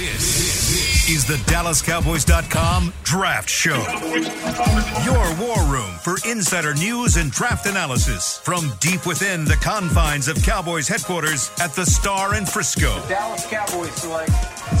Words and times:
This 0.00 1.10
is 1.10 1.26
the 1.26 1.34
DallasCowboys.com 1.52 2.94
Draft 3.02 3.50
Show. 3.50 3.76
Your 5.04 5.36
war 5.36 5.62
room 5.70 5.90
for 6.02 6.16
insider 6.26 6.72
news 6.72 7.18
and 7.18 7.30
draft 7.30 7.66
analysis 7.66 8.38
from 8.38 8.72
deep 8.80 9.04
within 9.06 9.44
the 9.44 9.56
confines 9.56 10.26
of 10.26 10.42
Cowboys 10.42 10.88
headquarters 10.88 11.50
at 11.60 11.74
the 11.74 11.84
Star 11.84 12.34
in 12.34 12.46
Frisco. 12.46 13.06
Dallas 13.10 13.46
Cowboys 13.50 13.92
select 13.92 14.30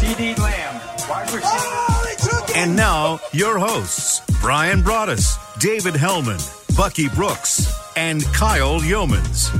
CeeDee 0.00 0.38
Lamb, 0.38 0.80
wide 1.10 1.30
receiver. 1.30 2.58
And 2.58 2.74
now, 2.74 3.20
your 3.32 3.58
hosts, 3.58 4.22
Brian 4.40 4.80
Broaddus, 4.80 5.36
David 5.60 5.96
Helman, 5.96 6.40
Bucky 6.78 7.10
Brooks, 7.10 7.70
and 7.94 8.24
Kyle 8.32 8.80
Yeomans. 8.80 9.50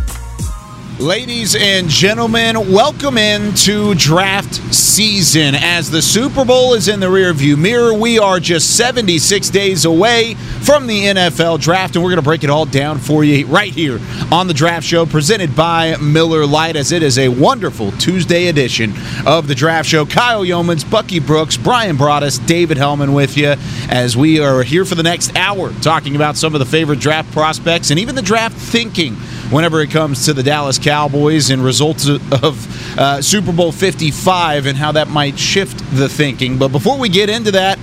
Ladies 1.01 1.57
and 1.57 1.89
gentlemen, 1.89 2.71
welcome 2.71 3.17
into 3.17 3.95
draft 3.95 4.55
season. 4.75 5.55
As 5.55 5.91
the 5.91 6.03
Super 6.03 6.45
Bowl 6.45 6.75
is 6.75 6.89
in 6.89 7.01
the 7.01 7.07
rearview 7.07 7.57
mirror, 7.57 7.95
we 7.95 8.19
are 8.19 8.39
just 8.39 8.77
76 8.77 9.49
days 9.49 9.87
away 9.87 10.35
from 10.35 10.87
the 10.87 11.05
NFL 11.05 11.59
draft, 11.59 11.97
and 11.97 12.05
we're 12.05 12.11
going 12.11 12.19
to 12.19 12.23
break 12.23 12.45
it 12.45 12.51
all 12.51 12.67
down 12.67 12.99
for 12.99 13.25
you 13.25 13.47
right 13.47 13.73
here 13.73 13.99
on 14.31 14.47
the 14.47 14.53
Draft 14.53 14.87
Show, 14.87 15.07
presented 15.07 15.57
by 15.57 15.97
Miller 15.97 16.45
Lite, 16.45 16.77
as 16.77 16.93
it 16.93 17.03
is 17.03 17.19
a 17.19 17.31
wonderful 17.31 17.93
Tuesday 17.93 18.49
edition 18.49 18.93
of 19.27 19.49
the 19.49 19.55
Draft 19.55 19.89
Show. 19.89 20.05
Kyle 20.05 20.45
Yeomans, 20.45 20.89
Bucky 20.89 21.19
Brooks, 21.19 21.57
Brian 21.57 21.97
Broaddus, 21.97 22.47
David 22.47 22.77
Helman 22.77 23.15
with 23.15 23.39
you 23.39 23.55
as 23.89 24.19
we 24.19 24.39
are 24.39 24.63
here 24.63 24.85
for 24.85 24.97
the 24.97 25.03
next 25.03 25.35
hour 25.35 25.73
talking 25.81 26.15
about 26.15 26.37
some 26.37 26.55
of 26.55 26.59
the 26.59 26.67
favorite 26.67 27.01
draft 27.01 27.33
prospects 27.33 27.91
and 27.91 27.99
even 27.99 28.15
the 28.15 28.21
draft 28.21 28.59
thinking 28.59 29.17
whenever 29.51 29.81
it 29.81 29.91
comes 29.91 30.25
to 30.27 30.33
the 30.33 30.43
Dallas 30.43 30.79
Cowboys 30.79 31.51
and 31.51 31.63
results 31.63 32.09
of 32.09 32.99
uh, 32.99 33.21
Super 33.21 33.53
Bowl 33.53 33.73
55 33.73 34.67
and 34.67 34.77
how 34.77 34.93
that 34.93 35.09
might 35.09 35.39
shift 35.39 35.79
the 35.97 36.09
thinking. 36.09 36.59
But 36.59 36.69
before 36.69 36.99
we 36.99 37.09
get 37.09 37.29
into 37.29 37.51
that, 37.53 37.79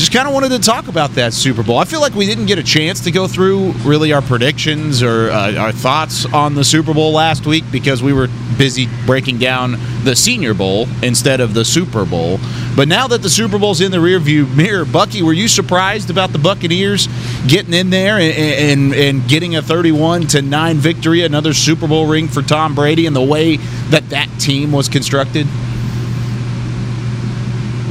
just 0.00 0.12
kind 0.12 0.26
of 0.26 0.32
wanted 0.32 0.48
to 0.48 0.58
talk 0.58 0.88
about 0.88 1.10
that 1.10 1.34
Super 1.34 1.62
Bowl. 1.62 1.76
I 1.76 1.84
feel 1.84 2.00
like 2.00 2.14
we 2.14 2.24
didn't 2.24 2.46
get 2.46 2.58
a 2.58 2.62
chance 2.62 3.00
to 3.04 3.10
go 3.10 3.28
through 3.28 3.72
really 3.84 4.14
our 4.14 4.22
predictions 4.22 5.02
or 5.02 5.30
uh, 5.30 5.54
our 5.56 5.72
thoughts 5.72 6.24
on 6.32 6.54
the 6.54 6.64
Super 6.64 6.94
Bowl 6.94 7.12
last 7.12 7.44
week 7.44 7.64
because 7.70 8.02
we 8.02 8.14
were 8.14 8.28
busy 8.56 8.88
breaking 9.04 9.36
down 9.36 9.76
the 10.04 10.16
Senior 10.16 10.54
Bowl 10.54 10.86
instead 11.02 11.40
of 11.40 11.52
the 11.52 11.66
Super 11.66 12.06
Bowl. 12.06 12.38
But 12.76 12.86
now 12.88 13.08
that 13.08 13.20
the 13.22 13.28
Super 13.28 13.58
Bowl's 13.58 13.80
in 13.80 13.90
the 13.90 13.98
rearview 13.98 14.52
mirror, 14.54 14.84
Bucky, 14.84 15.22
were 15.22 15.32
you 15.32 15.48
surprised 15.48 16.08
about 16.08 16.30
the 16.30 16.38
Buccaneers 16.38 17.08
getting 17.46 17.74
in 17.74 17.90
there 17.90 18.18
and, 18.18 18.92
and, 18.92 18.94
and 18.94 19.28
getting 19.28 19.56
a 19.56 19.62
31 19.62 20.28
to 20.28 20.42
9 20.42 20.76
victory, 20.76 21.22
another 21.22 21.52
Super 21.52 21.88
Bowl 21.88 22.06
ring 22.06 22.28
for 22.28 22.42
Tom 22.42 22.74
Brady, 22.74 23.06
and 23.06 23.14
the 23.14 23.22
way 23.22 23.56
that 23.90 24.08
that 24.10 24.28
team 24.38 24.72
was 24.72 24.88
constructed? 24.88 25.46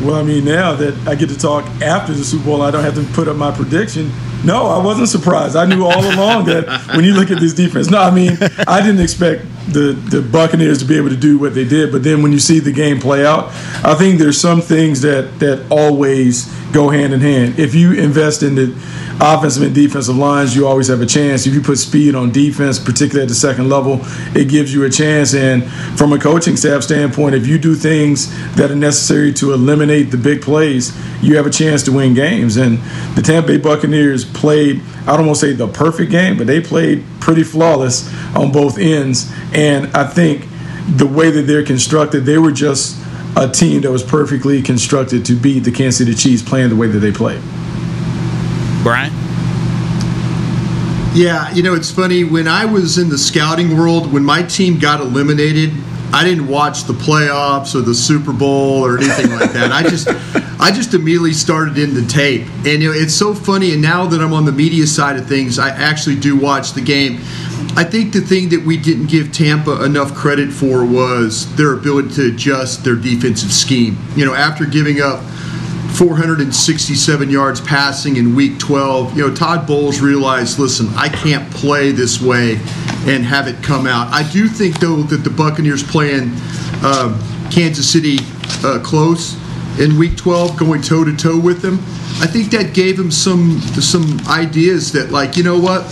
Well, 0.02 0.16
I 0.16 0.23
mean, 0.23 0.45
now 0.45 0.75
that 0.75 0.95
I 1.05 1.16
get 1.16 1.27
to 1.27 1.38
talk 1.38 1.66
after 1.81 2.13
the 2.13 2.23
Super 2.23 2.45
Bowl, 2.45 2.61
I 2.61 2.72
don't 2.72 2.83
have 2.83 2.95
to 2.95 3.03
put 3.13 3.27
up 3.27 3.35
my 3.35 3.52
prediction. 3.52 4.09
No, 4.45 4.67
I 4.67 4.81
wasn't 4.81 5.09
surprised. 5.09 5.57
I 5.57 5.66
knew 5.66 5.83
all 5.83 6.13
along 6.13 6.45
that 6.45 6.95
when 6.95 7.03
you 7.03 7.13
look 7.13 7.31
at 7.31 7.41
this 7.41 7.53
defense, 7.53 7.89
no, 7.89 8.00
I 8.00 8.09
mean, 8.09 8.38
I 8.66 8.81
didn't 8.81 9.02
expect 9.02 9.45
the, 9.72 9.94
the 9.94 10.22
Buccaneers 10.22 10.80
to 10.80 10.86
be 10.86 10.98
able 10.98 11.09
to 11.09 11.17
do 11.17 11.38
what 11.38 11.53
they 11.53 11.66
did. 11.66 11.92
But 11.92 12.03
then 12.03 12.22
when 12.22 12.31
you 12.31 12.39
see 12.39 12.59
the 12.59 12.72
game 12.72 13.00
play 13.00 13.25
out, 13.25 13.48
I 13.84 13.95
think 13.95 14.20
there's 14.20 14.39
some 14.39 14.62
things 14.62 15.02
that, 15.02 15.39
that 15.39 15.66
always 15.72 16.45
go 16.72 16.89
hand 16.89 17.14
in 17.14 17.22
hand. 17.22 17.59
If 17.59 17.73
you 17.75 17.94
invest 17.94 18.44
in 18.44 18.56
the 18.56 18.75
offensive 19.22 19.64
and 19.64 19.75
defensive 19.75 20.16
lines, 20.16 20.56
you 20.56 20.66
always 20.66 20.88
have 20.88 21.02
a 21.02 21.06
chance. 21.06 21.45
If 21.45 21.53
you 21.53 21.62
put 21.62 21.78
speed 21.78 22.16
on 22.16 22.31
defense, 22.31 22.80
particularly 22.80 23.23
at 23.23 23.30
the 23.30 23.36
second 23.36 23.70
level, 23.70 24.00
it 24.36 24.50
gives 24.50 24.73
you 24.73 24.86
a 24.86 24.90
chance. 24.90 25.34
And 25.34 25.70
from 25.97 26.14
a 26.14 26.20
coaching 26.20 26.56
staff 26.56 26.84
standpoint, 26.84 27.36
if 27.36 27.45
you 27.45 27.58
do 27.58 27.75
things 27.75 28.30
that 28.56 28.72
are 28.72 28.75
necessary 28.75 29.34
to 29.34 29.53
eliminate 29.53 30.12
the 30.12 30.17
big 30.17 30.42
plays, 30.42 30.97
you 31.22 31.36
have 31.36 31.45
a 31.45 31.50
chance 31.50 31.84
to 31.84 31.92
win 31.92 32.14
games. 32.14 32.58
And 32.58 32.78
the 33.16 33.22
Tampa 33.22 33.47
Bay 33.47 33.58
Buccaneers 33.58 34.24
played, 34.24 34.81
I 35.06 35.18
don't 35.18 35.25
want 35.25 35.40
to 35.40 35.47
say 35.47 35.53
the 35.53 35.68
perfect 35.68 36.12
game, 36.12 36.38
but 36.38 36.47
they 36.47 36.62
played 36.62 37.03
pretty 37.19 37.44
flawless 37.44 38.09
on 38.36 38.51
both 38.51 38.78
ends. 38.78 39.31
I 39.59 40.06
think 40.06 40.47
the 40.96 41.06
way 41.06 41.31
that 41.31 41.44
they're 41.44 41.66
constructed, 41.66 42.22
they 42.22 42.38
were 42.38 42.52
just 42.52 42.97
a 43.36 43.47
team 43.50 43.81
that 43.81 43.92
was 43.92 44.03
perfectly 44.03 44.62
constructed 44.62 45.25
to 45.25 45.36
beat 45.36 45.59
the 45.59 45.72
Kansas 45.72 45.97
City 45.97 46.14
Chiefs 46.16 46.42
playing 46.42 46.70
the 46.70 46.75
way 46.75 46.88
that 46.88 47.00
they 47.00 47.12
played. 47.12 47.42
Brian? 48.84 49.12
Yeah, 51.14 51.52
you 51.53 51.64
know, 51.64 51.74
it's 51.74 51.92
funny. 51.92 52.24
When 52.24 52.48
I 52.48 52.66
was 52.66 52.98
in 52.98 53.09
the 53.09 53.18
scouting 53.18 53.78
world, 53.78 54.12
when 54.14 54.24
my 54.24 54.44
team 54.44 54.80
got 54.80 55.02
eliminated, 55.02 55.72
I 56.12 56.24
didn't 56.24 56.48
watch 56.48 56.86
the 56.86 56.94
playoffs 56.94 57.75
or 57.75 57.81
the 57.81 57.94
Super 57.94 58.34
Bowl 58.34 58.86
or 58.86 58.98
anything 58.98 59.31
like 59.31 59.52
that. 59.52 59.72
I 59.72 59.84
just 59.84 60.08
I 60.59 60.72
just 60.72 60.94
immediately 60.94 61.34
started 61.34 61.78
in 61.78 61.94
the 61.94 62.06
tape. 62.06 62.48
And 62.66 62.81
you 62.81 62.92
know, 62.92 62.94
it's 62.94 63.14
so 63.14 63.34
funny 63.34 63.74
and 63.74 63.81
now 63.81 64.06
that 64.08 64.22
I'm 64.22 64.34
on 64.34 64.46
the 64.46 64.52
media 64.52 64.88
side 64.88 65.18
of 65.18 65.28
things, 65.28 65.59
I 65.59 65.69
actually 65.69 66.16
do 66.16 66.36
watch 66.36 66.74
the 66.74 66.81
game. 66.81 67.22
I 67.79 67.85
think 67.85 68.12
the 68.12 68.19
thing 68.19 68.50
that 68.50 68.62
we 68.66 68.75
didn't 68.75 69.06
give 69.06 69.31
Tampa 69.31 69.85
enough 69.85 70.13
credit 70.13 70.51
for 70.51 70.84
was 70.84 71.56
their 71.56 71.72
ability 71.72 72.13
to 72.16 72.28
adjust 72.28 72.84
their 72.84 72.95
defensive 72.95 73.53
scheme. 73.53 73.97
You 74.17 74.25
know, 74.25 74.34
after 74.34 74.66
giving 74.66 75.00
up 75.00 75.23
467 75.94 77.29
yards 77.29 77.62
passing 77.62 78.18
in 78.18 78.35
week 78.35 78.59
12. 78.59 79.16
You 79.16 79.29
know, 79.29 79.34
Todd 79.34 79.66
Bowles 79.66 80.01
realized, 80.01 80.59
listen, 80.59 80.89
I 80.97 81.07
can't 81.07 81.50
play 81.53 81.94
this 81.94 82.22
way 82.22 82.56
and 83.07 83.23
have 83.23 83.47
it 83.47 83.63
come 83.63 83.88
out. 83.88 84.12
I 84.13 84.29
do 84.29 84.50
think, 84.50 84.81
though, 84.81 85.03
that 85.03 85.23
the 85.23 85.29
Buccaneers 85.29 85.81
playing 85.81 86.34
uh, 86.84 87.18
Kansas 87.50 87.89
City 87.89 88.18
uh, 88.62 88.81
close 88.84 89.38
in 89.79 89.97
week 89.97 90.18
12, 90.18 90.57
going 90.57 90.81
toe 90.81 91.06
to 91.06 91.16
toe 91.16 91.39
with 91.39 91.62
them, 91.62 91.75
I 92.22 92.28
think 92.28 92.51
that 92.51 92.73
gave 92.73 93.00
him 93.00 93.09
some 93.09 93.62
some 93.62 94.19
ideas 94.28 94.91
that, 94.91 95.12
like, 95.12 95.38
you 95.38 95.44
know 95.44 95.57
what? 95.57 95.85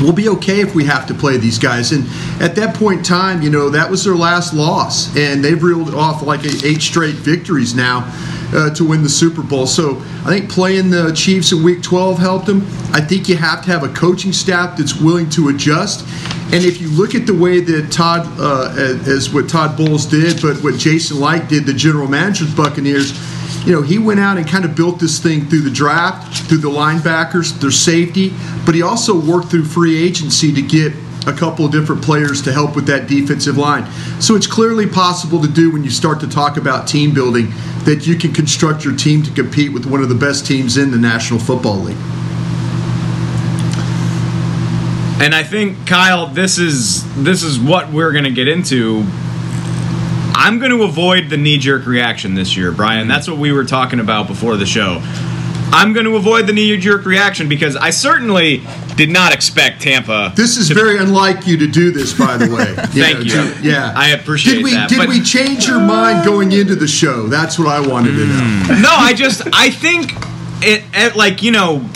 We'll 0.00 0.12
be 0.12 0.28
okay 0.28 0.60
if 0.60 0.74
we 0.74 0.84
have 0.84 1.06
to 1.06 1.14
play 1.14 1.36
these 1.36 1.58
guys. 1.58 1.92
And 1.92 2.04
at 2.42 2.54
that 2.56 2.74
point 2.74 2.98
in 2.98 3.04
time, 3.04 3.42
you 3.42 3.50
know, 3.50 3.70
that 3.70 3.90
was 3.90 4.04
their 4.04 4.14
last 4.14 4.54
loss, 4.54 5.14
and 5.16 5.44
they've 5.44 5.62
reeled 5.62 5.94
off 5.94 6.22
like 6.22 6.44
eight 6.44 6.82
straight 6.82 7.16
victories 7.16 7.74
now 7.74 8.10
uh, 8.52 8.70
to 8.74 8.84
win 8.84 9.02
the 9.02 9.08
Super 9.08 9.42
Bowl. 9.42 9.66
So 9.66 9.96
I 10.24 10.28
think 10.28 10.50
playing 10.50 10.90
the 10.90 11.12
Chiefs 11.12 11.52
in 11.52 11.62
Week 11.62 11.82
12 11.82 12.18
helped 12.18 12.46
them. 12.46 12.62
I 12.92 13.00
think 13.00 13.28
you 13.28 13.36
have 13.36 13.64
to 13.64 13.70
have 13.70 13.84
a 13.84 13.88
coaching 13.88 14.32
staff 14.32 14.76
that's 14.76 15.00
willing 15.00 15.30
to 15.30 15.48
adjust. 15.48 16.06
And 16.52 16.64
if 16.64 16.80
you 16.80 16.88
look 16.88 17.14
at 17.14 17.26
the 17.26 17.34
way 17.34 17.60
that 17.60 17.92
Todd, 17.92 18.26
uh, 18.40 18.74
as 18.76 19.32
what 19.32 19.48
Todd 19.48 19.76
Bowles 19.76 20.06
did, 20.06 20.42
but 20.42 20.56
what 20.64 20.78
Jason 20.78 21.20
Licht 21.20 21.48
did, 21.48 21.64
the 21.64 21.72
general 21.72 22.08
manager 22.08 22.44
of 22.44 22.56
the 22.56 22.62
Buccaneers, 22.62 23.12
you 23.64 23.72
know, 23.72 23.82
he 23.82 23.98
went 23.98 24.20
out 24.20 24.38
and 24.38 24.48
kind 24.48 24.64
of 24.64 24.74
built 24.74 24.98
this 24.98 25.18
thing 25.18 25.46
through 25.46 25.60
the 25.60 25.70
draft, 25.70 26.48
through 26.48 26.58
the 26.58 26.70
linebackers, 26.70 27.58
their 27.60 27.70
safety, 27.70 28.32
but 28.64 28.74
he 28.74 28.82
also 28.82 29.18
worked 29.18 29.48
through 29.48 29.64
free 29.64 30.02
agency 30.02 30.52
to 30.52 30.62
get 30.62 30.92
a 31.26 31.32
couple 31.32 31.66
of 31.66 31.72
different 31.72 32.02
players 32.02 32.40
to 32.42 32.52
help 32.52 32.74
with 32.74 32.86
that 32.86 33.06
defensive 33.06 33.58
line. 33.58 33.86
So 34.20 34.34
it's 34.34 34.46
clearly 34.46 34.86
possible 34.86 35.40
to 35.42 35.48
do 35.48 35.70
when 35.70 35.84
you 35.84 35.90
start 35.90 36.20
to 36.20 36.28
talk 36.28 36.56
about 36.56 36.88
team 36.88 37.12
building 37.12 37.52
that 37.84 38.06
you 38.06 38.16
can 38.16 38.32
construct 38.32 38.84
your 38.84 38.96
team 38.96 39.22
to 39.22 39.30
compete 39.30 39.72
with 39.72 39.86
one 39.86 40.02
of 40.02 40.08
the 40.08 40.14
best 40.14 40.46
teams 40.46 40.76
in 40.76 40.90
the 40.90 40.98
National 40.98 41.38
Football 41.38 41.80
League. 41.80 41.96
And 45.20 45.34
I 45.34 45.42
think 45.42 45.86
Kyle, 45.86 46.26
this 46.28 46.58
is 46.58 47.04
this 47.22 47.42
is 47.42 47.58
what 47.58 47.92
we're 47.92 48.12
going 48.12 48.24
to 48.24 48.30
get 48.30 48.48
into. 48.48 49.04
I'm 50.42 50.58
going 50.58 50.70
to 50.70 50.84
avoid 50.84 51.28
the 51.28 51.36
knee 51.36 51.58
jerk 51.58 51.84
reaction 51.84 52.32
this 52.34 52.56
year, 52.56 52.72
Brian. 52.72 53.08
That's 53.08 53.28
what 53.28 53.36
we 53.36 53.52
were 53.52 53.66
talking 53.66 54.00
about 54.00 54.26
before 54.26 54.56
the 54.56 54.64
show. 54.64 55.02
I'm 55.72 55.92
going 55.92 56.06
to 56.06 56.16
avoid 56.16 56.46
the 56.46 56.54
knee 56.54 56.74
jerk 56.78 57.04
reaction 57.04 57.46
because 57.46 57.76
I 57.76 57.90
certainly 57.90 58.62
did 58.96 59.10
not 59.10 59.34
expect 59.34 59.82
Tampa. 59.82 60.32
This 60.34 60.56
is 60.56 60.70
very 60.70 60.96
unlike 60.96 61.46
you 61.46 61.58
to 61.58 61.66
do 61.66 61.90
this, 61.90 62.18
by 62.18 62.38
the 62.38 62.52
way. 62.54 62.64
Thank 62.86 63.18
know, 63.18 63.24
you. 63.24 63.54
to- 63.54 63.62
yeah, 63.62 63.92
I 63.94 64.12
appreciate 64.12 64.54
Did 64.54 64.64
we 64.64 64.70
that, 64.72 64.88
did 64.88 64.96
but- 64.96 65.08
we 65.10 65.20
change 65.20 65.66
your 65.68 65.78
mind 65.78 66.24
going 66.24 66.52
into 66.52 66.74
the 66.74 66.88
show? 66.88 67.26
That's 67.26 67.58
what 67.58 67.68
I 67.68 67.86
wanted 67.86 68.12
to 68.12 68.26
know. 68.26 68.40
Hmm. 68.64 68.80
no, 68.82 68.88
I 68.90 69.12
just 69.12 69.42
I 69.52 69.68
think 69.68 70.12
it, 70.62 70.84
it 70.94 71.16
like 71.16 71.42
you 71.42 71.50
know, 71.52 71.86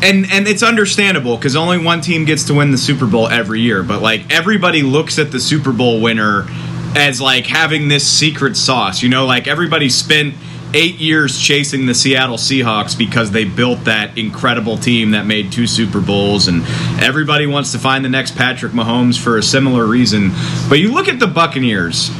and 0.00 0.30
and 0.30 0.46
it's 0.46 0.62
understandable 0.62 1.36
because 1.36 1.56
only 1.56 1.78
one 1.84 2.00
team 2.02 2.24
gets 2.24 2.44
to 2.44 2.54
win 2.54 2.70
the 2.70 2.78
Super 2.78 3.06
Bowl 3.06 3.26
every 3.26 3.60
year. 3.60 3.82
But 3.82 4.00
like 4.00 4.32
everybody 4.32 4.82
looks 4.82 5.18
at 5.18 5.32
the 5.32 5.40
Super 5.40 5.72
Bowl 5.72 6.00
winner 6.00 6.46
as 6.96 7.20
like 7.20 7.46
having 7.46 7.88
this 7.88 8.06
secret 8.06 8.56
sauce. 8.56 9.02
You 9.02 9.08
know, 9.08 9.26
like 9.26 9.46
everybody 9.46 9.88
spent 9.88 10.34
eight 10.72 10.96
years 10.96 11.38
chasing 11.40 11.86
the 11.86 11.94
Seattle 11.94 12.36
Seahawks 12.36 12.96
because 12.96 13.32
they 13.32 13.44
built 13.44 13.84
that 13.84 14.16
incredible 14.16 14.76
team 14.76 15.10
that 15.12 15.26
made 15.26 15.50
two 15.50 15.66
Super 15.66 16.00
Bowls, 16.00 16.46
and 16.48 16.62
everybody 17.02 17.46
wants 17.46 17.72
to 17.72 17.78
find 17.78 18.04
the 18.04 18.08
next 18.08 18.36
Patrick 18.36 18.72
Mahomes 18.72 19.18
for 19.18 19.36
a 19.36 19.42
similar 19.42 19.84
reason. 19.86 20.30
But 20.68 20.78
you 20.78 20.92
look 20.92 21.08
at 21.08 21.18
the 21.18 21.26
Buccaneers. 21.26 22.10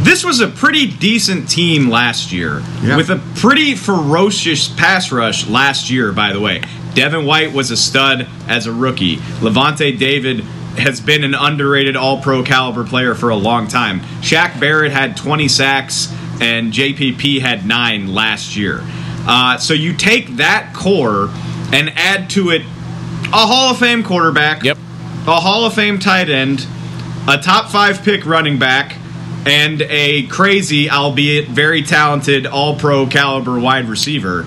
This 0.00 0.24
was 0.24 0.40
a 0.40 0.48
pretty 0.48 0.88
decent 0.88 1.48
team 1.48 1.88
last 1.88 2.32
year 2.32 2.60
Yeah. 2.82 2.96
with 2.96 3.08
a 3.10 3.20
pretty 3.36 3.76
ferocious 3.76 4.66
pass 4.66 5.12
rush 5.12 5.46
last 5.46 5.90
year, 5.90 6.10
by 6.10 6.32
the 6.32 6.40
way. 6.40 6.60
Devin 6.94 7.24
White 7.24 7.52
was 7.52 7.70
a 7.70 7.76
stud 7.76 8.26
as 8.48 8.66
a 8.66 8.72
rookie. 8.72 9.18
Lavonte 9.40 9.96
David 9.96 10.44
has 10.78 11.00
been 11.00 11.24
an 11.24 11.34
underrated 11.34 11.96
all 11.96 12.20
pro 12.20 12.42
caliber 12.42 12.84
player 12.84 13.14
for 13.14 13.30
a 13.30 13.36
long 13.36 13.68
time. 13.68 14.00
Shaq 14.20 14.58
Barrett 14.58 14.92
had 14.92 15.16
20 15.16 15.48
sacks 15.48 16.12
and 16.40 16.72
JPP 16.72 17.40
had 17.40 17.66
nine 17.66 18.12
last 18.14 18.56
year. 18.56 18.80
Uh, 19.26 19.58
so 19.58 19.74
you 19.74 19.92
take 19.92 20.36
that 20.36 20.72
core 20.74 21.28
and 21.72 21.92
add 21.96 22.28
to 22.30 22.50
it 22.50 22.62
a 22.62 23.46
Hall 23.46 23.70
of 23.70 23.78
Fame 23.78 24.02
quarterback, 24.02 24.62
Yep. 24.64 24.76
a 25.26 25.40
Hall 25.40 25.64
of 25.64 25.74
Fame 25.74 25.98
tight 25.98 26.28
end, 26.28 26.66
a 27.28 27.38
top 27.38 27.70
five 27.70 28.02
pick 28.02 28.26
running 28.26 28.58
back, 28.58 28.96
and 29.46 29.82
a 29.82 30.26
crazy, 30.26 30.90
albeit 30.90 31.48
very 31.48 31.82
talented, 31.82 32.46
all 32.46 32.76
pro 32.76 33.06
caliber 33.06 33.58
wide 33.58 33.88
receiver. 33.88 34.46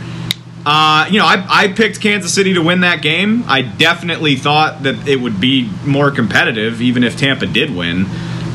Uh, 0.65 1.07
you 1.11 1.19
know, 1.19 1.25
I, 1.25 1.45
I 1.47 1.67
picked 1.67 2.01
Kansas 2.01 2.33
City 2.33 2.55
to 2.55 2.61
win 2.61 2.81
that 2.81 3.01
game. 3.01 3.43
I 3.47 3.61
definitely 3.61 4.35
thought 4.35 4.83
that 4.83 5.07
it 5.07 5.17
would 5.17 5.39
be 5.39 5.69
more 5.85 6.09
competitive, 6.09 6.81
even 6.81 7.03
if 7.03 7.17
Tampa 7.17 7.45
did 7.45 7.75
win. 7.75 8.05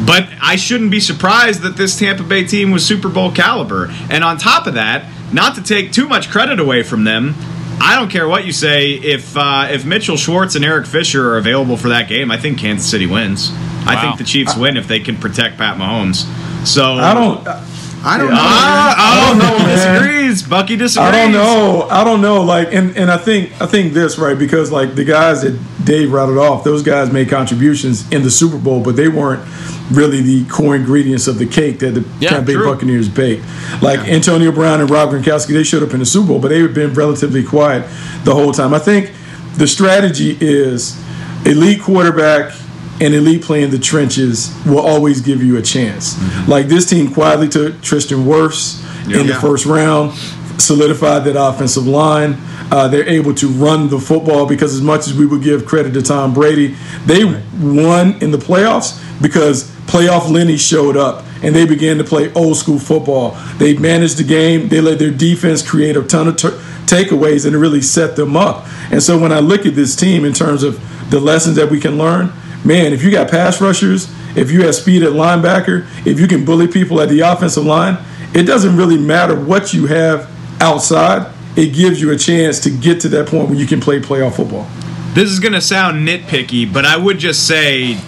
But 0.05 0.29
I 0.43 0.57
shouldn't 0.57 0.91
be 0.91 0.99
surprised 0.99 1.63
that 1.63 1.77
this 1.77 1.99
Tampa 1.99 2.25
Bay 2.25 2.45
team 2.45 2.71
was 2.73 2.85
Super 2.85 3.09
Bowl 3.09 3.31
caliber. 3.31 3.93
And 4.11 4.25
on 4.25 4.39
top 4.39 4.67
of 4.67 4.75
that, 4.75 5.05
not 5.33 5.55
to 5.55 5.63
take 5.63 5.93
too 5.93 6.09
much 6.09 6.31
credit 6.31 6.59
away 6.59 6.83
from 6.83 7.05
them, 7.05 7.35
I 7.81 7.95
don't 7.97 8.11
care 8.11 8.29
what 8.29 8.45
you 8.45 8.53
say. 8.53 8.93
If 8.93 9.37
uh, 9.37 9.69
if 9.71 9.85
Mitchell 9.85 10.17
Schwartz 10.17 10.55
and 10.55 10.65
Eric 10.65 10.87
Fisher 10.87 11.31
are 11.31 11.39
available 11.39 11.77
for 11.77 11.89
that 11.91 12.09
game, 12.09 12.31
I 12.31 12.37
think 12.37 12.59
Kansas 12.59 12.91
City 12.91 13.07
wins. 13.07 13.51
I 13.87 14.01
think 14.01 14.19
the 14.19 14.25
Chiefs 14.25 14.57
win 14.57 14.77
if 14.77 14.87
they 14.87 15.01
can 15.01 15.17
protect 15.17 15.57
Pat 15.57 15.79
Mahomes. 15.79 16.27
So 16.67 16.95
I 16.95 17.15
don't. 17.15 17.70
I 18.03 18.17
don't 18.17 18.31
know. 18.31 18.37
Ah, 18.39 18.95
I 18.97 19.31
oh, 19.31 19.39
don't 19.39 19.39
know, 19.39 19.75
disagrees. 19.75 20.43
Bucky 20.43 20.77
disagrees. 20.77 21.09
I 21.09 21.11
don't 21.11 21.33
know. 21.33 21.87
I 21.91 22.03
don't 22.05 22.23
know. 22.23 22.43
Like, 22.43 22.73
and, 22.73 22.97
and 22.97 23.11
I 23.11 23.19
think 23.19 23.61
I 23.61 23.67
think 23.67 23.93
this 23.93 24.19
right 24.19 24.39
because 24.39 24.73
like 24.73 24.95
the 24.95 25.05
guys 25.05 25.43
that 25.43 25.59
Dave 25.85 26.13
routed 26.13 26.39
off, 26.39 26.65
those 26.65 26.83
guys 26.83 27.13
made 27.13 27.29
contributions 27.29 28.11
in 28.11 28.23
the 28.23 28.31
Super 28.31 28.59
Bowl, 28.59 28.83
but 28.83 28.97
they 28.97 29.09
weren't 29.09 29.47
really 29.91 30.23
the 30.23 30.47
core 30.47 30.77
ingredients 30.77 31.27
of 31.27 31.39
the 31.39 31.47
cake 31.47 31.81
that 31.81 31.91
the 31.91 32.07
Yeah, 32.21 32.31
Tampa 32.31 32.47
Bay 32.47 32.53
true. 32.55 32.73
Buccaneers 32.73 33.09
baked. 33.09 33.45
Like 33.83 34.01
Antonio 34.01 34.53
Brown 34.53 34.81
and 34.81 34.89
Rob 34.89 35.11
Gronkowski, 35.11 35.53
they 35.53 35.65
showed 35.65 35.83
up 35.83 35.93
in 35.93 35.99
the 36.01 36.07
Super 36.07 36.29
Bowl, 36.29 36.39
but 36.41 36.49
they've 36.49 36.73
been 36.75 36.95
relatively 36.95 37.45
quiet 37.45 37.83
the 38.25 38.35
whole 38.35 38.53
time. 38.53 38.73
I 38.73 38.79
think 38.79 39.13
the 39.57 39.67
strategy 39.67 40.39
is 40.41 40.99
elite 41.45 41.83
quarterback 41.83 42.55
and 43.01 43.15
elite 43.15 43.43
play 43.43 43.63
in 43.63 43.71
the 43.71 43.79
trenches 43.79 44.55
will 44.67 44.81
always 44.81 45.21
give 45.21 45.43
you 45.43 45.57
a 45.57 45.63
chance. 45.63 46.17
Like 46.49 46.67
this 46.69 46.85
team 46.89 47.13
quietly 47.13 47.49
took 47.49 47.81
Tristan 47.83 48.25
Wirfs 48.25 48.83
in 49.07 49.27
the 49.27 49.33
Yeah. 49.33 49.41
first 49.41 49.67
round, 49.67 50.13
solidified 50.59 51.25
that 51.25 51.41
offensive 51.41 51.87
line. 51.87 52.37
Uh, 52.71 52.87
they're 52.87 53.09
able 53.09 53.35
to 53.35 53.49
run 53.49 53.89
the 53.89 53.99
football 53.99 54.47
because, 54.47 54.75
as 54.75 54.81
much 54.83 55.09
as 55.09 55.15
we 55.15 55.27
would 55.27 55.43
give 55.43 55.67
credit 55.67 55.93
to 55.95 56.03
Tom 56.03 56.33
Brady, 56.33 56.77
they 57.07 57.25
won 57.61 58.15
in 58.21 58.31
the 58.31 58.39
playoffs 58.39 59.01
because 59.21 59.65
playoff 59.87 60.31
Lenny 60.31 60.57
showed 60.57 60.97
up 60.97 61.25
and 61.43 61.53
they 61.55 61.67
began 61.67 61.99
to 61.99 62.05
play 62.05 62.33
old 62.35 62.57
school 62.57 62.79
football. 62.79 63.37
They 63.59 63.77
managed 63.77 64.19
the 64.19 64.25
game, 64.25 64.69
they 64.69 64.81
let 64.81 64.99
their 65.01 65.11
defense 65.11 65.63
create 65.69 65.97
a 65.97 66.03
ton 66.03 66.29
of 66.29 66.37
t- 66.37 66.49
takeaways 66.87 67.45
and 67.47 67.57
really 67.57 67.81
set 67.81 68.15
them 68.15 68.37
up. 68.37 68.67
And 68.93 69.03
so, 69.03 69.19
when 69.19 69.33
I 69.33 69.41
look 69.41 69.67
at 69.67 69.75
this 69.75 69.97
team 69.97 70.25
in 70.25 70.33
terms 70.33 70.63
of 70.63 70.79
the 71.11 71.19
lessons 71.19 71.57
that 71.57 71.71
we 71.71 71.81
can 71.81 71.99
learn, 71.99 72.33
man, 72.65 72.93
if 72.93 73.03
you 73.03 73.11
got 73.11 73.31
pass 73.31 73.61
rushers, 73.61 74.13
if 74.37 74.51
you 74.51 74.63
have 74.65 74.75
speed 74.75 75.03
at 75.03 75.13
linebacker, 75.13 75.87
if 76.07 76.21
you 76.21 76.27
can 76.27 76.45
bully 76.45 76.69
people 76.69 77.01
at 77.01 77.09
the 77.09 77.21
offensive 77.21 77.65
line, 77.65 77.99
it 78.35 78.45
doesn't 78.45 78.77
really 78.77 78.99
matter 78.99 79.39
what 79.39 79.73
you 79.73 79.87
have 79.87 80.31
outside. 80.61 81.33
It 81.57 81.75
gives 81.75 82.01
you 82.01 82.13
a 82.13 82.17
chance 82.17 82.61
to 82.61 82.71
get 82.71 83.01
to 83.01 83.09
that 83.11 83.27
point 83.27 83.49
where 83.49 83.59
you 83.59 83.67
can 83.67 83.81
play 83.81 83.99
playoff 84.01 84.37
football. 84.37 84.69
This 85.15 85.29
is 85.31 85.41
going 85.41 85.55
to 85.55 85.61
sound 85.61 86.07
nitpicky, 86.07 86.73
but 86.73 86.87
I 86.87 86.97
would 86.97 87.19
just 87.19 87.49
say 87.49 87.99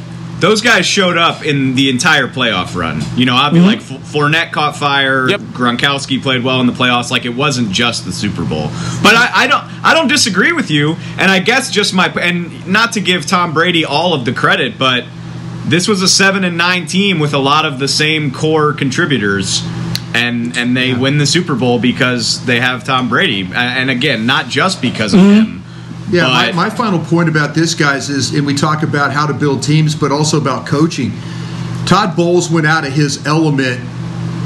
those 0.43 0.61
guys 0.61 0.85
showed 0.85 1.17
up 1.17 1.45
in 1.45 1.77
the 1.77 1.89
entire 1.89 2.27
playoff 2.27 2.75
run. 2.75 3.01
You 3.15 3.27
know, 3.27 3.37
I'd 3.37 3.53
be 3.53 3.61
mm-hmm. 3.61 3.67
like 3.67 3.79
F- 3.79 4.13
Fournette 4.13 4.51
caught 4.51 4.77
fire, 4.77 5.31
Yep. 5.31 5.41
Gronkowski 5.41 6.21
played 6.21 6.43
well 6.43 6.61
in 6.61 6.67
the 6.67 6.73
playoffs. 6.73 7.13
Like 7.13 7.25
it 7.25 7.31
wasn't 7.37 7.71
just 7.71 8.05
the 8.05 8.13
Super 8.13 8.45
Bowl. 8.45 8.67
But 9.05 9.15
I, 9.15 9.31
I 9.33 9.47
don't, 9.47 9.65
I 9.85 9.95
don't 9.95 10.09
disagree 10.09 10.51
with 10.51 10.69
you. 10.69 10.97
And 11.17 11.31
I 11.31 11.39
guess 11.39 11.71
just 11.71 11.95
my 11.95 12.09
and 12.09 12.67
not 12.67 12.93
to 12.95 13.01
give 13.01 13.25
Tom 13.25 13.55
Brady 13.55 13.85
all 13.85 14.15
of 14.15 14.25
the 14.25 14.33
credit, 14.33 14.81
but 14.81 15.05
this 15.67 15.87
was 15.87 16.03
a 16.03 16.09
seven 16.09 16.43
and 16.43 16.59
nine 16.59 16.87
team 16.87 17.21
with 17.21 17.35
a 17.35 17.39
lot 17.39 17.65
of 17.65 17.79
the 17.79 17.87
same 17.87 18.33
core 18.33 18.73
contributors. 18.73 19.63
And, 20.13 20.59
and 20.59 20.77
they 20.77 20.93
win 20.93 21.19
the 21.19 21.25
Super 21.25 21.55
Bowl 21.55 21.79
because 21.79 22.45
they 22.45 22.61
have 22.61 22.85
Tom 22.85 23.09
Brady, 23.09 23.49
and 23.55 23.89
again, 23.89 24.27
not 24.27 24.49
just 24.49 24.83
because 24.83 25.15
of 25.15 25.21
mm-hmm. 25.21 25.53
him. 25.53 25.62
Yeah, 26.13 26.29
my, 26.29 26.47
But- 26.47 26.55
my 26.55 26.71
final 26.71 27.01
point 27.01 27.29
about 27.29 27.55
this, 27.55 27.75
guys, 27.75 28.11
is, 28.11 28.35
and 28.35 28.47
we 28.47 28.55
talk 28.55 28.83
about 28.83 29.13
how 29.13 29.27
to 29.27 29.33
build 29.35 29.63
teams, 29.63 29.95
but 29.95 30.13
also 30.13 30.37
about 30.39 30.67
coaching. 30.67 31.13
Todd 31.87 32.15
Bowles 32.15 32.51
went 32.51 32.67
out 32.67 32.87
of 32.87 32.93
his 32.93 33.27
element 33.27 33.81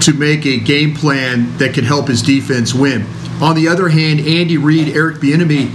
to 0.03 0.13
make 0.13 0.47
a 0.47 0.59
game 0.59 0.95
plan 0.95 1.57
that 1.59 1.75
could 1.75 1.85
help 1.85 2.09
his 2.09 2.23
defense 2.23 2.73
win. 2.73 3.05
On 3.41 3.55
the 3.55 3.69
other 3.69 3.89
hand, 3.89 4.21
Andy 4.21 4.57
Reid, 4.57 4.97
Eric 4.97 5.17
Bieniemy, 5.17 5.69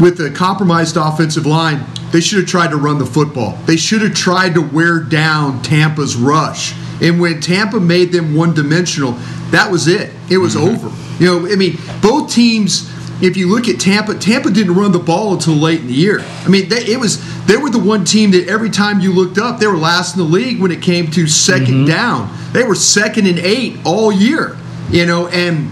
with 0.00 0.20
a 0.20 0.30
compromised 0.30 0.96
offensive 0.96 1.46
line, 1.46 1.84
they 2.10 2.20
should 2.20 2.38
have 2.38 2.48
tried 2.48 2.70
to 2.70 2.76
run 2.76 2.98
the 2.98 3.06
football. 3.06 3.58
They 3.66 3.76
should 3.76 4.00
have 4.02 4.14
tried 4.14 4.54
to 4.54 4.62
wear 4.62 5.00
down 5.00 5.60
Tampa's 5.62 6.16
rush. 6.16 6.74
And 7.02 7.20
when 7.20 7.40
Tampa 7.40 7.78
made 7.78 8.12
them 8.12 8.34
one-dimensional, 8.34 9.12
that 9.50 9.70
was 9.70 9.86
it. 9.86 10.12
It 10.30 10.38
was 10.38 10.56
mm-hmm. 10.56 10.86
over. 10.86 11.22
You 11.22 11.40
know, 11.40 11.52
I 11.52 11.56
mean, 11.56 11.78
both 12.00 12.32
teams 12.32 12.90
if 13.20 13.36
you 13.36 13.48
look 13.48 13.68
at 13.68 13.80
Tampa, 13.80 14.14
Tampa 14.14 14.50
didn't 14.50 14.74
run 14.74 14.92
the 14.92 14.98
ball 14.98 15.34
until 15.34 15.54
late 15.54 15.80
in 15.80 15.88
the 15.88 15.92
year. 15.92 16.20
I 16.20 16.48
mean, 16.48 16.68
they, 16.68 16.84
it 16.84 17.00
was 17.00 17.18
they 17.46 17.56
were 17.56 17.70
the 17.70 17.78
one 17.78 18.04
team 18.04 18.30
that 18.32 18.48
every 18.48 18.70
time 18.70 19.00
you 19.00 19.12
looked 19.12 19.38
up, 19.38 19.58
they 19.58 19.66
were 19.66 19.76
last 19.76 20.16
in 20.16 20.22
the 20.22 20.28
league 20.28 20.60
when 20.60 20.70
it 20.70 20.82
came 20.82 21.10
to 21.12 21.24
2nd 21.24 21.66
mm-hmm. 21.66 21.84
down. 21.86 22.36
They 22.52 22.62
were 22.62 22.74
second 22.74 23.26
and 23.26 23.38
eight 23.38 23.78
all 23.84 24.12
year. 24.12 24.56
You 24.90 25.04
know, 25.04 25.28
and 25.28 25.70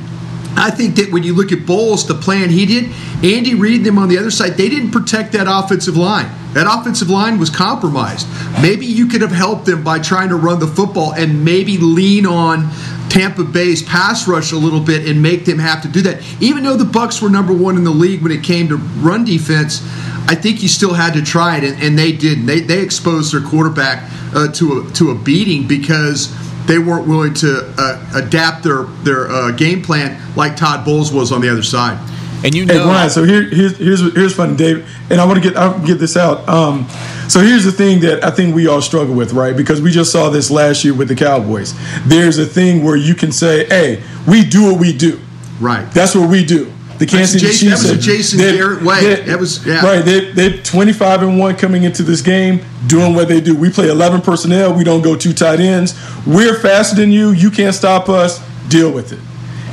I 0.57 0.71
think 0.71 0.97
that 0.97 1.13
when 1.13 1.23
you 1.23 1.35
look 1.35 1.53
at 1.53 1.67
Bowles, 1.67 2.07
the 2.07 2.15
plan 2.15 2.51
he 2.51 2.67
did, 2.67 2.93
Andy 3.23 3.55
Reid, 3.55 3.85
them 3.85 3.99
on 3.99 4.09
the 4.09 4.19
other 4.19 4.31
side, 4.31 4.53
they 4.53 4.69
didn't 4.69 4.91
protect 4.91 5.33
that 5.33 5.47
offensive 5.49 5.97
line. 5.97 6.31
That 6.57 6.67
offensive 6.67 7.11
line 7.11 7.39
was 7.39 7.51
compromised. 7.51 8.27
Maybe 8.63 8.87
you 8.87 9.09
could 9.09 9.21
have 9.21 9.31
helped 9.31 9.67
them 9.67 9.85
by 9.85 9.99
trying 9.99 10.31
to 10.31 10.37
run 10.37 10.59
the 10.59 10.67
football 10.67 11.13
and 11.13 11.45
maybe 11.45 11.77
lean 11.77 12.25
on 12.25 12.71
Tampa 13.11 13.45
Bay's 13.45 13.83
pass 13.83 14.27
rush 14.27 14.53
a 14.53 14.57
little 14.57 14.81
bit 14.81 15.07
and 15.07 15.21
make 15.21 15.45
them 15.45 15.59
have 15.59 15.83
to 15.83 15.89
do 15.89 16.01
that. 16.01 16.23
Even 16.41 16.65
though 16.65 16.79
the 16.79 16.87
Bucks 16.87 17.21
were 17.21 17.29
number 17.29 17.53
one 17.53 17.77
in 17.77 17.85
the 17.85 17.91
league 17.91 18.23
when 18.23 18.33
it 18.33 18.43
came 18.43 18.69
to 18.69 18.77
run 18.77 19.27
defense, 19.27 19.83
I 20.29 20.35
think 20.35 20.63
you 20.63 20.69
still 20.69 20.95
had 20.95 21.13
to 21.13 21.23
try 21.23 21.59
it, 21.59 21.65
and, 21.65 21.83
and 21.83 21.99
they 21.99 22.13
did. 22.13 22.47
They, 22.47 22.61
they 22.61 22.81
exposed 22.81 23.35
their 23.35 23.43
quarterback 23.43 24.11
uh, 24.35 24.51
to 24.53 24.81
a 24.81 24.93
to 24.93 25.11
a 25.11 25.15
beating 25.15 25.69
because 25.69 26.35
they 26.65 26.79
weren't 26.79 27.07
willing 27.07 27.35
to 27.35 27.71
uh, 27.77 28.13
adapt 28.15 28.65
their 28.65 28.85
their 29.05 29.31
uh, 29.31 29.51
game 29.51 29.83
plan 29.83 30.19
like 30.37 30.57
Todd 30.57 30.87
Bowles 30.87 31.13
was 31.13 31.33
on 31.33 31.43
the 31.43 31.51
other 31.51 31.63
side. 31.63 31.99
And 32.45 32.55
you 32.55 32.67
Hey 32.67 32.75
know, 32.75 32.85
Brian, 32.85 33.11
so 33.11 33.25
here, 33.25 33.43
here's 33.45 33.77
here's 33.79 34.15
here's 34.15 34.35
funny, 34.35 34.57
Dave, 34.57 34.89
and 35.11 35.21
I 35.21 35.25
want 35.25 35.43
to 35.43 35.49
get 35.49 35.57
I'll 35.59 35.79
get 35.85 35.99
this 35.99 36.17
out. 36.17 36.49
Um, 36.49 36.87
so 37.29 37.41
here's 37.41 37.65
the 37.65 37.73
thing 37.73 38.01
that 38.01 38.23
I 38.25 38.31
think 38.31 38.55
we 38.55 38.67
all 38.69 38.83
struggle 38.83 39.15
with, 39.15 39.33
right? 39.33 39.57
Because 39.57 39.81
we 39.81 39.91
just 39.91 40.13
saw 40.13 40.29
this 40.31 40.51
last 40.51 40.85
year 40.85 40.95
with 40.95 41.09
the 41.09 41.17
Cowboys. 41.17 41.75
There's 42.07 42.39
a 42.39 42.47
thing 42.47 42.85
where 42.85 42.97
you 42.97 43.15
can 43.15 43.33
say, 43.33 43.65
"Hey, 43.67 44.03
we 44.29 44.45
do 44.45 44.65
what 44.71 44.79
we 44.79 44.93
do." 44.93 45.19
Right. 45.61 45.91
That's 45.93 46.15
what 46.15 46.29
we 46.29 46.45
do. 46.45 46.71
The 46.99 47.07
Kansas 47.07 47.33
City 47.33 47.47
Jason- 47.47 47.69
that 47.69 47.79
was 47.79 47.91
a 47.91 47.97
Jason 47.99 48.39
they're- 48.39 48.57
Garrett 48.57 48.83
way. 48.83 49.01
they're- 49.03 49.25
That 49.27 49.39
was- 49.41 49.61
yeah. 49.67 49.85
right. 49.85 50.03
They 50.05 50.31
they're 50.33 50.57
25 50.59 51.23
and 51.23 51.39
one 51.39 51.55
coming 51.57 51.83
into 51.83 52.03
this 52.03 52.23
game, 52.23 52.61
doing 52.87 53.15
what 53.15 53.29
they 53.29 53.41
do. 53.41 53.55
We 53.55 53.69
play 53.71 53.89
11 53.91 54.23
personnel. 54.23 54.73
We 54.73 54.83
don't 54.85 55.03
go 55.03 55.15
two 55.15 55.33
tight 55.35 55.61
ends. 55.61 55.95
We're 56.27 56.55
faster 56.55 56.97
than 56.97 57.11
you. 57.13 57.33
You 57.33 57.51
can't 57.51 57.75
stop 57.75 58.09
us. 58.09 58.41
Deal 58.69 58.91
with 58.91 59.13
it. 59.13 59.19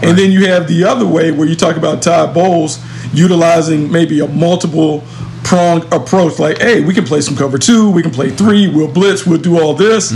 And 0.10 0.18
then 0.18 0.32
you 0.32 0.48
have 0.48 0.68
the 0.68 0.84
other 0.84 1.08
way 1.08 1.32
where 1.32 1.48
you 1.48 1.56
talk 1.56 1.78
about 1.78 2.02
Todd 2.02 2.34
Bowles 2.34 2.80
utilizing 3.14 3.92
maybe 3.92 4.20
a 4.20 4.28
multiple 4.28 5.04
prong 5.44 5.86
approach. 5.94 6.40
Like, 6.40 6.60
hey, 6.60 6.82
we 6.82 6.94
can 6.94 7.06
play 7.06 7.22
some 7.22 7.36
cover 7.36 7.58
two, 7.58 7.92
we 7.92 8.02
can 8.02 8.12
play 8.12 8.30
three, 8.30 8.68
we'll 8.68 8.92
blitz, 8.92 9.26
we'll 9.26 9.40
do 9.40 9.60
all 9.60 9.74
this. 9.74 10.12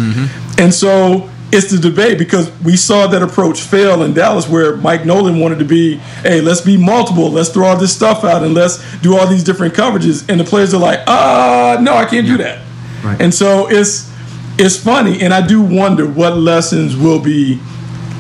And 0.60 0.74
so 0.74 1.30
it's 1.52 1.72
the 1.72 1.78
debate 1.78 2.18
because 2.18 2.52
we 2.62 2.76
saw 2.76 3.08
that 3.08 3.22
approach 3.22 3.62
fail 3.62 4.04
in 4.04 4.14
Dallas 4.14 4.50
where 4.50 4.76
Mike 4.78 5.06
Nolan 5.06 5.40
wanted 5.40 5.60
to 5.60 5.66
be, 5.66 5.96
hey, 6.24 6.42
let's 6.42 6.62
be 6.62 6.76
multiple, 6.76 7.32
let's 7.32 7.50
throw 7.50 7.68
all 7.68 7.78
this 7.78 7.96
stuff 7.96 8.24
out 8.24 8.44
and 8.44 8.54
let's 8.54 8.84
do 9.02 9.18
all 9.18 9.28
these 9.28 9.44
different 9.44 9.74
coverages. 9.74 10.28
And 10.30 10.40
the 10.40 10.44
players 10.44 10.74
are 10.74 10.80
like, 10.80 11.00
uh, 11.08 11.78
no, 11.82 11.94
I 11.94 12.06
can't 12.06 12.28
do 12.28 12.38
that. 12.38 12.66
Right. 13.04 13.22
And 13.22 13.34
so 13.34 13.70
it's 13.70 14.12
it's 14.60 14.76
funny, 14.76 15.22
and 15.22 15.34
I 15.34 15.46
do 15.46 15.62
wonder 15.62 16.08
what 16.08 16.36
lessons 16.36 16.98
will 16.98 17.20
be 17.20 17.60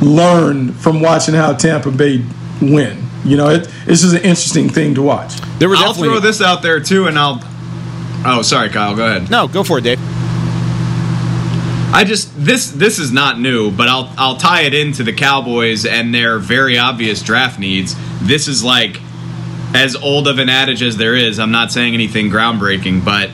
learned 0.01 0.75
from 0.75 1.01
watching 1.01 1.33
how 1.33 1.53
Tampa 1.53 1.91
Bay 1.91 2.23
win. 2.61 3.03
You 3.25 3.37
know, 3.37 3.49
it, 3.49 3.67
it's 3.85 4.01
just 4.01 4.13
an 4.13 4.21
interesting 4.21 4.69
thing 4.69 4.95
to 4.95 5.01
watch. 5.01 5.35
there 5.59 5.69
was 5.69 5.79
I'll 5.79 5.87
definitely 5.87 6.09
throw 6.09 6.19
this 6.19 6.41
out 6.41 6.61
there 6.61 6.79
too, 6.79 7.07
and 7.07 7.17
I'll. 7.17 7.41
Oh, 8.25 8.41
sorry, 8.41 8.69
Kyle. 8.69 8.95
Go 8.95 9.05
ahead. 9.05 9.29
no. 9.29 9.47
Go 9.47 9.63
for 9.63 9.79
it, 9.79 9.81
Dave. 9.81 9.99
I 11.93 12.03
just 12.03 12.29
this 12.37 12.69
this 12.71 12.99
is 12.99 13.11
not 13.11 13.39
new, 13.39 13.71
but 13.71 13.87
I'll 13.87 14.13
I'll 14.17 14.37
tie 14.37 14.61
it 14.61 14.73
into 14.73 15.03
the 15.03 15.13
Cowboys 15.13 15.85
and 15.85 16.13
their 16.13 16.37
very 16.37 16.77
obvious 16.77 17.21
draft 17.23 17.59
needs. 17.59 17.95
This 18.21 18.47
is 18.47 18.63
like 18.63 18.99
as 19.73 19.95
old 19.95 20.27
of 20.27 20.37
an 20.39 20.49
adage 20.49 20.81
as 20.81 20.97
there 20.97 21.15
is. 21.15 21.39
I'm 21.39 21.51
not 21.51 21.71
saying 21.71 21.93
anything 21.93 22.29
groundbreaking, 22.29 23.03
but 23.03 23.29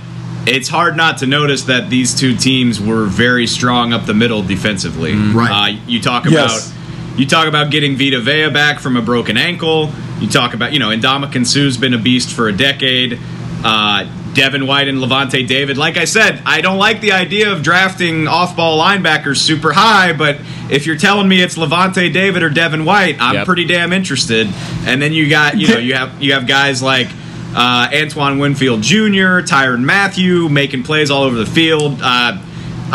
it's 0.46 0.68
hard 0.70 0.98
not 0.98 1.20
to 1.20 1.26
notice 1.28 1.64
that 1.64 1.90
these 1.90 2.14
two 2.14 2.36
teams 2.36 2.80
were 2.82 3.06
very 3.06 3.48
strong 3.48 3.94
up 3.94 4.06
the 4.06 4.14
middle 4.14 4.42
defensively. 4.44 5.16
Right. 5.16 5.76
Uh, 5.76 5.78
you 5.88 6.02
talk 6.02 6.26
Yes. 6.26 6.68
about 6.70 6.80
you 7.20 7.26
talk 7.28 7.48
about 7.48 7.70
getting 7.70 7.96
Vita 7.96 8.20
Vea 8.20 8.50
back 8.50 8.80
from 8.80 8.98
a 8.98 9.02
broken 9.02 9.38
ankle. 9.38 9.92
You 10.20 10.28
talk 10.28 10.56
about, 10.56 10.74
you 10.74 10.80
know, 10.80 10.90
Ndamukong 10.90 11.46
Suh's 11.46 11.78
been 11.78 11.94
a 11.94 11.98
beast 12.00 12.32
for 12.34 12.48
a 12.48 12.52
decade. 12.54 13.20
Uh, 13.64 14.08
Devin 14.34 14.66
White 14.66 14.88
and 14.88 14.98
Lavonte 14.98 15.48
David. 15.48 15.78
Like 15.78 15.96
I 15.96 16.06
said, 16.06 16.42
I 16.44 16.62
don't 16.62 16.80
like 16.80 17.02
the 17.02 17.12
idea 17.12 17.52
of 17.52 17.62
drafting 17.62 18.28
off-ball 18.28 18.82
linebackers 18.82 19.38
super 19.38 19.74
high, 19.74 20.12
but 20.14 20.38
if 20.72 20.88
you're 20.88 20.98
telling 20.98 21.28
me 21.28 21.40
it's 21.44 21.56
Lavonte 21.56 22.12
David 22.12 22.42
or 22.42 22.50
Devin 22.50 22.84
White, 22.84 23.18
I'm 23.20 23.36
Yep. 23.36 23.46
pretty 23.46 23.66
damn 23.66 23.94
interested. 23.94 24.50
And 24.88 25.00
then 25.00 25.14
you 25.14 25.30
got, 25.30 25.56
you 25.60 25.68
know, 25.68 25.78
you 25.78 25.94
have 25.94 26.20
you 26.22 26.34
have 26.34 26.48
guys 26.48 26.82
like 26.82 27.10
uh, 27.56 27.90
Antoine 27.94 28.40
Winfield 28.40 28.82
Jr., 28.82 29.42
Tyrann 29.46 29.84
Mathieu 29.84 30.50
making 30.50 30.84
plays 30.84 31.12
all 31.12 31.24
over 31.24 31.36
the 31.36 31.46
field. 31.46 32.00
Uh, 32.02 32.38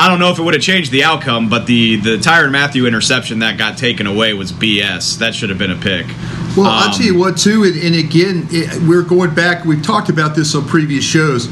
I 0.00 0.08
don't 0.08 0.20
know 0.20 0.30
if 0.30 0.38
it 0.38 0.42
would 0.42 0.54
have 0.54 0.62
changed 0.62 0.92
the 0.92 1.02
outcome, 1.04 1.48
but 1.48 1.66
the 1.66 1.96
the 1.96 2.18
Tyrann 2.18 2.52
Mathieu 2.52 2.86
interception 2.86 3.40
that 3.40 3.58
got 3.58 3.76
taken 3.78 4.06
away 4.06 4.32
was 4.32 4.52
BS. 4.52 5.18
That 5.18 5.34
should 5.34 5.48
have 5.50 5.58
been 5.58 5.72
a 5.72 5.76
pick. 5.76 6.06
Well, 6.56 6.66
I'll 6.66 6.88
Um, 6.88 6.92
tell 6.94 7.06
you 7.06 7.18
what, 7.18 7.36
too, 7.36 7.64
and, 7.64 7.76
and 7.76 7.94
again, 7.96 8.46
it, 8.50 8.80
we're 8.82 9.02
going 9.02 9.34
back. 9.34 9.64
We've 9.64 9.82
talked 9.82 10.08
about 10.08 10.34
this 10.36 10.54
on 10.54 10.66
previous 10.66 11.04
shows. 11.04 11.48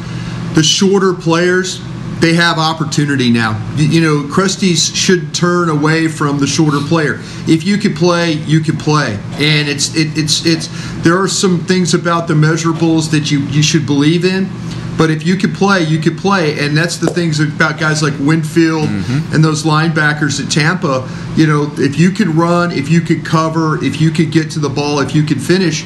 The 0.55 0.63
shorter 0.63 1.13
players, 1.13 1.81
they 2.21 2.35
have 2.35 2.59
opportunity 2.59 3.31
now. 3.31 3.61
You, 3.77 4.01
know, 4.01 4.23
Krusty's 4.33 4.95
should 4.97 5.35
turn 5.35 5.69
away 5.69 6.09
from 6.09 6.39
the 6.39 6.47
shorter 6.47 6.81
player. 6.81 7.21
If 7.47 7.65
you 7.65 7.77
can 7.77 7.95
play, 7.95 8.33
you 8.33 8.61
can 8.61 8.77
play, 8.77 9.19
and 9.33 9.69
it's 9.69 9.95
it, 9.95 10.17
it's 10.17 10.45
it's. 10.47 10.69
There 11.03 11.21
are 11.21 11.29
some 11.29 11.61
things 11.61 11.95
about 11.95 12.27
the 12.27 12.35
measurables 12.35 13.11
that 13.11 13.31
you 13.31 13.41
you 13.41 13.63
should 13.63 13.87
believe 13.87 14.25
in. 14.25 14.49
But 14.97 15.11
if 15.11 15.27
you 15.27 15.37
could 15.37 15.53
play, 15.53 15.83
you 15.83 15.99
could 15.99 16.17
play, 16.17 16.59
and 16.59 16.75
that's 16.75 16.97
the 16.97 17.09
things 17.09 17.39
about 17.39 17.79
guys 17.79 18.03
like 18.03 18.15
Winfield 18.19 18.89
mm-hmm. 18.89 19.35
and 19.35 19.45
those 19.45 19.63
linebackers 19.63 20.43
at 20.43 20.51
Tampa. 20.51 21.07
You 21.37 21.47
know, 21.47 21.71
if 21.77 21.99
you 21.99 22.11
could 22.11 22.29
run, 22.29 22.73
if 22.73 22.89
you 22.89 23.03
could 23.03 23.23
cover, 23.23 23.83
if 23.85 24.01
you 24.01 24.11
could 24.11 24.33
get 24.33 24.51
to 24.53 24.59
the 24.59 24.71
ball, 24.71 25.01
if 25.01 25.15
you 25.15 25.23
could 25.23 25.43
finish, 25.43 25.85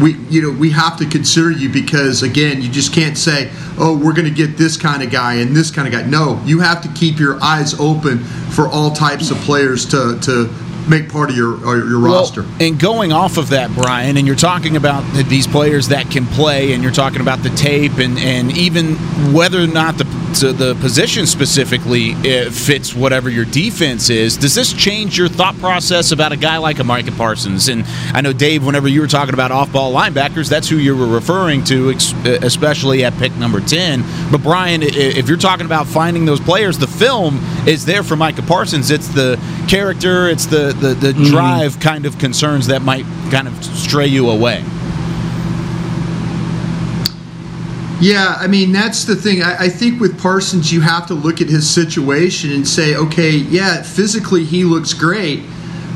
we 0.00 0.14
you 0.30 0.40
know 0.42 0.50
we 0.58 0.70
have 0.70 0.96
to 0.98 1.06
consider 1.06 1.50
you 1.50 1.68
because 1.68 2.22
again, 2.22 2.62
you 2.62 2.68
just 2.70 2.94
can't 2.94 3.16
say, 3.18 3.50
oh, 3.78 3.96
we're 3.96 4.14
going 4.14 4.28
to 4.28 4.34
get 4.34 4.56
this 4.56 4.76
kind 4.76 5.02
of 5.02 5.10
guy 5.10 5.34
and 5.34 5.54
this 5.54 5.70
kind 5.70 5.86
of 5.86 5.92
guy. 5.92 6.06
No, 6.08 6.40
you 6.44 6.60
have 6.60 6.82
to 6.82 6.88
keep 6.90 7.18
your 7.18 7.42
eyes 7.42 7.78
open 7.78 8.18
for 8.18 8.68
all 8.68 8.90
types 8.92 9.30
of 9.30 9.36
players 9.38 9.84
to 9.86 10.18
to 10.22 10.52
make 10.88 11.08
part 11.08 11.30
of 11.30 11.36
your 11.36 11.58
your 11.76 12.00
Well, 12.00 12.14
roster. 12.20 12.44
and 12.58 12.78
going 12.78 13.12
off 13.12 13.36
of 13.36 13.50
that, 13.50 13.70
Brian, 13.72 14.16
and 14.16 14.26
you're 14.26 14.34
talking 14.34 14.76
about 14.76 15.04
these 15.28 15.46
players 15.46 15.88
that 15.88 16.10
can 16.10 16.26
play, 16.26 16.72
and 16.72 16.82
you're 16.82 16.90
talking 16.92 17.20
about 17.20 17.42
the 17.42 17.50
tape, 17.50 17.98
and, 17.98 18.18
and 18.18 18.56
even 18.56 18.94
whether 19.32 19.62
or 19.62 19.66
not 19.68 19.96
the 19.98 20.04
to 20.34 20.52
the 20.52 20.74
position 20.76 21.26
specifically 21.26 22.14
fits 22.50 22.94
whatever 22.94 23.30
your 23.30 23.44
defense 23.44 24.10
is. 24.10 24.36
Does 24.36 24.54
this 24.54 24.72
change 24.72 25.18
your 25.18 25.28
thought 25.28 25.56
process 25.58 26.12
about 26.12 26.32
a 26.32 26.36
guy 26.36 26.56
like 26.58 26.78
a 26.78 26.84
Micah 26.84 27.12
Parsons? 27.12 27.68
And 27.68 27.84
I 28.14 28.20
know 28.20 28.32
Dave, 28.32 28.64
whenever 28.64 28.88
you 28.88 29.00
were 29.00 29.06
talking 29.06 29.34
about 29.34 29.50
off-ball 29.50 29.92
linebackers, 29.92 30.48
that's 30.48 30.68
who 30.68 30.76
you 30.76 30.96
were 30.96 31.06
referring 31.06 31.64
to, 31.64 31.90
especially 32.42 33.04
at 33.04 33.12
pick 33.14 33.34
number 33.36 33.60
ten. 33.60 34.04
But 34.30 34.42
Brian, 34.42 34.82
if 34.82 35.28
you're 35.28 35.36
talking 35.36 35.66
about 35.66 35.86
finding 35.86 36.24
those 36.24 36.40
players, 36.40 36.78
the 36.78 36.86
film 36.86 37.38
is 37.66 37.84
there 37.84 38.02
for 38.02 38.16
Micah 38.16 38.42
Parsons. 38.42 38.90
It's 38.90 39.08
the 39.08 39.38
character, 39.68 40.28
it's 40.28 40.46
the 40.46 40.72
the, 40.72 40.94
the 40.94 41.12
mm-hmm. 41.12 41.24
drive 41.24 41.80
kind 41.80 42.06
of 42.06 42.18
concerns 42.18 42.66
that 42.68 42.82
might 42.82 43.04
kind 43.30 43.46
of 43.48 43.64
stray 43.64 44.06
you 44.06 44.30
away. 44.30 44.64
Yeah, 48.00 48.36
I 48.38 48.48
mean 48.48 48.72
that's 48.72 49.04
the 49.04 49.14
thing. 49.14 49.42
I, 49.42 49.64
I 49.64 49.68
think 49.68 50.00
with 50.00 50.20
Parsons, 50.20 50.72
you 50.72 50.80
have 50.80 51.06
to 51.06 51.14
look 51.14 51.40
at 51.40 51.48
his 51.48 51.70
situation 51.70 52.50
and 52.50 52.66
say, 52.66 52.96
okay, 52.96 53.30
yeah, 53.30 53.82
physically 53.82 54.44
he 54.44 54.64
looks 54.64 54.92
great, 54.92 55.44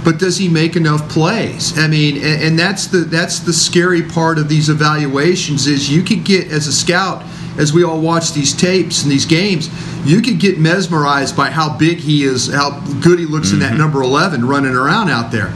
but 0.04 0.18
does 0.18 0.36
he 0.36 0.48
make 0.48 0.76
enough 0.76 1.08
plays? 1.08 1.76
I 1.76 1.88
mean, 1.88 2.16
and, 2.18 2.42
and 2.42 2.58
that's 2.58 2.86
the 2.86 2.98
that's 2.98 3.40
the 3.40 3.52
scary 3.52 4.02
part 4.02 4.38
of 4.38 4.48
these 4.48 4.68
evaluations 4.68 5.66
is 5.66 5.90
you 5.90 6.02
could 6.02 6.24
get 6.24 6.52
as 6.52 6.68
a 6.68 6.72
scout, 6.72 7.24
as 7.58 7.72
we 7.72 7.82
all 7.82 8.00
watch 8.00 8.32
these 8.32 8.52
tapes 8.52 9.02
and 9.02 9.10
these 9.10 9.26
games, 9.26 9.68
you 10.04 10.22
could 10.22 10.38
get 10.38 10.60
mesmerized 10.60 11.36
by 11.36 11.50
how 11.50 11.76
big 11.76 11.98
he 11.98 12.22
is, 12.22 12.52
how 12.52 12.78
good 13.00 13.18
he 13.18 13.26
looks 13.26 13.50
in 13.50 13.58
that 13.58 13.70
mm-hmm. 13.70 13.78
number 13.78 14.02
eleven 14.02 14.46
running 14.46 14.76
around 14.76 15.10
out 15.10 15.32
there. 15.32 15.52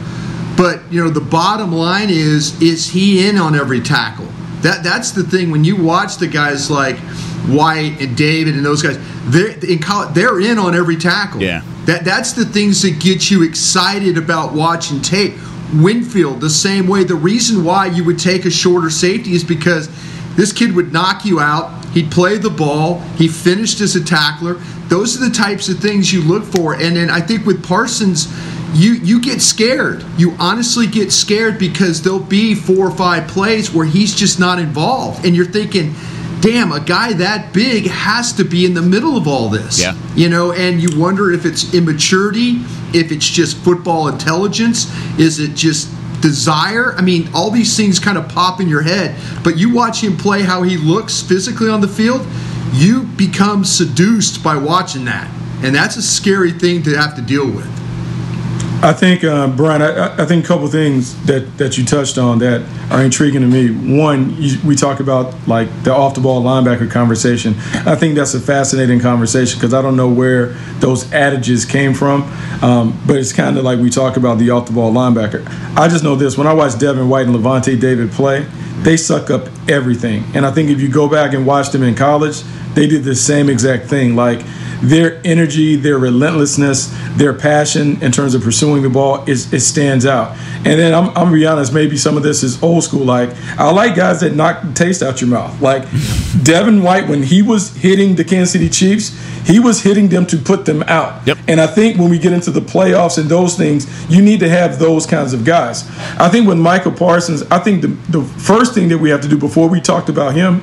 But 0.57 0.81
you 0.91 1.01
know, 1.01 1.09
the 1.09 1.21
bottom 1.21 1.71
line 1.71 2.09
is, 2.09 2.61
is 2.61 2.89
he 2.89 3.25
in 3.25 3.37
on 3.37 3.55
every 3.55 3.79
tackle? 3.79 4.27
That 4.61 4.83
that's 4.83 5.11
the 5.11 5.23
thing. 5.23 5.51
When 5.51 5.63
you 5.63 5.75
watch 5.75 6.17
the 6.17 6.27
guys 6.27 6.69
like 6.69 6.97
White 7.47 7.99
and 7.99 8.15
David 8.15 8.55
and 8.55 8.65
those 8.65 8.81
guys, 8.81 8.97
they're 9.25 9.57
in 9.65 9.79
college, 9.79 10.13
they're 10.13 10.39
in 10.39 10.57
on 10.57 10.75
every 10.75 10.97
tackle. 10.97 11.41
Yeah. 11.41 11.63
That 11.85 12.05
that's 12.05 12.33
the 12.33 12.45
things 12.45 12.81
that 12.83 12.99
get 12.99 13.31
you 13.31 13.43
excited 13.43 14.17
about 14.17 14.53
watching 14.53 15.01
tape. 15.01 15.33
Winfield, 15.73 16.41
the 16.41 16.49
same 16.49 16.87
way. 16.87 17.05
The 17.05 17.15
reason 17.15 17.63
why 17.63 17.85
you 17.85 18.03
would 18.03 18.19
take 18.19 18.45
a 18.45 18.51
shorter 18.51 18.89
safety 18.89 19.33
is 19.33 19.43
because 19.43 19.89
this 20.35 20.51
kid 20.51 20.75
would 20.75 20.91
knock 20.91 21.23
you 21.25 21.39
out. 21.39 21.85
He'd 21.93 22.11
play 22.11 22.37
the 22.37 22.49
ball. 22.49 22.99
He 23.15 23.27
finished 23.27 23.81
as 23.81 23.95
a 23.95 24.03
tackler. 24.03 24.55
Those 24.87 25.15
are 25.15 25.29
the 25.29 25.33
types 25.33 25.69
of 25.69 25.79
things 25.79 26.11
you 26.11 26.21
look 26.21 26.43
for. 26.43 26.73
And 26.73 26.95
then 26.95 27.09
I 27.09 27.21
think 27.21 27.45
with 27.45 27.65
Parsons, 27.65 28.27
you 28.73 28.93
you 28.93 29.21
get 29.21 29.41
scared. 29.41 30.03
You 30.17 30.35
honestly 30.39 30.87
get 30.87 31.11
scared 31.11 31.59
because 31.59 32.01
there'll 32.01 32.19
be 32.19 32.55
four 32.55 32.87
or 32.87 32.91
five 32.91 33.27
plays 33.27 33.73
where 33.73 33.85
he's 33.85 34.15
just 34.15 34.39
not 34.39 34.59
involved, 34.59 35.25
and 35.25 35.35
you're 35.35 35.45
thinking, 35.45 35.95
"Damn, 36.39 36.71
a 36.71 36.79
guy 36.79 37.13
that 37.13 37.53
big 37.53 37.87
has 37.87 38.31
to 38.33 38.43
be 38.43 38.65
in 38.65 38.73
the 38.73 38.81
middle 38.81 39.17
of 39.17 39.27
all 39.27 39.49
this." 39.49 39.79
Yeah. 39.79 39.95
You 40.15 40.29
know, 40.29 40.51
and 40.51 40.81
you 40.81 40.97
wonder 40.97 41.31
if 41.31 41.45
it's 41.45 41.73
immaturity, 41.73 42.61
if 42.93 43.11
it's 43.11 43.27
just 43.27 43.57
football 43.57 44.07
intelligence, 44.07 44.87
is 45.17 45.39
it 45.39 45.55
just 45.55 45.89
desire? 46.21 46.95
I 46.97 47.01
mean, 47.01 47.29
all 47.33 47.51
these 47.51 47.75
things 47.75 47.99
kind 47.99 48.17
of 48.17 48.29
pop 48.29 48.61
in 48.61 48.69
your 48.69 48.83
head, 48.83 49.15
but 49.43 49.57
you 49.57 49.73
watch 49.73 50.03
him 50.03 50.15
play 50.15 50.43
how 50.43 50.63
he 50.63 50.77
looks 50.77 51.21
physically 51.21 51.69
on 51.69 51.81
the 51.81 51.87
field, 51.87 52.25
you 52.73 53.03
become 53.03 53.65
seduced 53.65 54.43
by 54.43 54.55
watching 54.55 55.05
that. 55.05 55.29
And 55.63 55.75
that's 55.75 55.97
a 55.97 56.01
scary 56.01 56.51
thing 56.51 56.83
to 56.83 56.95
have 56.95 57.15
to 57.15 57.21
deal 57.21 57.45
with. 57.45 57.80
I 58.83 58.93
think, 58.93 59.23
uh, 59.23 59.47
Brian, 59.47 59.83
I, 59.83 60.23
I 60.23 60.25
think 60.25 60.43
a 60.43 60.47
couple 60.47 60.67
things 60.67 61.15
that, 61.27 61.59
that 61.59 61.77
you 61.77 61.85
touched 61.85 62.17
on 62.17 62.39
that 62.39 62.61
are 62.91 63.03
intriguing 63.03 63.41
to 63.41 63.47
me. 63.47 63.69
One, 63.95 64.35
you, 64.41 64.57
we 64.65 64.75
talk 64.75 64.99
about 64.99 65.47
like 65.47 65.83
the 65.83 65.93
off 65.93 66.15
the 66.15 66.21
ball 66.21 66.41
linebacker 66.41 66.89
conversation. 66.89 67.53
I 67.85 67.95
think 67.95 68.15
that's 68.15 68.33
a 68.33 68.39
fascinating 68.39 68.99
conversation 68.99 69.59
because 69.59 69.75
I 69.75 69.83
don't 69.83 69.95
know 69.95 70.09
where 70.09 70.53
those 70.79 71.13
adages 71.13 71.63
came 71.63 71.93
from, 71.93 72.23
um, 72.63 72.99
but 73.05 73.17
it's 73.17 73.31
kind 73.31 73.55
of 73.55 73.63
like 73.63 73.77
we 73.77 73.91
talk 73.91 74.17
about 74.17 74.39
the 74.39 74.49
off 74.49 74.65
the 74.65 74.73
ball 74.73 74.91
linebacker. 74.91 75.45
I 75.77 75.87
just 75.87 76.03
know 76.03 76.15
this 76.15 76.35
when 76.35 76.47
I 76.47 76.53
watch 76.53 76.79
Devin 76.79 77.07
White 77.07 77.27
and 77.27 77.35
Lavonte 77.35 77.79
David 77.79 78.11
play, 78.11 78.47
they 78.77 78.97
suck 78.97 79.29
up 79.29 79.47
everything. 79.69 80.23
And 80.33 80.43
I 80.43 80.49
think 80.49 80.71
if 80.71 80.81
you 80.81 80.89
go 80.89 81.07
back 81.07 81.33
and 81.33 81.45
watch 81.45 81.69
them 81.69 81.83
in 81.83 81.93
college, 81.93 82.41
they 82.73 82.87
did 82.87 83.03
the 83.03 83.15
same 83.15 83.49
exact 83.49 83.87
thing. 83.87 84.15
Like 84.15 84.41
their 84.81 85.21
energy, 85.23 85.75
their 85.75 85.97
relentlessness, 85.99 86.93
their 87.11 87.33
passion 87.33 88.01
in 88.01 88.11
terms 88.11 88.33
of 88.33 88.41
pursuing 88.41 88.81
the 88.81 88.89
ball 88.89 89.23
is 89.29 89.53
it 89.53 89.59
stands 89.61 90.05
out. 90.05 90.35
And 90.57 90.79
then 90.79 90.93
I'm, 90.93 91.09
I'm 91.09 91.13
gonna 91.13 91.33
be 91.33 91.45
honest, 91.45 91.73
maybe 91.73 91.97
some 91.97 92.17
of 92.17 92.23
this 92.23 92.43
is 92.43 92.61
old 92.63 92.83
school. 92.83 93.05
Like 93.05 93.29
I 93.57 93.71
like 93.71 93.95
guys 93.95 94.21
that 94.21 94.33
knock 94.35 94.63
the 94.63 94.73
taste 94.73 95.03
out 95.03 95.21
your 95.21 95.29
mouth. 95.29 95.61
Like 95.61 95.83
Devin 96.43 96.81
White, 96.81 97.07
when 97.07 97.23
he 97.23 97.41
was 97.41 97.75
hitting 97.75 98.15
the 98.15 98.23
Kansas 98.23 98.53
City 98.53 98.69
Chiefs, 98.69 99.17
he 99.45 99.59
was 99.59 99.81
hitting 99.81 100.09
them 100.09 100.25
to 100.27 100.37
put 100.37 100.65
them 100.65 100.83
out. 100.83 101.25
Yep. 101.27 101.37
And 101.47 101.61
I 101.61 101.67
think 101.67 101.97
when 101.97 102.09
we 102.09 102.17
get 102.17 102.33
into 102.33 102.51
the 102.51 102.59
playoffs 102.59 103.17
and 103.17 103.29
those 103.29 103.55
things, 103.55 103.87
you 104.09 104.21
need 104.21 104.39
to 104.39 104.49
have 104.49 104.79
those 104.79 105.05
kinds 105.05 105.33
of 105.33 105.45
guys. 105.45 105.87
I 106.19 106.29
think 106.29 106.47
with 106.47 106.57
Michael 106.57 106.91
Parsons, 106.91 107.43
I 107.43 107.59
think 107.59 107.81
the, 107.81 107.87
the 108.09 108.23
first 108.23 108.73
thing 108.73 108.89
that 108.89 108.97
we 108.97 109.09
have 109.09 109.21
to 109.21 109.27
do 109.27 109.37
before 109.37 109.67
we 109.67 109.81
talked 109.81 110.09
about 110.09 110.35
him, 110.35 110.59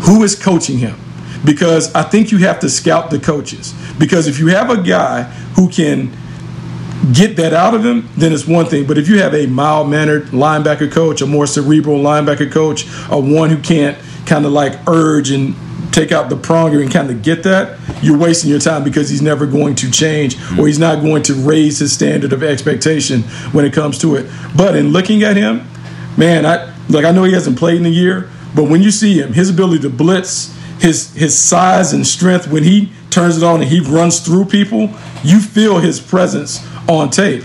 who 0.00 0.22
is 0.22 0.34
coaching 0.34 0.78
him? 0.78 0.98
Because 1.44 1.94
I 1.94 2.02
think 2.02 2.30
you 2.30 2.38
have 2.38 2.60
to 2.60 2.68
scout 2.68 3.10
the 3.10 3.18
coaches. 3.18 3.74
Because 3.98 4.26
if 4.26 4.38
you 4.38 4.48
have 4.48 4.70
a 4.70 4.82
guy 4.82 5.22
who 5.54 5.68
can 5.68 6.12
get 7.12 7.36
that 7.36 7.52
out 7.52 7.74
of 7.74 7.84
him, 7.84 8.08
then 8.16 8.32
it's 8.32 8.46
one 8.46 8.66
thing. 8.66 8.86
But 8.86 8.98
if 8.98 9.08
you 9.08 9.18
have 9.20 9.34
a 9.34 9.46
mild 9.46 9.88
mannered 9.88 10.26
linebacker 10.26 10.92
coach, 10.92 11.22
a 11.22 11.26
more 11.26 11.46
cerebral 11.46 11.98
linebacker 11.98 12.50
coach, 12.50 12.84
a 13.10 13.18
one 13.18 13.50
who 13.50 13.58
can't 13.58 13.98
kind 14.26 14.44
of 14.44 14.52
like 14.52 14.78
urge 14.86 15.30
and 15.30 15.54
take 15.92 16.12
out 16.12 16.28
the 16.28 16.36
pronger 16.36 16.82
and 16.82 16.92
kind 16.92 17.10
of 17.10 17.22
get 17.22 17.42
that, 17.42 17.78
you're 18.02 18.18
wasting 18.18 18.50
your 18.50 18.60
time 18.60 18.84
because 18.84 19.08
he's 19.08 19.22
never 19.22 19.46
going 19.46 19.74
to 19.74 19.90
change 19.90 20.36
or 20.58 20.66
he's 20.66 20.78
not 20.78 21.00
going 21.00 21.22
to 21.24 21.34
raise 21.34 21.78
his 21.78 21.92
standard 21.92 22.32
of 22.32 22.42
expectation 22.42 23.22
when 23.52 23.64
it 23.64 23.72
comes 23.72 23.98
to 23.98 24.16
it. 24.16 24.30
But 24.56 24.76
in 24.76 24.88
looking 24.88 25.22
at 25.22 25.36
him, 25.36 25.66
man, 26.16 26.46
I 26.46 26.72
like 26.88 27.04
I 27.04 27.12
know 27.12 27.24
he 27.24 27.32
hasn't 27.32 27.58
played 27.58 27.78
in 27.78 27.86
a 27.86 27.90
year, 27.90 28.28
but 28.54 28.64
when 28.64 28.82
you 28.82 28.90
see 28.90 29.18
him, 29.18 29.32
his 29.32 29.50
ability 29.50 29.82
to 29.82 29.90
blitz, 29.90 30.56
his 30.80 31.12
his 31.14 31.38
size 31.38 31.92
and 31.92 32.06
strength 32.06 32.48
when 32.48 32.62
he 32.64 32.90
turns 33.10 33.36
it 33.36 33.42
on 33.42 33.60
and 33.60 33.70
he 33.70 33.80
runs 33.80 34.20
through 34.20 34.46
people, 34.46 34.90
you 35.22 35.40
feel 35.40 35.78
his 35.78 36.00
presence 36.00 36.60
on 36.88 37.10
tape. 37.10 37.44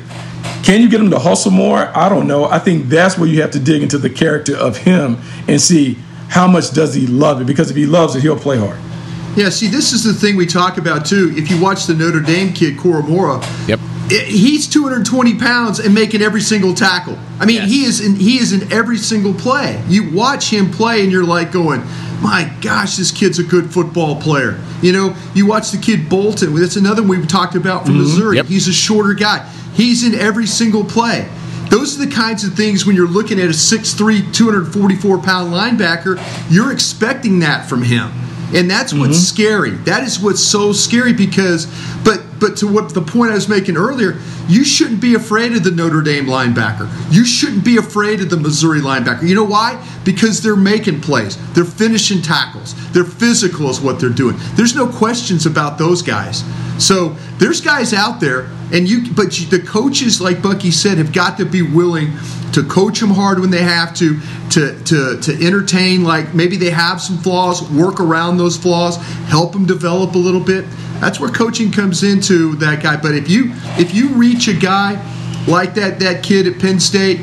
Can 0.63 0.81
you 0.81 0.89
get 0.89 0.99
him 0.99 1.09
to 1.11 1.19
hustle 1.19 1.51
more? 1.51 1.95
I 1.97 2.07
don't 2.09 2.27
know. 2.27 2.45
I 2.45 2.59
think 2.59 2.87
that's 2.87 3.17
where 3.17 3.27
you 3.27 3.41
have 3.41 3.51
to 3.51 3.59
dig 3.59 3.83
into 3.83 3.97
the 3.97 4.09
character 4.09 4.55
of 4.55 4.77
him 4.77 5.17
and 5.47 5.59
see 5.61 5.97
how 6.29 6.47
much 6.47 6.71
does 6.71 6.93
he 6.95 7.05
love 7.07 7.41
it 7.41 7.45
because 7.47 7.69
if 7.69 7.75
he 7.77 7.85
loves 7.85 8.15
it, 8.15 8.21
he'll 8.21 8.39
play 8.39 8.57
hard. 8.57 8.79
Yeah, 9.35 9.49
see, 9.49 9.67
this 9.67 9.91
is 9.91 10.03
the 10.03 10.13
thing 10.13 10.37
we 10.37 10.45
talk 10.45 10.77
about 10.77 11.05
too. 11.05 11.33
If 11.35 11.51
you 11.51 11.59
watch 11.61 11.85
the 11.87 11.93
Notre 11.93 12.21
Dame 12.21 12.53
kid, 12.53 12.77
Koramoah, 12.77 13.43
Yep. 13.67 13.79
i- 14.11 14.13
he's 14.25 14.65
220 14.67 15.33
pounds 15.35 15.79
and 15.79 15.93
making 15.93 16.21
every 16.21 16.41
single 16.41 16.73
tackle. 16.73 17.17
I 17.39 17.45
mean, 17.45 17.57
Yes. 17.63 17.69
he 17.69 17.83
is 17.85 17.99
in 17.99 18.15
he 18.15 18.39
is 18.39 18.53
in 18.53 18.71
every 18.71 18.97
single 18.97 19.33
play. 19.33 19.81
You 19.89 20.09
watch 20.11 20.49
him 20.49 20.69
play, 20.71 21.01
and 21.03 21.11
you're 21.11 21.25
like 21.25 21.51
going, 21.51 21.83
"My 22.21 22.51
gosh, 22.61 22.97
this 22.97 23.11
kid's 23.11 23.39
a 23.39 23.43
good 23.43 23.71
football 23.71 24.21
player." 24.21 24.59
You 24.81 24.91
know, 24.91 25.15
you 25.33 25.45
watch 25.45 25.71
the 25.71 25.77
kid 25.77 26.09
Bolton. 26.09 26.55
That's 26.55 26.75
another 26.75 27.01
one 27.01 27.21
we 27.21 27.25
talked 27.25 27.55
about 27.55 27.85
from 27.85 27.95
mm-hmm. 27.95 28.03
Missouri. 28.03 28.37
Yep. 28.37 28.45
He's 28.47 28.67
a 28.67 28.73
shorter 28.73 29.13
guy. 29.13 29.49
He's 29.73 30.05
in 30.05 30.15
every 30.15 30.47
single 30.47 30.83
play. 30.83 31.27
Those 31.69 31.99
are 31.99 32.05
the 32.05 32.11
kinds 32.11 32.43
of 32.43 32.53
things 32.53 32.85
when 32.85 32.95
you're 32.95 33.07
looking 33.07 33.39
at 33.39 33.47
a 33.47 33.49
6'3", 33.49 34.33
244 34.33 35.17
pound 35.19 35.51
linebacker, 35.51 36.21
you're 36.49 36.71
expecting 36.71 37.39
that 37.39 37.67
from 37.67 37.81
him. 37.81 38.11
And 38.53 38.69
that's 38.69 38.93
what's 38.93 39.17
mm-hmm. 39.17 39.35
scary. 39.35 39.71
That 39.71 40.03
is 40.03 40.19
what's 40.19 40.43
so 40.43 40.71
scary 40.71 41.13
because, 41.13 41.65
but 42.03 42.21
but 42.39 42.57
to 42.57 42.67
what 42.67 42.93
the 42.93 43.01
point 43.01 43.31
I 43.31 43.35
was 43.35 43.47
making 43.49 43.77
earlier, 43.77 44.19
you 44.47 44.63
shouldn't 44.63 45.01
be 45.01 45.15
afraid 45.15 45.53
of 45.53 45.63
the 45.63 45.71
Notre 45.71 46.01
Dame 46.01 46.25
linebacker. 46.25 46.89
You 47.11 47.25
shouldn't 47.25 47.65
be 47.65 47.77
afraid 47.77 48.21
of 48.21 48.29
the 48.29 48.37
Missouri 48.37 48.81
linebacker. 48.81 49.27
You 49.27 49.35
know 49.35 49.43
why? 49.43 49.83
Because 50.03 50.41
they're 50.41 50.55
making 50.55 51.01
plays. 51.01 51.37
They're 51.53 51.65
finishing 51.65 52.21
tackles. 52.21 52.75
They're 52.91 53.03
physical 53.03 53.69
is 53.69 53.79
what 53.81 53.99
they're 53.99 54.09
doing. 54.09 54.35
There's 54.53 54.75
no 54.75 54.87
questions 54.87 55.45
about 55.45 55.77
those 55.77 56.01
guys. 56.01 56.43
So 56.77 57.15
there's 57.37 57.61
guys 57.61 57.93
out 57.93 58.19
there, 58.19 58.49
and 58.71 58.87
you. 58.87 59.13
But 59.13 59.31
the 59.49 59.63
coaches, 59.65 60.21
like 60.21 60.41
Bucky 60.41 60.71
said, 60.71 60.97
have 60.97 61.11
got 61.11 61.37
to 61.37 61.45
be 61.45 61.61
willing 61.61 62.13
to 62.53 62.63
coach 62.63 62.99
them 63.01 63.09
hard 63.09 63.39
when 63.39 63.49
they 63.49 63.61
have 63.61 63.93
to, 63.95 64.19
to 64.51 64.81
to 64.85 65.19
to 65.19 65.45
entertain. 65.45 66.03
Like 66.03 66.33
maybe 66.33 66.55
they 66.55 66.69
have 66.69 67.01
some 67.01 67.17
flaws, 67.17 67.69
work 67.71 67.99
around 67.99 68.37
those 68.37 68.57
flaws, 68.57 68.97
help 69.27 69.51
them 69.51 69.65
develop 69.65 70.15
a 70.15 70.17
little 70.17 70.39
bit. 70.39 70.65
That's 71.01 71.19
where 71.19 71.29
coaching 71.29 71.71
comes 71.71 72.03
into 72.03 72.55
that 72.55 72.81
guy. 72.81 72.95
But 72.95 73.15
if 73.15 73.29
you 73.29 73.51
if 73.77 73.93
you 73.93 74.09
reach 74.09 74.47
a 74.47 74.53
guy 74.53 74.93
like 75.47 75.73
that 75.75 75.99
that 75.99 76.23
kid 76.23 76.47
at 76.47 76.59
Penn 76.59 76.79
State, 76.79 77.19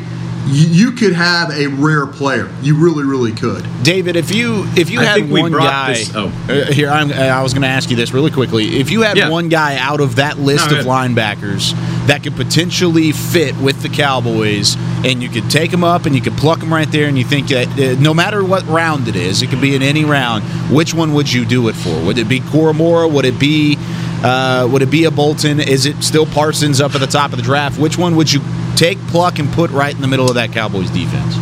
you, 0.47 0.67
you 0.89 0.93
could 0.93 1.13
have 1.13 1.51
a 1.51 1.67
rare 1.69 2.07
player. 2.07 2.51
You 2.63 2.77
really 2.77 3.05
really 3.05 3.33
could. 3.33 3.65
David, 3.83 4.17
if 4.17 4.35
you 4.35 4.65
if 4.77 4.91
you 4.91 5.01
I 5.01 5.05
had 5.05 5.15
think 5.21 5.31
one 5.33 5.53
brought 5.53 5.69
guy, 5.71 5.93
this- 5.95 6.13
oh. 6.15 6.27
uh, 6.49 6.73
here 6.73 6.91
I'm, 6.91 7.11
uh, 7.11 7.15
I 7.15 7.43
was 7.43 7.53
going 7.53 7.63
to 7.63 7.69
ask 7.69 7.91
you 7.91 7.97
this 7.97 8.13
really 8.13 8.31
quickly. 8.31 8.79
If 8.81 8.91
you 8.91 9.03
had 9.03 9.17
Yeah. 9.17 9.29
one 9.29 9.49
guy 9.49 9.77
out 9.79 10.01
of 10.01 10.17
that 10.17 10.39
list 10.39 10.71
No, 10.71 10.79
of 10.81 10.87
linebackers 10.87 11.73
that 12.07 12.23
could 12.23 12.35
potentially 12.37 13.13
fit 13.13 13.57
with 13.59 13.83
the 13.83 13.89
Cowboys, 13.89 14.77
and 15.05 15.23
you 15.23 15.29
could 15.29 15.49
take 15.51 15.73
him 15.73 15.85
up 15.85 16.07
and 16.07 16.15
you 16.15 16.21
could 16.21 16.37
pluck 16.37 16.61
him 16.63 16.73
right 16.73 16.91
there, 16.91 17.07
and 17.09 17.17
you 17.19 17.25
think 17.25 17.49
that 17.49 17.69
uh, 17.79 18.01
no 18.01 18.13
matter 18.15 18.45
what 18.45 18.67
round 18.67 19.09
it 19.09 19.17
is, 19.17 19.43
it 19.43 19.49
could 19.51 19.61
be 19.61 19.75
in 19.77 19.83
any 19.83 20.05
round. 20.05 20.43
Which 20.75 20.95
one 20.95 21.15
would 21.15 21.33
you 21.33 21.45
do 21.45 21.69
it 21.69 21.75
for? 21.77 22.05
Would 22.05 22.19
it 22.19 22.29
be 22.29 22.41
Koramoah? 22.41 23.11
Would 23.13 23.25
it 23.25 23.39
be 23.39 23.79
uh, 24.25 24.69
would 24.71 24.83
it 24.83 24.91
be 24.91 25.05
a 25.05 25.11
Bolton? 25.11 25.59
Is 25.61 25.85
it 25.87 26.03
still 26.05 26.27
Parsons 26.27 26.81
up 26.81 26.95
at 26.95 27.01
the 27.01 27.07
top 27.09 27.33
of 27.33 27.37
the 27.39 27.43
draft? 27.43 27.79
Which 27.79 27.99
one 27.99 28.15
would 28.17 28.33
you 28.33 28.41
take, 28.77 28.99
pluck, 29.09 29.39
and 29.39 29.51
put 29.53 29.71
right 29.71 29.95
in 29.95 30.01
the 30.01 30.09
middle 30.09 30.29
of 30.29 30.35
that 30.35 30.53
Cowboys 30.53 30.91
defense? 30.91 31.37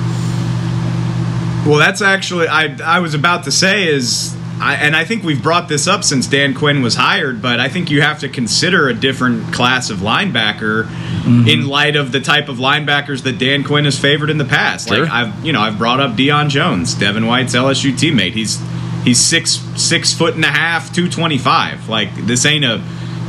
Well, 1.67 1.79
that's 1.79 2.01
actually 2.01 2.49
I 2.49 2.77
I 2.85 3.01
was 3.01 3.15
about 3.15 3.45
to 3.45 3.53
say 3.53 3.87
is 3.87 4.35
I, 4.61 4.75
and 4.75 4.95
I 4.95 5.05
think 5.05 5.25
we've 5.25 5.43
brought 5.43 5.69
this 5.69 5.87
up 5.87 6.05
since 6.05 6.27
Dan 6.27 6.53
Quinn 6.53 6.83
was 6.83 6.95
hired, 6.95 7.41
but 7.41 7.61
I 7.61 7.69
think 7.69 7.91
you 7.91 8.03
have 8.03 8.21
to 8.21 8.29
consider 8.29 8.89
a 8.89 8.95
different 8.95 9.55
class 9.55 9.89
of 9.89 9.99
linebacker 9.99 10.85
mm-hmm. 10.85 11.49
in 11.49 11.67
light 11.67 11.97
of 11.97 12.13
the 12.13 12.21
type 12.21 12.51
of 12.51 12.59
linebackers 12.59 13.23
that 13.23 13.39
Dan 13.39 13.65
Quinn 13.65 13.87
has 13.87 13.99
favored 13.99 14.29
in 14.29 14.37
the 14.37 14.45
past. 14.45 14.89
Sure. 14.89 15.05
Like 15.05 15.11
I've 15.11 15.45
you 15.45 15.53
know 15.53 15.61
I've 15.61 15.79
brought 15.79 16.01
up 16.01 16.13
Deion 16.13 16.51
Jones, 16.51 16.95
Devin 16.95 17.27
White's 17.27 17.55
LSU 17.55 17.93
teammate. 17.93 18.33
He's 18.33 18.61
he's 19.03 19.19
six 19.19 19.53
six 19.77 20.13
foot 20.13 20.35
and 20.35 20.45
a 20.45 20.49
half, 20.49 20.95
two 20.95 21.09
twenty 21.09 21.39
five. 21.39 21.89
Like 21.89 22.15
this 22.27 22.45
ain't 22.45 22.65
a 22.65 22.83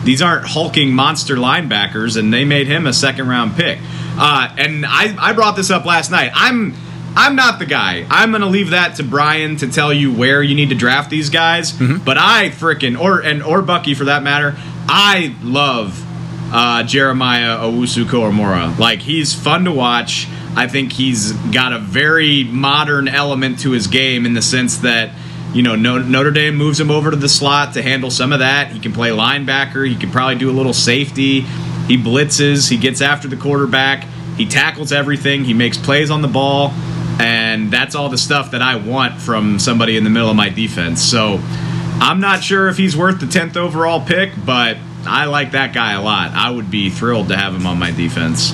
these 0.03 0.21
aren't 0.21 0.47
hulking 0.47 0.93
monster 0.93 1.35
linebackers, 1.35 2.17
and 2.17 2.33
they 2.33 2.45
made 2.45 2.67
him 2.67 2.87
a 2.87 2.93
second 2.93 3.27
round 3.27 3.55
pick. 3.55 3.79
Uh, 4.17 4.53
and 4.57 4.85
I, 4.85 5.15
I 5.17 5.33
brought 5.33 5.55
this 5.55 5.69
up 5.69 5.85
last 5.85 6.11
night. 6.11 6.31
I'm 6.33 6.75
I'm 7.15 7.35
not 7.35 7.59
the 7.59 7.65
guy. 7.65 8.05
I'm 8.09 8.31
gonna 8.31 8.47
leave 8.47 8.69
that 8.69 8.95
to 8.95 9.03
Brian 9.03 9.57
to 9.57 9.67
tell 9.67 9.93
you 9.93 10.13
where 10.13 10.41
you 10.41 10.55
need 10.55 10.69
to 10.69 10.75
draft 10.75 11.09
these 11.09 11.29
guys. 11.29 11.73
But 12.03 12.17
I 12.17 12.49
frickin' 12.49 12.99
or 12.99 13.19
and 13.19 13.43
or 13.43 13.61
Bucky 13.61 13.93
for 13.93 14.05
that 14.05 14.23
matter. 14.23 14.55
I 14.87 15.35
love 15.43 16.03
uh, 16.53 16.83
Jeremiah 16.83 17.57
Owusu 17.57 18.05
Koramoah. 18.05 18.77
Like 18.77 18.99
he's 18.99 19.33
fun 19.33 19.65
to 19.65 19.71
watch. 19.71 20.27
I 20.55 20.67
think 20.67 20.91
he's 20.93 21.31
got 21.31 21.71
a 21.73 21.79
very 21.79 22.43
modern 22.43 23.07
element 23.07 23.59
to 23.61 23.71
his 23.71 23.87
game 23.87 24.25
in 24.25 24.33
the 24.33 24.41
sense 24.41 24.77
that 24.79 25.11
you 25.53 25.63
know 25.63 25.75
No- 25.75 25.99
Notre 25.99 26.31
Dame 26.31 26.55
moves 26.55 26.79
him 26.79 26.91
over 26.91 27.11
to 27.11 27.17
the 27.17 27.29
slot 27.29 27.73
to 27.73 27.81
handle 27.81 28.11
some 28.11 28.31
of 28.31 28.39
that. 28.39 28.71
He 28.71 28.79
can 28.79 28.93
play 28.93 29.09
linebacker. 29.09 29.87
He 29.87 29.95
can 29.95 30.11
probably 30.11 30.35
do 30.35 30.49
a 30.49 30.53
little 30.53 30.73
safety. 30.73 31.41
He 31.87 31.97
blitzes. 31.97 32.69
He 32.69 32.77
gets 32.77 33.01
after 33.01 33.27
the 33.27 33.35
quarterback. 33.37 34.05
He 34.37 34.45
tackles 34.45 34.91
everything. 34.91 35.43
He 35.43 35.53
makes 35.53 35.77
plays 35.77 36.09
on 36.09 36.21
the 36.21 36.27
ball. 36.27 36.71
And 37.19 37.71
that's 37.71 37.93
all 37.93 38.09
the 38.09 38.17
stuff 38.17 38.51
that 38.51 38.61
I 38.61 38.77
want 38.77 39.19
from 39.19 39.59
somebody 39.59 39.97
in 39.97 40.03
the 40.03 40.09
middle 40.09 40.29
of 40.29 40.35
my 40.35 40.49
defense. 40.49 41.03
So 41.03 41.39
I'm 41.43 42.19
not 42.19 42.43
sure 42.43 42.67
if 42.67 42.77
he's 42.77 42.95
worth 42.97 43.19
the 43.19 43.27
10th 43.27 43.57
overall 43.57 44.03
pick, 44.03 44.31
but 44.43 44.77
I 45.05 45.25
like 45.25 45.51
that 45.51 45.73
guy 45.73 45.93
a 45.93 46.01
lot. 46.01 46.31
I 46.31 46.49
would 46.49 46.71
be 46.71 46.89
thrilled 46.89 47.27
to 47.29 47.37
have 47.37 47.53
him 47.53 47.67
on 47.67 47.77
my 47.77 47.91
defense. 47.91 48.53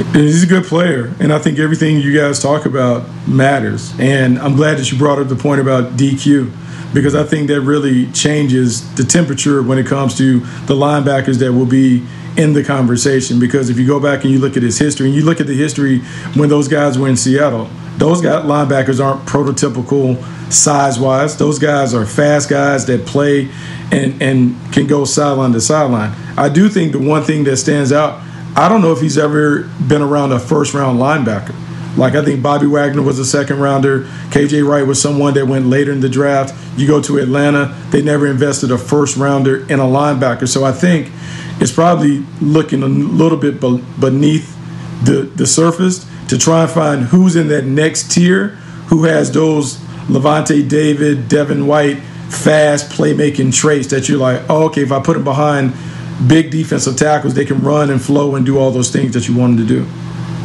He's 0.00 0.42
a 0.42 0.46
good 0.46 0.64
player, 0.64 1.12
and 1.20 1.30
I 1.30 1.38
think 1.38 1.58
everything 1.58 1.98
you 1.98 2.18
guys 2.18 2.40
talk 2.40 2.64
about 2.64 3.06
matters. 3.28 3.92
And 4.00 4.38
I'm 4.38 4.56
glad 4.56 4.78
that 4.78 4.90
you 4.90 4.96
brought 4.96 5.18
up 5.18 5.28
the 5.28 5.36
point 5.36 5.60
about 5.60 5.98
DQ 5.98 6.50
because 6.94 7.14
I 7.14 7.22
think 7.22 7.48
that 7.48 7.60
really 7.60 8.10
changes 8.12 8.92
the 8.94 9.04
temperature 9.04 9.62
when 9.62 9.76
it 9.76 9.86
comes 9.86 10.16
to 10.16 10.40
the 10.40 10.74
linebackers 10.74 11.38
that 11.40 11.52
will 11.52 11.66
be 11.66 12.06
in 12.38 12.54
the 12.54 12.64
conversation. 12.64 13.38
Because 13.38 13.68
if 13.68 13.78
you 13.78 13.86
go 13.86 14.00
back 14.00 14.24
and 14.24 14.32
you 14.32 14.38
look 14.38 14.56
at 14.56 14.62
his 14.62 14.78
history, 14.78 15.06
and 15.08 15.14
you 15.14 15.22
look 15.22 15.38
at 15.38 15.46
the 15.46 15.56
history 15.56 15.98
when 16.34 16.48
those 16.48 16.66
guys 16.66 16.98
were 16.98 17.08
in 17.08 17.16
Seattle, 17.16 17.68
those 17.98 18.22
guys, 18.22 18.46
linebackers 18.46 19.04
aren't 19.04 19.28
prototypical 19.28 20.16
size 20.50 20.98
wise. 20.98 21.36
Those 21.36 21.58
guys 21.58 21.92
are 21.92 22.06
fast 22.06 22.48
guys 22.48 22.86
that 22.86 23.04
play 23.04 23.50
and, 23.92 24.20
and 24.22 24.72
can 24.72 24.86
go 24.86 25.04
sideline 25.04 25.52
to 25.52 25.60
sideline. 25.60 26.16
I 26.38 26.48
do 26.48 26.70
think 26.70 26.92
the 26.92 26.98
one 26.98 27.22
thing 27.22 27.44
that 27.44 27.58
stands 27.58 27.92
out 27.92 28.22
I 28.56 28.68
don't 28.68 28.82
know 28.82 28.92
if 28.92 29.00
he's 29.00 29.18
ever 29.18 29.62
been 29.86 30.02
around 30.02 30.32
a 30.32 30.38
first 30.38 30.74
round 30.74 30.98
linebacker. 30.98 31.54
Like 31.96 32.14
I 32.14 32.24
think 32.24 32.42
Bobby 32.42 32.66
Wagner 32.66 33.02
was 33.02 33.18
a 33.18 33.24
second 33.24 33.60
rounder. 33.60 34.04
KJ 34.30 34.66
Wright 34.66 34.86
was 34.86 35.00
someone 35.00 35.34
that 35.34 35.46
went 35.46 35.66
later 35.66 35.92
in 35.92 36.00
the 36.00 36.08
draft. 36.08 36.54
You 36.78 36.86
go 36.86 37.02
to 37.02 37.18
Atlanta, 37.18 37.76
they 37.90 38.02
never 38.02 38.26
invested 38.26 38.70
a 38.70 38.78
first 38.78 39.16
rounder 39.16 39.64
in 39.66 39.80
a 39.80 39.84
linebacker. 39.84 40.48
So 40.48 40.64
I 40.64 40.72
think 40.72 41.10
it's 41.60 41.72
probably 41.72 42.24
looking 42.40 42.82
a 42.82 42.88
little 42.88 43.38
bit 43.38 43.60
beneath 43.60 44.56
the 45.04 45.22
the 45.34 45.46
surface 45.46 46.08
to 46.28 46.38
try 46.38 46.62
and 46.62 46.70
find 46.70 47.04
who's 47.06 47.34
in 47.34 47.48
that 47.48 47.64
next 47.64 48.12
tier 48.12 48.48
who 48.90 49.04
has 49.04 49.32
those 49.32 49.76
Lavonte 50.08 50.68
David, 50.68 51.28
Devin 51.28 51.66
White, 51.66 51.98
fast 52.28 52.90
playmaking 52.90 53.54
traits 53.54 53.88
that 53.88 54.08
you're 54.08 54.18
like, 54.18 54.42
oh, 54.48 54.66
okay, 54.66 54.82
if 54.82 54.92
I 54.92 55.00
put 55.00 55.16
him 55.16 55.24
behind 55.24 55.72
big 56.26 56.50
defensive 56.50 56.96
tackles, 56.96 57.34
they 57.34 57.44
can 57.44 57.60
run 57.60 57.90
and 57.90 58.00
flow 58.00 58.34
and 58.36 58.44
do 58.44 58.58
all 58.58 58.70
those 58.70 58.90
things 58.90 59.14
that 59.14 59.28
you 59.28 59.36
want 59.36 59.56
them 59.56 59.66
to 59.66 59.74
do. 59.74 59.86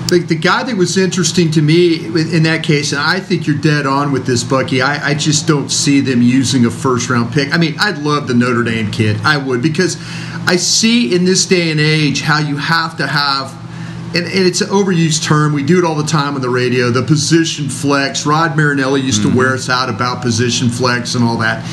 The, 0.07 0.19
the 0.19 0.35
guy 0.35 0.61
that 0.63 0.77
was 0.77 0.97
interesting 0.97 1.49
to 1.51 1.63
me 1.63 2.05
in 2.05 2.43
that 2.43 2.63
case, 2.63 2.91
and 2.91 3.01
I 3.01 3.19
think 3.19 3.47
you're 3.47 3.57
dead 3.57 3.87
on 3.87 4.11
with 4.11 4.27
this, 4.27 4.43
Bucky. 4.43 4.81
I, 4.81 5.09
I 5.09 5.13
just 5.15 5.47
don't 5.47 5.69
see 5.69 5.99
them 5.99 6.21
using 6.21 6.65
a 6.65 6.69
first 6.69 7.09
round 7.09 7.33
pick. 7.33 7.51
I 7.53 7.57
mean, 7.57 7.75
I'd 7.79 7.97
love 7.97 8.27
the 8.27 8.35
Notre 8.35 8.63
Dame 8.63 8.91
kid. 8.91 9.17
I 9.23 9.37
would 9.37 9.63
because 9.63 9.97
I 10.45 10.57
see 10.57 11.15
in 11.15 11.25
this 11.25 11.47
day 11.47 11.71
and 11.71 11.79
age 11.79 12.21
how 12.21 12.37
you 12.37 12.57
have 12.57 12.97
to 12.97 13.07
have, 13.07 13.51
and, 14.15 14.25
and 14.25 14.45
it's 14.45 14.61
an 14.61 14.67
overused 14.67 15.23
term. 15.23 15.53
We 15.53 15.63
do 15.63 15.79
it 15.79 15.83
all 15.83 15.95
the 15.95 16.03
time 16.03 16.35
on 16.35 16.41
the 16.41 16.51
radio. 16.51 16.91
The 16.91 17.01
position 17.01 17.67
flex. 17.67 18.27
Rod 18.27 18.55
Marinelli 18.55 19.01
used 19.01 19.23
to 19.23 19.27
mm-hmm. 19.27 19.37
wear 19.37 19.53
us 19.55 19.69
out 19.69 19.89
about 19.89 20.21
position 20.21 20.69
flex 20.69 21.15
and 21.15 21.23
all 21.23 21.37
that. 21.39 21.65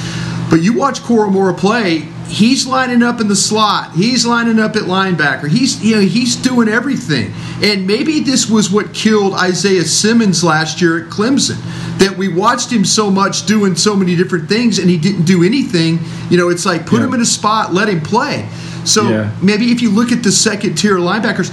But 0.49 0.62
you 0.62 0.73
watch 0.73 1.01
Koramoah 1.01 1.59
play, 1.59 2.09
he's 2.33 2.66
lining 2.66 3.03
up 3.03 3.21
in 3.21 3.29
the 3.29 3.37
slot. 3.37 3.92
He's 3.92 4.25
lining 4.25 4.59
up 4.59 4.75
at 4.75 4.85
linebacker. 4.85 5.49
He's 5.49 5.83
you 5.85 5.97
know 5.97 6.01
he's 6.01 6.35
doing 6.37 6.68
everything. 6.68 7.33
And 7.62 7.87
maybe 7.87 8.21
this 8.21 8.49
was 8.49 8.71
what 8.71 8.95
killed 8.95 9.35
Isaiah 9.35 9.85
Simmons 9.85 10.42
last 10.42 10.81
year 10.81 11.05
at 11.05 11.11
Clemson. 11.11 11.59
That 11.99 12.16
we 12.16 12.29
watched 12.29 12.71
him 12.73 12.85
so 12.85 13.11
much 13.11 13.47
doing 13.47 13.77
so 13.77 13.95
many 13.95 14.16
different 14.16 14.49
things 14.49 14.79
and 14.79 14.88
he 14.88 14.97
didn't 14.97 15.25
do 15.25 15.45
anything. 15.45 16.01
You 16.31 16.38
know, 16.38 16.49
it's 16.49 16.64
like 16.64 16.87
put 16.87 17.01
Yeah. 17.01 17.07
him 17.09 17.14
in 17.14 17.21
a 17.21 17.27
spot, 17.27 17.75
let 17.75 17.88
him 17.88 18.01
play. 18.01 18.49
So 18.85 19.09
Yeah. 19.09 19.31
maybe 19.42 19.71
if 19.71 19.83
you 19.83 19.90
look 19.90 20.11
at 20.11 20.23
the 20.23 20.33
second 20.33 20.77
tier 20.77 20.97
linebackers, 20.97 21.51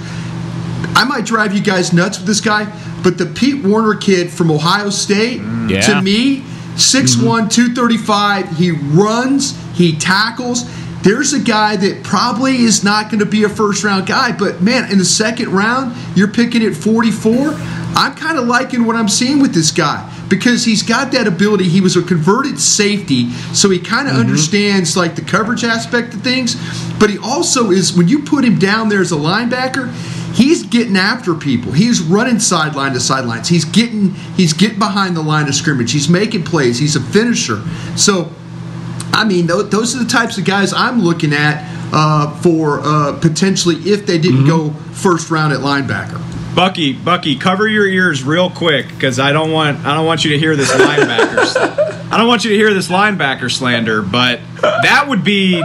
I 0.96 1.04
might 1.04 1.24
drive 1.26 1.54
you 1.54 1.60
guys 1.60 1.92
nuts 1.92 2.18
with 2.18 2.26
this 2.26 2.40
guy, 2.40 2.66
but 3.02 3.18
the 3.18 3.26
Pete 3.26 3.62
Werner 3.62 3.94
kid 3.94 4.30
from 4.30 4.50
Ohio 4.50 4.90
State, 4.90 5.40
Yeah. 5.68 5.80
to 5.82 6.02
me, 6.02 6.42
6'1, 6.80 7.50
235, 7.50 8.56
he 8.56 8.70
runs, 8.70 9.56
he 9.74 9.96
tackles. 9.96 10.64
There's 11.02 11.32
a 11.32 11.40
guy 11.40 11.76
that 11.76 12.02
probably 12.04 12.56
is 12.56 12.84
not 12.84 13.10
going 13.10 13.20
to 13.20 13.26
be 13.26 13.44
a 13.44 13.48
first 13.48 13.84
round 13.84 14.06
guy, 14.06 14.32
but 14.32 14.60
man, 14.60 14.90
in 14.90 14.98
the 14.98 15.04
second 15.04 15.50
round, 15.50 15.96
you're 16.16 16.28
picking 16.28 16.62
at 16.62 16.74
44. 16.74 17.54
I'm 17.96 18.14
kind 18.14 18.38
of 18.38 18.46
liking 18.46 18.84
what 18.84 18.96
I'm 18.96 19.08
seeing 19.08 19.40
with 19.40 19.54
this 19.54 19.70
guy. 19.70 20.06
because 20.30 20.64
he's 20.64 20.84
got 20.84 21.10
that 21.10 21.26
ability. 21.26 21.64
He 21.68 21.80
was 21.80 21.96
a 21.96 22.02
converted 22.02 22.58
safety, 22.60 23.30
so 23.52 23.68
he 23.68 23.80
kind 23.80 24.06
of 24.06 24.14
mm-hmm. 24.14 24.22
understands 24.22 24.96
like 24.96 25.16
the 25.16 25.22
coverage 25.22 25.64
aspect 25.64 26.14
of 26.14 26.22
things. 26.22 26.54
But 26.98 27.10
he 27.10 27.18
also 27.18 27.70
is 27.70 27.92
when 27.92 28.08
you 28.08 28.22
put 28.22 28.44
him 28.44 28.58
down 28.58 28.88
there 28.88 29.00
as 29.00 29.10
a 29.12 29.16
linebacker, 29.16 29.92
he's 30.34 30.62
getting 30.64 30.96
after 30.96 31.34
people. 31.34 31.72
He's 31.72 32.00
running 32.00 32.38
sideline 32.38 32.92
to 32.92 33.00
sidelines. 33.00 33.48
He's 33.48 33.64
getting 33.64 34.14
he's 34.36 34.52
getting 34.52 34.78
behind 34.78 35.16
the 35.16 35.22
line 35.22 35.48
of 35.48 35.54
scrimmage. 35.54 35.92
He's 35.92 36.08
making 36.08 36.44
plays. 36.44 36.78
He's 36.78 36.96
a 36.96 37.00
finisher. 37.00 37.62
So, 37.96 38.32
I 39.12 39.24
mean, 39.24 39.46
those 39.46 39.94
are 39.94 39.98
the 40.02 40.10
types 40.10 40.38
of 40.38 40.44
guys 40.44 40.72
I'm 40.72 41.00
looking 41.00 41.32
at 41.32 41.68
uh, 41.92 42.34
for 42.40 42.80
uh, 42.80 43.18
potentially 43.20 43.76
if 43.76 44.06
they 44.06 44.18
didn't 44.18 44.46
go 44.46 44.70
first 44.70 45.30
round 45.30 45.52
at 45.52 45.60
linebacker. 45.60 46.20
Bucky, 46.54 46.92
Bucky, 46.92 47.36
cover 47.36 47.68
your 47.68 47.86
ears 47.86 48.24
real 48.24 48.50
quick 48.50 48.88
because 48.88 49.18
I 49.18 49.32
don't 49.32 49.52
want 49.52 49.84
I 49.86 49.94
don't 49.94 50.06
want 50.06 50.24
you 50.24 50.32
to 50.32 50.38
hear 50.38 50.56
this 50.56 50.70
linebacker. 50.72 52.08
I 52.12 52.18
don't 52.18 52.26
want 52.26 52.44
you 52.44 52.50
to 52.50 52.56
hear 52.56 52.74
this 52.74 52.88
linebacker 52.88 53.50
slander, 53.50 54.02
but 54.02 54.40
that 54.60 55.06
would 55.08 55.22
be 55.22 55.62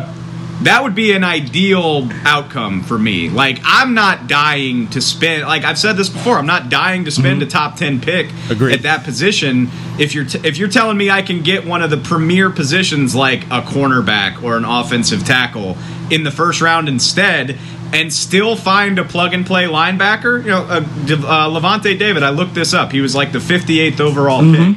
that 0.66 0.84
would 0.84 0.96
be 0.96 1.14
an 1.14 1.24
ideal 1.24 2.10
outcome 2.24 2.84
for 2.84 2.98
me. 3.00 3.30
Like 3.30 3.60
I'm 3.64 3.94
not 3.94 4.28
dying 4.28 4.90
to 4.90 5.02
spend. 5.02 5.44
Like 5.44 5.64
I've 5.64 5.78
said 5.80 5.94
this 5.94 6.10
before, 6.10 6.38
I'm 6.38 6.46
not 6.46 6.70
dying 6.70 7.06
to 7.06 7.12
spend 7.12 7.42
a 7.42 7.46
top 7.46 7.78
ten 7.78 8.02
pick 8.02 8.30
Agreed. 8.50 8.74
at 8.74 8.82
that 8.82 9.04
position. 9.04 9.70
If 9.98 10.14
you're 10.14 10.26
t- 10.26 10.42
if 10.44 10.58
you're 10.58 10.70
telling 10.70 10.98
me 10.98 11.10
I 11.10 11.22
can 11.22 11.42
get 11.42 11.66
one 11.66 11.82
of 11.82 11.90
the 11.90 11.98
premier 11.98 12.50
positions 12.50 13.16
like 13.16 13.44
a 13.46 13.62
cornerback 13.62 14.44
or 14.44 14.58
an 14.58 14.66
offensive 14.66 15.24
tackle 15.26 15.78
in 16.12 16.24
the 16.24 16.32
first 16.32 16.62
round 16.62 16.90
instead. 16.90 17.58
And 17.94 18.12
still 18.12 18.58
find 18.58 19.00
a 19.00 19.06
plug 19.06 19.34
and 19.34 19.46
play 19.46 19.66
linebacker. 19.66 20.44
You 20.44 20.50
know, 20.50 20.64
uh, 20.64 20.82
uh, 20.82 21.50
Lavonte 21.50 21.98
David. 21.98 22.24
I 22.24 22.32
looked 22.32 22.54
this 22.56 22.74
up. 22.74 22.92
He 22.92 23.00
was 23.00 23.16
like 23.16 23.32
the 23.32 23.40
58th 23.40 24.02
overall 24.02 24.42
pick. 24.42 24.76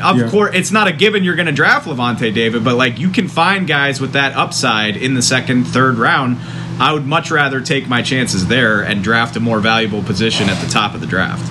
Of 0.00 0.16
Yeah. 0.18 0.28
course, 0.28 0.50
it's 0.54 0.70
not 0.70 0.88
a 0.88 0.92
given 0.92 1.24
you're 1.24 1.36
going 1.36 1.46
to 1.46 1.52
draft 1.52 1.86
Lavonte 1.86 2.32
David, 2.32 2.64
but 2.64 2.76
like 2.76 2.98
you 2.98 3.08
can 3.10 3.28
find 3.28 3.66
guys 3.66 4.00
with 4.00 4.12
that 4.12 4.34
upside 4.36 4.96
in 4.96 5.14
the 5.14 5.22
second, 5.22 5.64
third 5.66 5.98
round. 5.98 6.38
I 6.80 6.92
would 6.92 7.06
much 7.06 7.30
rather 7.30 7.60
take 7.60 7.88
my 7.88 8.02
chances 8.02 8.46
there 8.46 8.80
and 8.82 9.02
draft 9.02 9.36
a 9.36 9.40
more 9.40 9.58
valuable 9.60 10.02
position 10.02 10.48
at 10.48 10.60
the 10.64 10.70
top 10.70 10.94
of 10.94 11.00
the 11.00 11.06
draft. 11.08 11.44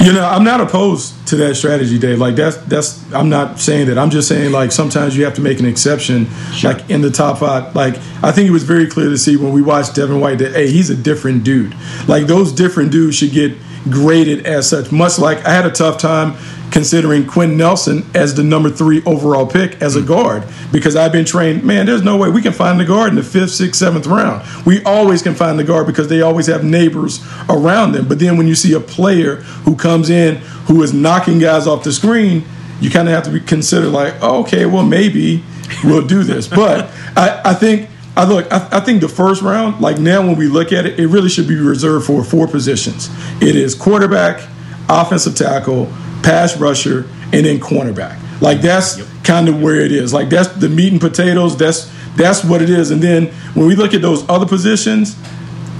You 0.00 0.12
know, 0.12 0.24
I'm 0.26 0.44
not 0.44 0.60
opposed 0.60 1.14
to 1.28 1.36
that 1.36 1.54
strategy, 1.56 1.98
Dave. 1.98 2.18
Like 2.18 2.36
that's 2.36 2.56
that's 2.58 3.02
I'm 3.12 3.28
not 3.28 3.58
saying 3.58 3.86
that. 3.86 3.96
I'm 3.98 4.10
just 4.10 4.28
saying 4.28 4.52
like 4.52 4.70
sometimes 4.70 5.16
you 5.16 5.24
have 5.24 5.34
to 5.34 5.40
make 5.40 5.58
an 5.58 5.66
exception. 5.66 6.26
Like 6.62 6.88
in 6.90 7.00
the 7.00 7.10
top 7.10 7.38
five. 7.38 7.74
Like 7.74 7.96
I 8.22 8.30
think 8.30 8.46
it 8.48 8.52
was 8.52 8.62
very 8.64 8.86
clear 8.88 9.08
to 9.08 9.16
see 9.16 9.36
when 9.36 9.52
we 9.52 9.62
watched 9.62 9.94
Devin 9.94 10.20
White 10.20 10.38
that 10.38 10.52
hey, 10.52 10.70
he's 10.70 10.90
a 10.90 10.94
different 10.96 11.44
dude. 11.44 11.74
Like 12.06 12.26
those 12.26 12.52
different 12.52 12.92
dudes 12.92 13.16
should 13.16 13.32
get 13.32 13.56
graded 13.90 14.44
as 14.46 14.68
such. 14.68 14.92
Much 14.92 15.18
like 15.18 15.44
I 15.46 15.50
had 15.52 15.64
a 15.64 15.70
tough 15.70 15.98
time 15.98 16.36
considering 16.76 17.26
Quenton 17.26 17.56
Nelson 17.56 18.04
as 18.14 18.34
the 18.34 18.42
number 18.42 18.68
three 18.68 19.02
overall 19.04 19.46
pick 19.46 19.80
as 19.80 19.96
a 19.96 20.00
hmm. 20.00 20.08
guard 20.08 20.44
because 20.70 20.94
I've 20.94 21.10
been 21.10 21.24
trained, 21.24 21.64
man, 21.64 21.86
there's 21.86 22.02
no 22.02 22.18
way 22.18 22.28
we 22.28 22.42
can 22.42 22.52
find 22.52 22.78
the 22.78 22.84
guard 22.84 23.08
in 23.08 23.14
the 23.14 23.22
fifth, 23.22 23.52
sixth, 23.52 23.80
seventh 23.80 24.06
round. 24.06 24.46
We 24.66 24.84
always 24.84 25.22
can 25.22 25.34
find 25.34 25.58
the 25.58 25.64
guard 25.64 25.86
because 25.86 26.08
they 26.08 26.20
always 26.20 26.48
have 26.48 26.64
neighbors 26.64 27.26
around 27.48 27.92
them. 27.92 28.06
But 28.06 28.18
then 28.18 28.36
when 28.36 28.46
you 28.46 28.54
see 28.54 28.74
a 28.74 28.80
player 28.80 29.36
who 29.36 29.74
comes 29.74 30.10
in 30.10 30.36
who 30.66 30.82
is 30.82 30.92
knocking 30.92 31.38
guys 31.38 31.66
off 31.66 31.82
the 31.82 31.94
screen, 31.94 32.44
you 32.78 32.90
kind 32.90 33.08
of 33.08 33.14
have 33.14 33.24
to 33.24 33.30
be 33.30 33.40
considered 33.40 33.88
like, 33.88 34.12
oh, 34.20 34.42
okay, 34.42 34.66
well, 34.66 34.84
maybe 34.84 35.42
we'll 35.82 36.06
do 36.06 36.24
this. 36.24 36.46
But 36.54 36.90
I, 37.16 37.40
I 37.42 37.54
think. 37.54 37.88
I 38.18 38.24
look. 38.24 38.50
I, 38.52 38.68
I 38.72 38.80
think 38.80 39.02
the 39.02 39.08
first 39.08 39.42
round, 39.42 39.80
like 39.80 39.98
now, 39.98 40.26
when 40.26 40.36
we 40.36 40.48
look 40.48 40.72
at 40.72 40.86
it, 40.86 40.98
it 40.98 41.06
really 41.08 41.28
should 41.28 41.46
be 41.46 41.56
reserved 41.56 42.06
for 42.06 42.24
four 42.24 42.46
positions. 42.46 43.10
It 43.42 43.56
is 43.56 43.74
quarterback, 43.74 44.46
offensive 44.88 45.34
tackle, 45.34 45.92
pass 46.26 46.56
rusher, 46.56 47.06
and 47.32 47.46
then 47.46 47.60
cornerback. 47.60 48.20
Like 48.40 48.60
that's 48.60 49.00
kind 49.22 49.48
of 49.48 49.62
where 49.62 49.76
it 49.76 49.92
is. 49.92 50.12
Like 50.12 50.28
that's 50.28 50.48
the 50.48 50.68
meat 50.68 50.90
and 50.90 51.00
potatoes. 51.00 51.56
That's 51.56 51.90
that's 52.16 52.44
what 52.44 52.62
it 52.62 52.68
is. 52.68 52.90
And 52.90 53.00
then 53.00 53.26
when 53.54 53.66
we 53.68 53.76
look 53.76 53.94
at 53.94 54.02
those 54.02 54.28
other 54.28 54.44
positions, 54.46 55.16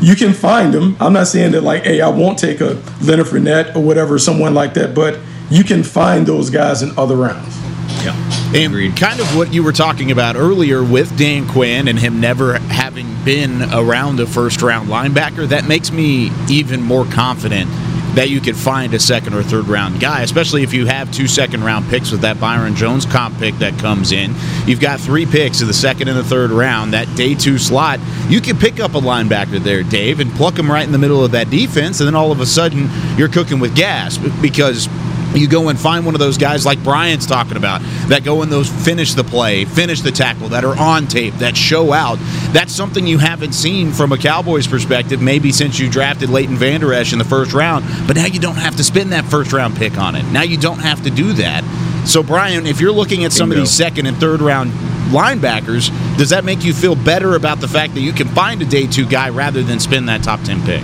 you 0.01 0.15
can 0.15 0.33
find 0.33 0.73
them. 0.73 0.97
I'm 1.01 1.13
not 1.13 1.27
saying 1.27 1.53
that 1.53 1.63
like, 1.63 1.83
hey, 1.83 2.01
I 2.01 2.09
won't 2.09 2.39
take 2.39 2.61
a 2.61 2.81
Leonard 3.03 3.27
Fournette 3.27 3.75
or 3.75 3.81
whatever, 3.81 4.19
someone 4.19 4.55
like 4.55 4.75
that, 4.75 4.95
but 4.95 5.19
you 5.51 5.65
can 5.65 5.83
find 5.83 6.27
those 6.27 6.49
guys 6.49 6.83
in 6.83 6.97
other 6.97 7.17
rounds. 7.17 7.57
Yeah. 8.05 8.15
And 8.55 8.97
kind 8.97 9.19
of 9.21 9.37
what 9.37 9.53
you 9.53 9.65
were 9.65 9.73
talking 9.73 10.13
about 10.13 10.37
earlier 10.37 10.85
with 10.85 11.17
Dan 11.19 11.49
Quinn 11.49 11.89
and 11.89 11.99
him 11.99 12.21
never 12.21 12.59
having 12.59 13.25
been 13.25 13.63
around 13.73 14.21
a 14.21 14.27
first 14.27 14.63
round 14.63 14.89
linebacker, 14.89 15.49
that 15.49 15.67
makes 15.67 15.91
me 15.91 16.31
even 16.49 16.83
more 16.83 17.05
confident 17.07 17.69
that 18.17 18.31
you 18.31 18.41
could 18.41 18.57
find 18.57 18.95
a 18.95 18.99
second 18.99 19.35
or 19.35 19.43
third 19.43 19.69
round 19.69 20.01
guy, 20.01 20.23
especially 20.23 20.63
if 20.63 20.73
you 20.73 20.87
have 20.87 21.13
two 21.13 21.29
second 21.29 21.63
round 21.63 21.87
picks 21.89 22.11
with 22.11 22.23
that 22.23 22.41
Byron 22.41 22.75
Jones 22.75 23.05
comp 23.05 23.39
pick 23.39 23.55
that 23.59 23.79
comes 23.79 24.11
in. 24.11 24.35
You've 24.67 24.81
got 24.81 24.99
three 24.99 25.27
picks 25.27 25.61
in 25.61 25.67
the 25.67 25.75
second 25.75 26.09
and 26.09 26.17
the 26.17 26.25
third 26.25 26.51
round, 26.51 26.95
that 26.95 27.15
day 27.15 27.35
two 27.35 27.59
slot. 27.59 28.01
You 28.29 28.41
can 28.41 28.57
pick 28.57 28.81
up 28.81 28.95
a 28.95 29.01
linebacker 29.01 29.63
there, 29.63 29.83
Dave, 29.83 30.21
and 30.21 30.31
pluck 30.33 30.59
him 30.59 30.71
right 30.71 30.85
in 30.85 30.93
the 30.93 30.99
middle 30.99 31.23
of 31.23 31.33
that 31.33 31.51
defense, 31.51 32.01
and 32.01 32.07
then 32.07 32.15
all 32.15 32.33
of 32.33 32.41
a 32.41 32.47
sudden 32.47 32.89
you're 33.19 33.29
cooking 33.29 33.61
with 33.61 33.77
gas 33.77 34.17
because 34.41 34.89
you 35.37 35.49
go 35.49 35.69
and 35.69 35.79
find 35.79 36.05
one 36.05 36.15
of 36.15 36.19
those 36.19 36.39
guys 36.39 36.65
like 36.65 36.83
Brian's 36.83 37.27
talking 37.27 37.57
about 37.57 37.81
that 38.09 38.25
go 38.25 38.43
and 38.43 38.51
those 38.51 38.69
finish 38.69 39.15
the 39.15 39.25
play, 39.25 39.65
finish 39.65 40.01
the 40.01 40.13
tackle, 40.13 40.49
that 40.51 40.65
are 40.65 40.77
on 40.79 41.07
tape, 41.07 41.35
that 41.35 41.57
show 41.57 41.93
out. 41.93 42.19
That's 42.53 42.73
something 42.73 43.07
you 43.07 43.19
haven't 43.19 43.53
seen 43.53 43.93
from 43.93 44.13
a 44.13 44.19
Cowboys 44.19 44.67
perspective, 44.67 45.21
maybe 45.21 45.53
since 45.53 45.79
you 45.79 45.91
drafted 45.91 46.31
Leighton 46.31 46.57
Vander 46.57 46.93
Esch 46.93 47.13
in 47.13 47.19
the 47.19 47.25
first 47.25 47.53
round. 47.53 47.85
But 48.07 48.17
now 48.17 48.27
you 48.27 48.41
don't 48.41 48.57
have 48.57 48.77
to 48.77 48.85
spend 48.85 49.13
that 49.13 49.25
first 49.25 49.53
round 49.53 49.77
pick 49.77 49.99
on 49.99 50.15
it. 50.15 50.25
Now 50.27 50.43
you 50.43 50.57
don't 50.57 50.81
have 50.81 51.03
to 51.05 51.11
do 51.11 51.33
that. 51.35 51.65
So, 52.07 52.23
Brian, 52.23 52.67
if 52.67 52.81
you're 52.81 52.93
looking 52.93 53.25
at 53.25 53.33
some 53.33 53.51
of 53.51 53.57
these 53.57 53.71
second 53.71 54.07
and 54.07 54.17
third 54.19 54.41
round 54.41 54.71
linebackers, 55.11 55.89
does 56.17 56.31
that 56.31 56.45
make 56.45 56.65
you 56.65 56.73
feel 56.73 56.95
better 56.95 57.35
about 57.35 57.61
the 57.61 57.69
fact 57.69 57.95
that 57.95 58.01
you 58.01 58.13
can 58.13 58.29
find 58.29 58.63
a 58.63 58.65
day 58.65 58.87
two 58.87 59.07
guy 59.07 59.29
rather 59.31 59.63
than 59.63 59.81
spend 59.81 60.09
that 60.09 60.23
top 60.23 60.41
10 60.43 60.63
pick? 60.65 60.83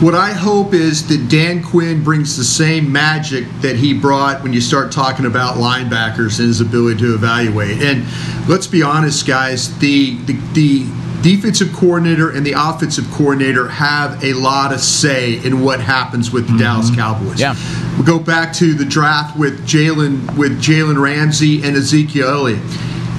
What 0.00 0.14
I 0.14 0.32
hope 0.32 0.74
is 0.74 1.08
that 1.08 1.30
Dan 1.30 1.62
Quinn 1.62 2.04
brings 2.04 2.36
the 2.36 2.44
same 2.44 2.92
magic 2.92 3.46
that 3.62 3.76
he 3.76 3.98
brought 3.98 4.42
when 4.42 4.52
you 4.52 4.60
start 4.60 4.92
talking 4.92 5.24
about 5.24 5.54
linebackers 5.56 6.38
and 6.38 6.48
his 6.48 6.60
ability 6.60 7.00
to 7.00 7.14
evaluate. 7.14 7.80
And 7.82 8.04
let's 8.46 8.66
be 8.66 8.82
honest, 8.82 9.26
guys, 9.26 9.76
the 9.78 10.18
the, 10.26 10.34
the 10.52 10.86
defensive 11.22 11.72
coordinator 11.72 12.30
and 12.30 12.44
the 12.44 12.52
offensive 12.52 13.10
coordinator 13.10 13.68
have 13.68 14.22
a 14.22 14.34
lot 14.34 14.72
of 14.72 14.80
say 14.80 15.42
in 15.44 15.62
what 15.62 15.80
happens 15.80 16.30
with 16.30 16.46
the 16.46 16.52
mm-hmm. 16.52 16.62
Dallas 16.62 16.94
Cowboys. 16.94 17.40
Yeah. 17.40 17.56
We 17.98 18.04
go 18.04 18.18
back 18.18 18.52
to 18.56 18.74
the 18.74 18.84
draft 18.84 19.38
with 19.38 19.66
Jalen 19.66 20.36
with 20.36 20.60
Jalen 20.60 21.00
Ramsey 21.00 21.62
and 21.64 21.74
Ezekiel 21.74 22.28
Elliott. 22.28 22.60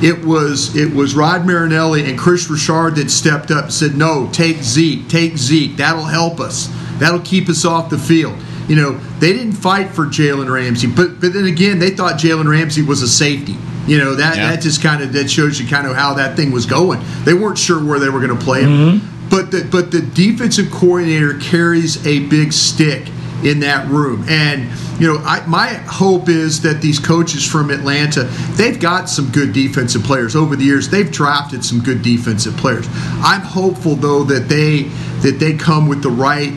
It 0.02 0.24
was 0.24 0.76
it 0.76 0.94
was 0.94 1.16
Rod 1.16 1.46
Marinelli 1.46 2.08
and 2.08 2.20
Kris 2.20 2.50
Richard 2.50 2.96
that 2.96 3.10
stepped 3.10 3.50
up 3.50 3.66
and 3.66 3.74
said, 3.74 3.98
"No, 3.98 4.30
take 4.32 4.62
Zeke, 4.64 5.08
take 5.08 5.38
Zeke. 5.38 5.76
That'll 5.76 6.06
help 6.06 6.40
us. 6.40 6.70
That'll 7.00 7.20
keep 7.20 7.50
us 7.50 7.66
off 7.66 7.90
the 7.90 7.98
field." 7.98 8.36
You 8.68 8.76
know, 8.76 9.00
they 9.20 9.34
didn't 9.34 9.54
fight 9.54 9.90
for 9.92 10.06
Jalen 10.06 10.52
Ramsey, 10.52 10.88
but 10.88 11.20
but 11.20 11.34
then 11.34 11.46
again, 11.46 11.80
they 11.80 11.90
thought 11.92 12.16
Jalen 12.20 12.50
Ramsey 12.50 12.82
was 12.84 13.02
a 13.02 13.08
safety. 13.08 13.56
You 13.88 13.98
know 13.98 14.16
that 14.16 14.36
Yeah. 14.36 14.52
that 14.52 14.62
just 14.62 14.84
kind 14.84 15.02
of 15.02 15.14
that 15.14 15.32
shows 15.32 15.60
you 15.60 15.66
kind 15.68 15.88
of 15.88 15.96
how 15.96 16.14
that 16.16 16.36
thing 16.36 16.52
was 16.52 16.66
going. 16.66 17.00
They 17.24 17.34
weren't 17.34 17.58
sure 17.58 17.84
where 17.84 18.00
they 18.00 18.10
were 18.10 18.20
going 18.20 18.38
to 18.38 18.44
play 18.44 18.64
him, 18.64 18.70
mm-hmm. 18.70 19.30
but 19.30 19.50
the 19.52 19.66
but 19.72 19.92
the 19.92 20.02
defensive 20.02 20.70
coordinator 20.70 21.36
carries 21.36 22.06
a 22.06 22.20
big 22.28 22.52
stick 22.54 23.06
in 23.44 23.60
that 23.62 23.88
room. 23.88 24.26
And 24.28 24.70
you 25.00 25.08
know, 25.08 25.22
I, 25.24 25.46
my 25.46 25.68
hope 25.86 26.28
is 26.28 26.62
that 26.62 26.82
these 26.82 26.98
coaches 26.98 27.46
from 27.46 27.70
Atlanta, 27.70 28.24
they've 28.56 28.80
got 28.80 29.10
some 29.10 29.30
good 29.32 29.54
defensive 29.54 30.04
players 30.04 30.36
over 30.36 30.56
the 30.56 30.64
years. 30.64 30.90
They've 30.90 31.12
drafted 31.12 31.64
some 31.64 31.82
good 31.82 32.02
defensive 32.02 32.58
players. 32.58 32.88
I'm 33.22 33.42
hopeful 33.42 33.96
though 33.96 34.24
that 34.24 34.50
they 34.50 34.84
that 35.22 35.38
they 35.40 35.56
come 35.56 35.88
with 35.88 36.02
the 36.02 36.10
right 36.10 36.52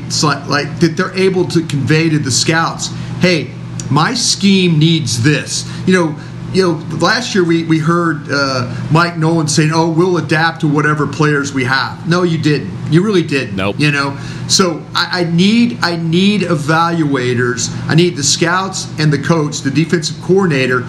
like 0.48 0.80
that 0.80 0.94
they're 0.96 1.16
able 1.16 1.46
to 1.48 1.66
convey 1.66 2.08
to 2.08 2.18
the 2.18 2.30
scouts, 2.30 2.88
hey, 3.20 3.50
my 3.90 4.14
scheme 4.14 4.78
needs 4.78 5.22
this. 5.22 5.68
You 5.86 5.94
know, 5.94 6.20
you 6.52 6.62
know, 6.62 6.96
last 6.96 7.34
year 7.34 7.44
we, 7.44 7.64
we 7.64 7.78
heard 7.78 8.26
uh, 8.30 8.74
Mike 8.90 9.16
Nolan 9.16 9.48
saying, 9.48 9.70
"Oh, 9.72 9.90
we'll 9.90 10.16
adapt 10.16 10.60
to 10.62 10.68
whatever 10.68 11.06
players 11.06 11.52
we 11.52 11.64
have." 11.64 12.08
No, 12.08 12.22
you 12.22 12.38
didn't. 12.38 12.92
You 12.92 13.04
really 13.04 13.22
didn't. 13.22 13.56
Nope. 13.56 13.76
You 13.78 13.90
know, 13.90 14.18
so 14.48 14.84
I, 14.94 15.20
I 15.20 15.24
need 15.24 15.78
I 15.82 15.96
need 15.96 16.42
evaluators. 16.42 17.70
I 17.88 17.94
need 17.94 18.16
the 18.16 18.22
scouts 18.22 18.86
and 18.98 19.12
the 19.12 19.22
coach, 19.22 19.60
the 19.60 19.70
defensive 19.70 20.20
coordinator. 20.22 20.84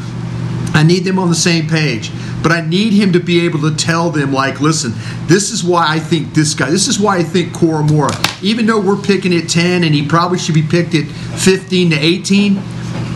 I 0.74 0.84
need 0.84 1.04
them 1.04 1.20
on 1.20 1.30
the 1.30 1.36
same 1.36 1.68
page. 1.68 2.12
But 2.42 2.52
I 2.52 2.62
need 2.62 2.94
him 2.94 3.14
to 3.14 3.20
be 3.20 3.46
able 3.46 3.60
to 3.70 3.76
tell 3.76 4.10
them, 4.10 4.34
like, 4.34 4.62
listen, 4.62 4.94
this 5.28 5.52
is 5.52 5.64
why 5.64 5.86
I 5.88 6.00
think 6.00 6.34
this 6.34 6.56
guy, 6.56 6.72
this 6.72 6.88
is 6.88 7.00
why 7.00 7.18
I 7.18 7.24
think 7.24 7.54
Koramoah, 7.54 8.42
even 8.44 8.66
though 8.66 8.80
we're 8.80 9.00
picking 9.00 9.32
at 9.36 9.48
10 9.48 9.84
and 9.84 9.94
he 9.94 10.08
probably 10.08 10.40
should 10.40 10.56
be 10.56 10.64
picked 10.64 10.96
at 10.96 11.06
15 11.06 11.92
to 11.92 11.96
18, 11.96 12.56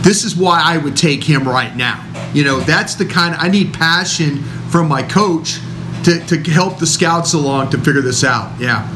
this 0.06 0.24
is 0.24 0.36
why 0.36 0.60
I 0.62 0.78
would 0.78 0.96
take 0.96 1.24
him 1.24 1.46
right 1.48 1.74
now. 1.76 2.02
You 2.32 2.44
know, 2.44 2.60
that's 2.60 2.94
the 2.94 3.04
kind 3.04 3.34
of, 3.34 3.40
I 3.40 3.48
need 3.48 3.74
passion 3.74 4.42
from 4.70 4.88
my 4.88 5.02
coach 5.02 5.58
to, 6.04 6.24
to 6.26 6.38
help 6.50 6.78
the 6.78 6.86
scouts 6.86 7.32
along 7.34 7.70
to 7.70 7.78
figure 7.78 8.00
this 8.02 8.22
out. 8.24 8.58
Yeah. 8.60 8.86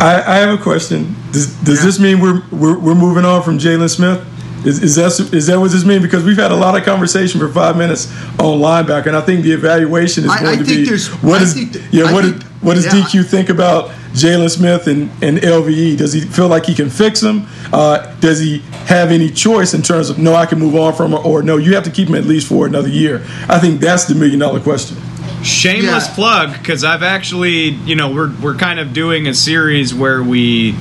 I, 0.00 0.22
I 0.26 0.36
have 0.36 0.58
a 0.58 0.62
question. 0.62 1.14
Does, 1.32 1.54
does 1.62 1.80
Yeah. 1.80 1.84
this 1.84 1.98
mean 2.00 2.20
we're, 2.20 2.42
we're 2.50 2.78
we're 2.78 2.94
moving 2.94 3.24
on 3.24 3.42
from 3.42 3.58
Jaylon 3.58 3.90
Smith? 3.90 4.24
Is, 4.66 4.82
is 4.82 4.94
that 4.96 5.32
is 5.34 5.46
that 5.48 5.58
what 5.60 5.70
this 5.70 5.84
means? 5.84 6.02
Because 6.02 6.24
we've 6.24 6.36
had 6.38 6.50
a 6.50 6.56
lot 6.56 6.76
of 6.76 6.84
conversation 6.84 7.38
for 7.40 7.48
five 7.48 7.76
minutes 7.76 8.10
on 8.40 8.58
linebacker, 8.58 9.06
and 9.06 9.16
I 9.16 9.20
think 9.20 9.42
the 9.44 9.52
evaluation 9.52 10.24
is 10.24 10.30
I- 10.30 10.40
going 10.40 10.58
I 10.60 10.62
to 10.62 10.64
be 10.64 10.86
what 11.26 11.40
I 11.40 11.44
is 11.44 11.54
think 11.54 11.72
th- 11.74 11.84
yeah 11.92 12.12
what 12.12 12.24
think- 12.24 12.36
is- 12.38 12.42
what 12.62 12.74
does 12.74 12.86
yeah. 12.86 12.92
DQ 12.92 13.26
think 13.26 13.50
about 13.50 13.90
Jaylon 14.12 14.50
Smith 14.50 14.86
and, 14.86 15.10
and 15.22 15.38
LVE? 15.38 15.96
Does 15.98 16.12
he 16.12 16.20
feel 16.20 16.48
like 16.48 16.66
he 16.66 16.74
can 16.74 16.90
fix 16.90 17.22
him? 17.22 17.46
Uh, 17.72 18.14
does 18.20 18.40
he 18.40 18.58
have 18.86 19.10
any 19.10 19.30
choice 19.30 19.74
in 19.74 19.82
terms 19.82 20.10
of 20.10 20.18
no, 20.18 20.34
I 20.34 20.46
can 20.46 20.58
move 20.58 20.74
on 20.74 20.94
from 20.94 21.12
him, 21.12 21.24
or 21.26 21.42
no, 21.42 21.56
you 21.56 21.74
have 21.74 21.84
to 21.84 21.90
keep 21.90 22.08
him 22.08 22.14
at 22.14 22.24
least 22.24 22.48
for 22.48 22.66
another 22.66 22.88
year? 22.88 23.22
I 23.48 23.58
think 23.58 23.80
that's 23.80 24.04
the 24.06 24.14
million 24.14 24.38
dollar 24.40 24.60
question. 24.60 24.96
Shameless 25.44 26.08
Yeah. 26.08 26.14
plug, 26.14 26.52
because 26.58 26.82
I've 26.82 27.02
actually, 27.04 27.68
you 27.86 27.94
know, 27.94 28.10
we're 28.12 28.32
we're 28.42 28.56
kind 28.56 28.80
of 28.80 28.92
doing 28.92 29.28
a 29.28 29.34
series 29.34 29.94
where 29.94 30.22
we 30.22 30.74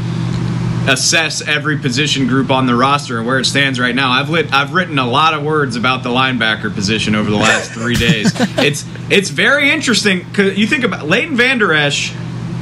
assess 0.87 1.45
every 1.45 1.77
position 1.77 2.27
group 2.27 2.49
on 2.49 2.65
the 2.65 2.73
roster 2.73 3.17
and 3.17 3.27
where 3.27 3.37
it 3.39 3.45
stands 3.45 3.77
right 3.77 3.93
now. 3.93 4.09
I've 4.09 4.29
lit, 4.29 4.53
I've 4.53 4.73
written 4.73 4.97
a 4.97 5.05
lot 5.07 5.33
of 5.33 5.43
words 5.43 5.75
about 5.75 6.01
the 6.01 6.09
linebacker 6.09 6.73
position 6.73 7.13
over 7.13 7.29
the 7.29 7.35
last 7.35 7.71
three 7.71 7.95
days. 7.95 8.31
It's 8.57 8.85
it's 9.09 9.29
very 9.29 9.69
interesting 9.69 10.19
because 10.23 10.57
you 10.57 10.65
think 10.65 10.83
about 10.83 11.07
Leighton 11.07 11.35
Vander 11.35 11.73
Esch. 11.73 12.13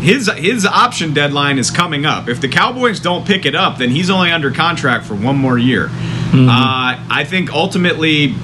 His 0.06 0.30
his 0.38 0.68
option 0.68 1.16
deadline 1.16 1.58
is 1.58 1.72
coming 1.72 2.06
up. 2.06 2.30
If 2.30 2.40
the 2.40 2.48
Cowboys 2.48 3.00
don't 3.00 3.26
pick 3.26 3.46
it 3.46 3.56
up, 3.56 3.80
then 3.80 3.90
he's 3.90 4.12
only 4.12 4.32
under 4.32 4.52
contract 4.52 5.06
for 5.06 5.16
one 5.16 5.36
more 5.36 5.58
year. 5.58 5.90
Uh, 6.50 7.00
I 7.10 7.26
think 7.28 7.52
ultimately 7.52 8.36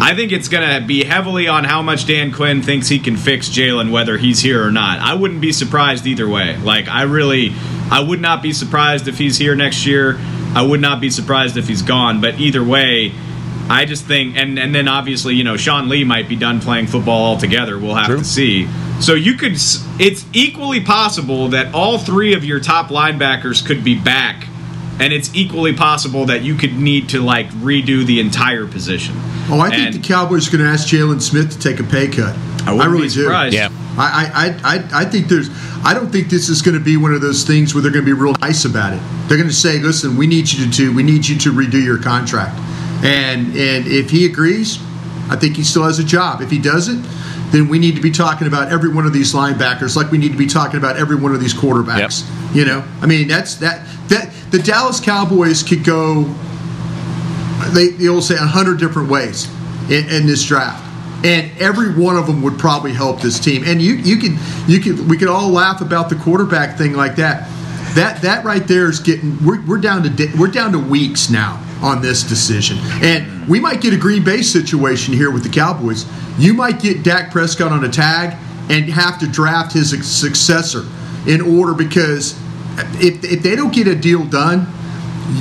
I 0.00 0.14
think 0.14 0.32
it's 0.32 0.48
going 0.48 0.80
to 0.80 0.86
be 0.86 1.04
heavily 1.04 1.48
on 1.48 1.64
how 1.64 1.82
much 1.82 2.06
Dan 2.06 2.32
Quinn 2.32 2.62
thinks 2.62 2.88
he 2.88 2.98
can 2.98 3.16
fix 3.16 3.48
Jaylon, 3.48 3.90
whether 3.90 4.18
he's 4.18 4.40
here 4.40 4.62
or 4.62 4.70
not. 4.70 4.98
I 4.98 5.14
wouldn't 5.14 5.40
be 5.40 5.52
surprised 5.52 6.06
either 6.06 6.28
way. 6.28 6.56
Like, 6.58 6.86
I 6.88 7.02
really, 7.02 7.52
I 7.90 8.00
would 8.00 8.20
not 8.20 8.42
be 8.42 8.52
surprised 8.52 9.08
if 9.08 9.18
he's 9.18 9.38
here 9.38 9.54
next 9.54 9.86
year. 9.86 10.18
I 10.54 10.62
would 10.62 10.80
not 10.80 11.00
be 11.00 11.10
surprised 11.10 11.56
if 11.56 11.66
he's 11.68 11.82
gone. 11.82 12.20
But 12.20 12.38
either 12.38 12.62
way, 12.62 13.12
I 13.68 13.84
just 13.84 14.04
think, 14.04 14.36
and 14.36 14.58
and 14.58 14.74
then 14.74 14.88
obviously, 14.88 15.34
you 15.34 15.44
know, 15.44 15.56
Sean 15.56 15.88
Lee 15.88 16.04
might 16.04 16.28
be 16.28 16.36
done 16.36 16.60
playing 16.60 16.86
football 16.86 17.24
altogether. 17.24 17.78
We'll 17.78 17.94
have 17.94 18.06
True. 18.06 18.18
to 18.18 18.24
see. 18.24 18.68
So 19.00 19.14
you 19.14 19.34
could, 19.34 19.52
it's 19.52 20.24
equally 20.32 20.80
possible 20.80 21.48
that 21.48 21.74
all 21.74 21.98
three 21.98 22.34
of 22.34 22.44
your 22.44 22.60
top 22.60 22.88
linebackers 22.88 23.64
could 23.64 23.84
be 23.84 23.98
back. 23.98 24.46
And 24.98 25.12
it's 25.12 25.34
equally 25.34 25.74
possible 25.74 26.24
that 26.24 26.42
you 26.42 26.54
could 26.54 26.72
need 26.72 27.10
to 27.10 27.20
like 27.20 27.50
redo 27.50 28.06
the 28.06 28.18
entire 28.18 28.66
position. 28.66 29.14
Oh, 29.50 29.60
I 29.60 29.68
think 29.68 29.92
the 29.92 30.00
Cowboys 30.00 30.48
are 30.48 30.56
going 30.56 30.64
to 30.64 30.70
ask 30.70 30.88
Jaylon 30.88 31.20
Smith 31.20 31.50
to 31.50 31.58
take 31.58 31.80
a 31.80 31.84
pay 31.84 32.08
cut. 32.08 32.34
I 32.66 32.72
wouldn't 32.72 32.92
really 32.92 33.04
be 33.04 33.08
surprised. 33.10 33.54
Yeah. 33.54 33.68
do. 33.68 33.74
I, 33.98 34.58
I, 34.64 34.76
I, 34.76 35.02
I 35.02 35.04
think 35.04 35.28
there's. 35.28 35.50
I 35.84 35.92
don't 35.92 36.10
think 36.10 36.28
this 36.28 36.48
is 36.48 36.62
going 36.62 36.76
to 36.76 36.82
be 36.82 36.96
one 36.96 37.12
of 37.12 37.20
those 37.20 37.44
things 37.44 37.74
where 37.74 37.82
they're 37.82 37.92
going 37.92 38.06
to 38.06 38.14
be 38.14 38.18
real 38.18 38.34
nice 38.40 38.64
about 38.64 38.94
it. 38.94 39.00
They're 39.28 39.36
going 39.36 39.50
to 39.50 39.54
say, 39.54 39.78
"Listen, 39.78 40.16
we 40.16 40.26
need 40.26 40.50
you 40.50 40.64
to. 40.64 40.70
Do. 40.70 40.94
We 40.94 41.02
need 41.02 41.26
you 41.26 41.38
to 41.38 41.52
redo 41.52 41.82
your 41.82 42.02
contract." 42.02 42.58
And 43.04 43.48
and 43.48 43.86
if 43.86 44.10
he 44.10 44.26
agrees, 44.26 44.78
I 45.28 45.36
think 45.36 45.56
he 45.56 45.64
still 45.64 45.84
has 45.84 45.98
a 45.98 46.04
job. 46.04 46.40
If 46.40 46.50
he 46.50 46.58
doesn't, 46.58 47.04
then 47.50 47.68
we 47.68 47.78
need 47.78 47.96
to 47.96 48.02
be 48.02 48.10
talking 48.10 48.46
about 48.46 48.72
every 48.72 48.92
one 48.92 49.06
of 49.06 49.12
these 49.12 49.32
linebackers, 49.32 49.96
like 49.96 50.10
we 50.10 50.18
need 50.18 50.32
to 50.32 50.38
be 50.38 50.46
talking 50.46 50.78
about 50.78 50.96
every 50.96 51.16
one 51.16 51.34
of 51.34 51.40
these 51.40 51.54
quarterbacks. 51.54 52.24
You 52.54 52.64
know, 52.64 52.84
I 53.00 53.06
mean, 53.06 53.28
that's 53.28 53.56
that 53.56 53.86
that 54.08 54.32
the 54.50 54.58
Dallas 54.58 55.00
Cowboys 55.00 55.62
could 55.62 55.84
go 55.84 56.24
they 57.72 57.88
they'll 57.88 58.22
say 58.22 58.34
a 58.34 58.38
hundred 58.38 58.78
different 58.78 59.10
ways 59.10 59.48
in, 59.90 60.08
in 60.08 60.26
this 60.26 60.44
draft, 60.44 60.84
and 61.24 61.50
every 61.58 61.94
one 61.94 62.16
of 62.16 62.26
them 62.26 62.42
would 62.42 62.58
probably 62.58 62.92
help 62.92 63.20
this 63.20 63.38
team. 63.38 63.62
And 63.64 63.80
you 63.80 63.94
you 63.94 64.16
could 64.16 64.38
you 64.68 64.80
could 64.80 65.08
we 65.08 65.16
could 65.16 65.28
all 65.28 65.50
laugh 65.50 65.80
about 65.80 66.08
the 66.08 66.16
quarterback 66.16 66.76
thing 66.76 66.94
like 66.94 67.16
that. 67.16 67.48
That 67.94 68.22
that 68.22 68.44
right 68.44 68.66
there 68.66 68.88
is 68.88 69.00
getting 69.00 69.44
we're, 69.44 69.64
we're 69.66 69.78
down 69.78 70.02
to 70.02 70.32
we're 70.38 70.48
down 70.48 70.72
to 70.72 70.78
weeks 70.78 71.30
now 71.30 71.62
on 71.82 72.00
this 72.00 72.22
decision, 72.22 72.78
and 73.02 73.46
we 73.48 73.60
might 73.60 73.80
get 73.80 73.92
a 73.92 73.96
Green 73.96 74.24
Bay 74.24 74.42
situation 74.42 75.14
here 75.14 75.30
with 75.30 75.42
the 75.42 75.48
Cowboys. 75.48 76.06
You 76.38 76.54
might 76.54 76.80
get 76.80 77.02
Dak 77.02 77.30
Prescott 77.30 77.72
on 77.72 77.84
a 77.84 77.88
tag 77.88 78.36
and 78.70 78.84
have 78.86 79.18
to 79.20 79.26
draft 79.26 79.72
his 79.72 79.90
successor 80.06 80.84
in 81.26 81.40
order 81.40 81.74
because 81.74 82.38
if, 83.00 83.22
if 83.24 83.42
they 83.42 83.56
don't 83.56 83.72
get 83.74 83.86
a 83.86 83.94
deal 83.94 84.24
done, 84.24 84.66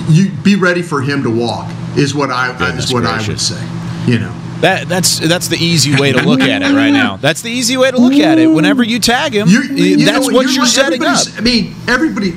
you 0.10 0.32
be 0.43 0.56
ready 0.56 0.82
for 0.82 1.02
him 1.02 1.24
to 1.24 1.30
walk 1.30 1.71
is 1.98 2.13
what 2.13 2.32
I 2.32 2.58
Goodness 2.58 2.86
is 2.86 2.93
what 2.93 3.06
I 3.06 3.26
would 3.28 3.39
say. 3.39 3.62
You 4.06 4.19
know. 4.19 4.41
That 4.62 4.88
that's 4.88 5.19
that's 5.19 5.48
the 5.50 5.58
easy 5.58 5.95
way 5.95 6.13
to 6.13 6.21
look 6.21 6.39
at 6.39 6.62
it 6.62 6.74
right 6.74 6.91
now. 6.91 7.17
That's 7.17 7.41
the 7.41 7.52
easy 7.52 7.76
way 7.78 7.91
to 7.91 7.98
look 7.98 8.13
at 8.13 8.38
it. 8.38 8.48
Whenever 8.48 8.84
you 8.84 9.00
tag 9.00 9.34
him, 9.34 9.48
You're, 9.50 9.65
you 9.65 10.06
that's 10.06 10.28
know, 10.28 10.34
what 10.34 10.52
you're, 10.52 10.63
like- 10.63 10.71
setting 10.71 11.04
up. 11.04 11.19
I 11.38 11.41
mean, 11.41 11.76
everybody, 11.88 12.34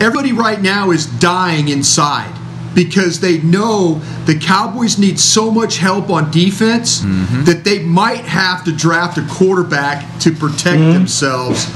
everybody 0.00 0.32
right 0.32 0.60
now 0.60 0.92
is 0.92 1.06
dying 1.06 1.68
inside 1.68 2.32
because 2.74 3.20
they 3.20 3.38
know 3.42 4.00
the 4.24 4.38
Cowboys 4.38 4.98
need 4.98 5.18
so 5.20 5.50
much 5.50 5.78
help 5.78 6.10
on 6.10 6.30
defense 6.30 7.00
Mm-hmm. 7.02 7.44
that 7.44 7.64
they 7.64 7.80
might 7.80 8.24
have 8.24 8.64
to 8.64 8.72
draft 8.72 9.18
a 9.18 9.26
quarterback 9.30 10.18
to 10.20 10.30
protect 10.32 10.78
Mm-hmm. 10.78 10.92
themselves. 10.92 11.66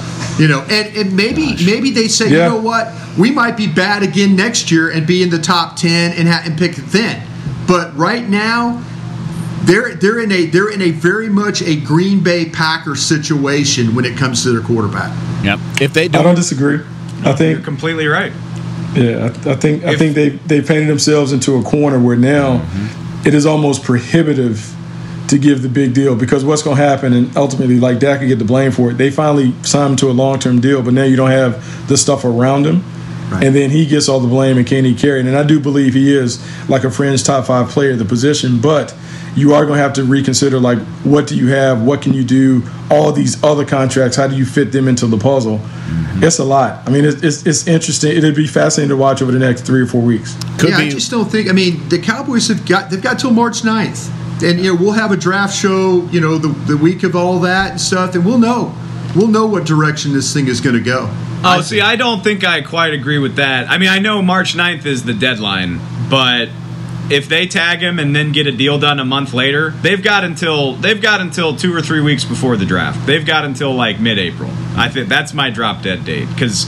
You 0.41 0.49
know, 0.49 0.61
and, 0.69 0.95
and 0.97 1.17
maybe 1.17 1.57
maybe 1.65 1.91
they 1.91 2.09
say, 2.09 2.27
Yeah. 2.31 2.45
you 2.47 2.53
know 2.55 2.61
what, 2.61 2.93
we 3.19 3.31
might 3.31 3.57
be 3.57 3.67
bad 3.67 4.03
again 4.03 4.37
next 4.37 4.71
year 4.71 4.91
and 4.91 5.07
be 5.07 5.23
in 5.23 5.31
the 5.31 5.39
top 5.39 5.77
ten 5.77 6.13
and 6.13 6.29
ha- 6.29 6.43
and 6.45 6.59
pick 6.59 6.77
it 6.79 6.85
then. 6.87 7.27
But 7.67 7.97
right 7.97 8.29
now, 8.29 8.85
they're 9.65 9.95
they're 9.95 10.21
in 10.21 10.31
a 10.31 10.47
they're 10.47 10.71
in 10.71 10.83
a 10.83 10.91
very 10.91 11.29
much 11.29 11.63
a 11.63 11.77
Green 11.81 12.23
Bay 12.23 12.49
Packers 12.51 13.01
situation 13.03 13.95
when 13.95 14.05
it 14.05 14.17
comes 14.17 14.43
to 14.45 14.53
their 14.53 14.63
quarterback. 14.63 15.11
Yep. 15.45 15.59
If 15.81 15.93
they 15.95 16.09
don't, 16.09 16.21
I 16.21 16.25
don't 16.25 16.35
disagree. 16.35 16.81
I 17.25 17.33
think 17.33 17.57
You're 17.57 17.65
completely 17.65 18.07
right. 18.07 18.33
Yeah, 18.97 19.25
I, 19.47 19.51
I 19.53 19.57
think 19.57 19.85
I 19.85 19.97
think 19.97 20.15
they 20.15 20.31
they 20.31 20.61
painted 20.63 20.89
themselves 20.89 21.33
into 21.33 21.57
a 21.57 21.63
corner 21.63 21.99
where 21.99 22.17
now 22.17 22.59
Mm-hmm. 22.59 23.27
it 23.29 23.35
is 23.35 23.45
almost 23.47 23.83
prohibitive 23.83 24.73
to 25.29 25.39
give 25.39 25.63
the 25.63 25.69
big 25.69 25.93
deal 25.93 26.15
because 26.15 26.45
what's 26.45 26.63
going 26.63 26.77
to 26.77 26.83
happen 26.83 27.13
and 27.13 27.37
ultimately 27.37 27.81
like 27.81 27.99
Dak 27.99 28.21
could 28.21 28.29
get 28.29 28.39
the 28.39 28.45
blame 28.45 28.71
for 28.71 28.91
it. 28.93 28.95
They 28.95 29.11
finally 29.11 29.53
signed 29.63 29.91
him 29.93 29.97
to 29.97 30.11
a 30.11 30.13
long 30.13 30.39
term 30.39 30.61
deal, 30.61 30.83
but 30.83 30.95
now 30.95 31.03
you 31.05 31.17
don't 31.17 31.31
have 31.31 31.89
the 31.89 31.97
stuff 31.97 32.25
around 32.25 32.65
him. 32.65 32.85
Right. 33.31 33.43
And 33.45 33.57
then 33.57 33.71
he 33.71 33.87
gets 33.87 34.09
all 34.09 34.21
the 34.21 34.29
blame 34.29 34.57
and 34.57 34.65
can't 34.65 34.87
he 34.87 34.95
carry 34.95 35.19
it? 35.19 35.27
And 35.27 35.37
I 35.37 35.43
do 35.43 35.59
believe 35.59 35.95
he 35.95 36.17
is 36.17 36.39
like 36.69 36.85
a 36.85 36.91
fringe 36.93 37.25
top 37.25 37.47
five 37.47 37.69
player 37.71 37.93
at 37.93 37.99
the 37.99 38.05
position, 38.05 38.61
but 38.61 38.95
you 39.37 39.53
are 39.53 39.66
going 39.66 39.77
to 39.77 39.83
have 39.83 39.92
to 39.92 40.05
reconsider 40.05 40.59
like 40.59 40.79
what 41.05 41.27
do 41.27 41.37
you 41.37 41.49
have, 41.49 41.83
what 41.83 42.01
can 42.03 42.14
you 42.14 42.25
do, 42.25 42.62
all 42.90 43.12
these 43.12 43.42
other 43.44 43.64
contracts, 43.64 44.16
how 44.16 44.27
do 44.27 44.35
you 44.35 44.46
fit 44.46 44.72
them 44.72 44.88
into 44.88 45.07
the 45.07 45.18
puzzle? 45.18 45.59
Mm-hmm. 45.59 46.25
It's 46.25 46.38
a 46.38 46.44
lot. 46.44 46.88
I 46.88 46.90
mean, 46.90 47.05
it's, 47.05 47.22
it's, 47.22 47.46
it's 47.46 47.68
interesting. 47.68 48.16
It'd 48.16 48.35
be 48.35 48.46
fascinating 48.46 48.88
to 48.88 48.96
watch 48.96 49.20
over 49.20 49.31
the 49.31 49.38
next 49.38 49.66
three 49.66 49.83
or 49.83 49.87
four 49.87 50.01
weeks. 50.01 50.35
could 50.59 50.70
yeah, 50.70 50.79
be 50.79 50.87
I 50.87 50.90
just 50.90 51.11
don't 51.11 51.31
think. 51.31 51.49
I 51.49 51.53
mean, 51.53 51.87
the 51.90 51.99
Cowboys 51.99 52.49
have 52.49 52.66
got 52.66 52.90
they've 52.90 53.03
got 53.03 53.18
till 53.18 53.31
March 53.31 53.62
9th. 53.62 54.11
and 54.42 54.59
you 54.59 54.75
know 54.75 54.81
we'll 54.81 54.92
have 54.92 55.12
a 55.12 55.16
draft 55.16 55.55
show. 55.55 56.07
You 56.11 56.20
know 56.20 56.38
the 56.38 56.49
the 56.49 56.77
week 56.77 57.03
of 57.03 57.14
all 57.14 57.38
that 57.40 57.72
and 57.72 57.81
stuff, 57.81 58.14
and 58.14 58.25
we'll 58.25 58.38
know 58.38 58.75
we'll 59.14 59.29
know 59.29 59.46
what 59.46 59.66
direction 59.66 60.12
this 60.12 60.33
thing 60.33 60.49
is 60.49 60.61
going 60.61 60.77
to 60.77 60.83
go. 60.83 61.11
Oh, 61.44 61.61
see, 61.61 61.81
I 61.81 61.96
don't 61.96 62.25
think 62.25 62.44
I 62.44 62.62
quite 62.62 62.94
agree 62.94 63.18
with 63.18 63.37
that. 63.37 63.70
I 63.70 63.79
mean, 63.79 63.88
I 63.88 63.99
know 63.99 64.22
March 64.22 64.55
9th 64.55 64.87
is 64.87 65.05
the 65.05 65.14
deadline, 65.14 65.81
but 66.11 66.49
if 67.11 67.29
they 67.29 67.47
tag 67.47 67.81
him 67.81 67.99
and 67.99 68.14
then 68.14 68.33
get 68.33 68.47
a 68.47 68.53
deal 68.53 68.79
done 68.79 68.99
a 68.99 69.05
month 69.05 69.33
later, 69.33 69.71
they've 69.71 70.03
got 70.03 70.25
until 70.25 70.75
they've 70.75 71.01
got 71.01 71.21
until 71.21 71.55
two 71.57 71.75
or 71.75 71.81
three 71.81 72.01
weeks 72.01 72.25
before 72.25 72.57
the 72.57 72.66
draft. 72.66 73.07
They've 73.07 73.25
got 73.25 73.45
until 73.45 73.75
like 73.75 74.01
mid-April. 74.01 74.51
I 74.77 74.88
think 74.88 75.09
that's 75.09 75.33
my 75.33 75.51
drop 75.51 75.83
dead 75.83 76.05
date 76.05 76.29
because 76.29 76.66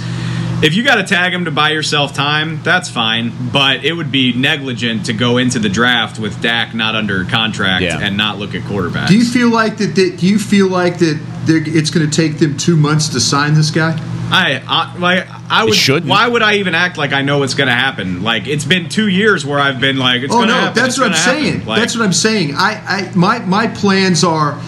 if 0.61 0.75
you 0.75 0.83
got 0.83 0.97
to 0.97 1.05
tag 1.05 1.33
him 1.33 1.45
to 1.45 1.51
buy 1.53 1.71
yourself 1.71 2.15
time, 2.15 2.61
that's 2.63 2.89
fine. 2.91 3.33
But 3.53 3.85
it 3.85 3.93
would 3.93 4.11
be 4.11 4.33
negligent 4.33 5.07
to 5.07 5.13
go 5.13 5.39
into 5.39 5.59
the 5.59 5.69
draft 5.69 6.19
with 6.19 6.41
Dak 6.43 6.75
not 6.75 6.95
under 6.97 7.25
contract 7.25 7.83
Yeah. 7.85 7.99
and 8.01 8.17
not 8.17 8.39
look 8.39 8.55
at 8.55 8.63
quarterbacks. 8.63 9.09
Do 9.09 9.17
you 9.17 9.25
feel 9.25 9.51
like 9.51 9.77
that? 9.79 9.95
that 9.95 10.17
do 10.19 10.27
you 10.27 10.39
feel 10.39 10.69
like 10.69 10.99
that? 10.99 11.21
It's 11.51 11.91
going 11.91 12.09
to 12.09 12.15
take 12.15 12.39
them 12.39 12.57
two 12.57 12.77
months 12.77 13.09
to 13.11 13.21
sign 13.21 13.55
this 13.55 13.71
guy. 13.71 13.99
I, 14.31 14.63
I 14.67 14.97
like 14.99 15.27
I 15.51 15.65
would. 15.65 15.75
shouldn't. 15.75 16.11
Why 16.11 16.29
would 16.29 16.43
I 16.43 16.55
even 16.57 16.75
act 16.75 16.99
like 16.99 17.13
I 17.13 17.23
know 17.23 17.39
what's 17.39 17.55
going 17.55 17.69
to 17.69 17.75
happen? 17.75 18.23
Like 18.23 18.47
it's 18.47 18.65
been 18.65 18.89
two 18.89 19.09
years 19.09 19.45
where 19.47 19.59
I've 19.59 19.81
been 19.81 19.97
like, 19.97 20.23
it's 20.23 20.33
oh 20.33 20.39
going 20.39 20.49
to 20.49 20.55
no, 20.55 20.61
happen. 20.61 20.75
that's 20.75 20.89
it's 20.95 20.99
what 20.99 21.07
I'm 21.07 21.13
gonna 21.13 21.43
saying. 21.43 21.65
Like, 21.67 21.81
that's 21.81 21.97
what 21.97 22.05
I'm 22.05 22.13
saying. 22.13 22.55
I, 22.55 22.83
I 23.11 23.13
my 23.15 23.39
my 23.41 23.67
plans 23.69 24.25
are. 24.25 24.59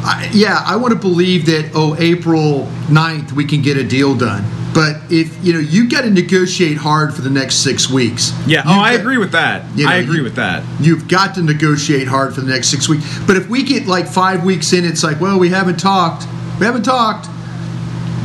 I, 0.00 0.30
yeah, 0.32 0.62
I 0.64 0.76
want 0.76 0.92
to 0.94 0.98
believe 0.98 1.46
that. 1.46 1.72
Oh, 1.74 1.96
April 1.98 2.66
9th, 2.86 3.32
we 3.32 3.44
can 3.44 3.62
get 3.62 3.76
a 3.76 3.84
deal 3.84 4.14
done. 4.16 4.44
But 4.72 4.96
if 5.10 5.42
you 5.44 5.54
know, 5.54 5.58
you 5.58 5.88
got 5.88 6.02
to 6.02 6.10
negotiate 6.10 6.76
hard 6.76 7.12
for 7.14 7.22
the 7.22 7.30
next 7.30 7.56
six 7.64 7.90
weeks. 7.90 8.32
Yeah. 8.46 8.62
Oh, 8.64 8.74
You've 8.74 8.82
I 8.82 8.92
got- 8.92 9.00
agree 9.00 9.18
with 9.18 9.32
that. 9.32 9.64
you 9.76 9.86
know, 9.86 9.90
I 9.90 9.96
agree 9.96 10.18
you- 10.18 10.22
with 10.22 10.36
that. 10.36 10.62
You've 10.80 11.08
got 11.08 11.34
to 11.36 11.42
negotiate 11.42 12.06
hard 12.06 12.34
for 12.34 12.42
the 12.42 12.50
next 12.50 12.68
six 12.68 12.88
weeks. 12.88 13.04
But 13.26 13.36
if 13.36 13.48
we 13.48 13.62
get 13.64 13.86
like 13.86 14.06
five 14.06 14.44
weeks 14.44 14.72
in, 14.72 14.84
it's 14.84 15.02
like, 15.02 15.20
well, 15.20 15.38
we 15.38 15.48
haven't 15.48 15.80
talked. 15.80 16.26
We 16.60 16.66
haven't 16.66 16.84
talked. 16.84 17.28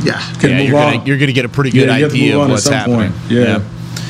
Yeah. 0.04 0.20
Can 0.40 0.50
yeah, 0.50 0.58
move 0.58 0.68
you're 0.68 0.78
on. 0.78 0.92
gonna 0.94 1.04
you're 1.06 1.18
gonna 1.18 1.32
get 1.32 1.44
a 1.44 1.48
pretty 1.48 1.70
good 1.70 1.88
Yeah, 1.88 1.96
you 1.96 2.02
have 2.04 2.12
to 2.12 2.18
idea 2.18 2.38
of 2.38 2.48
what's 2.50 2.68
happening. 2.68 3.12
point. 3.12 3.30
Yeah. 3.30 3.62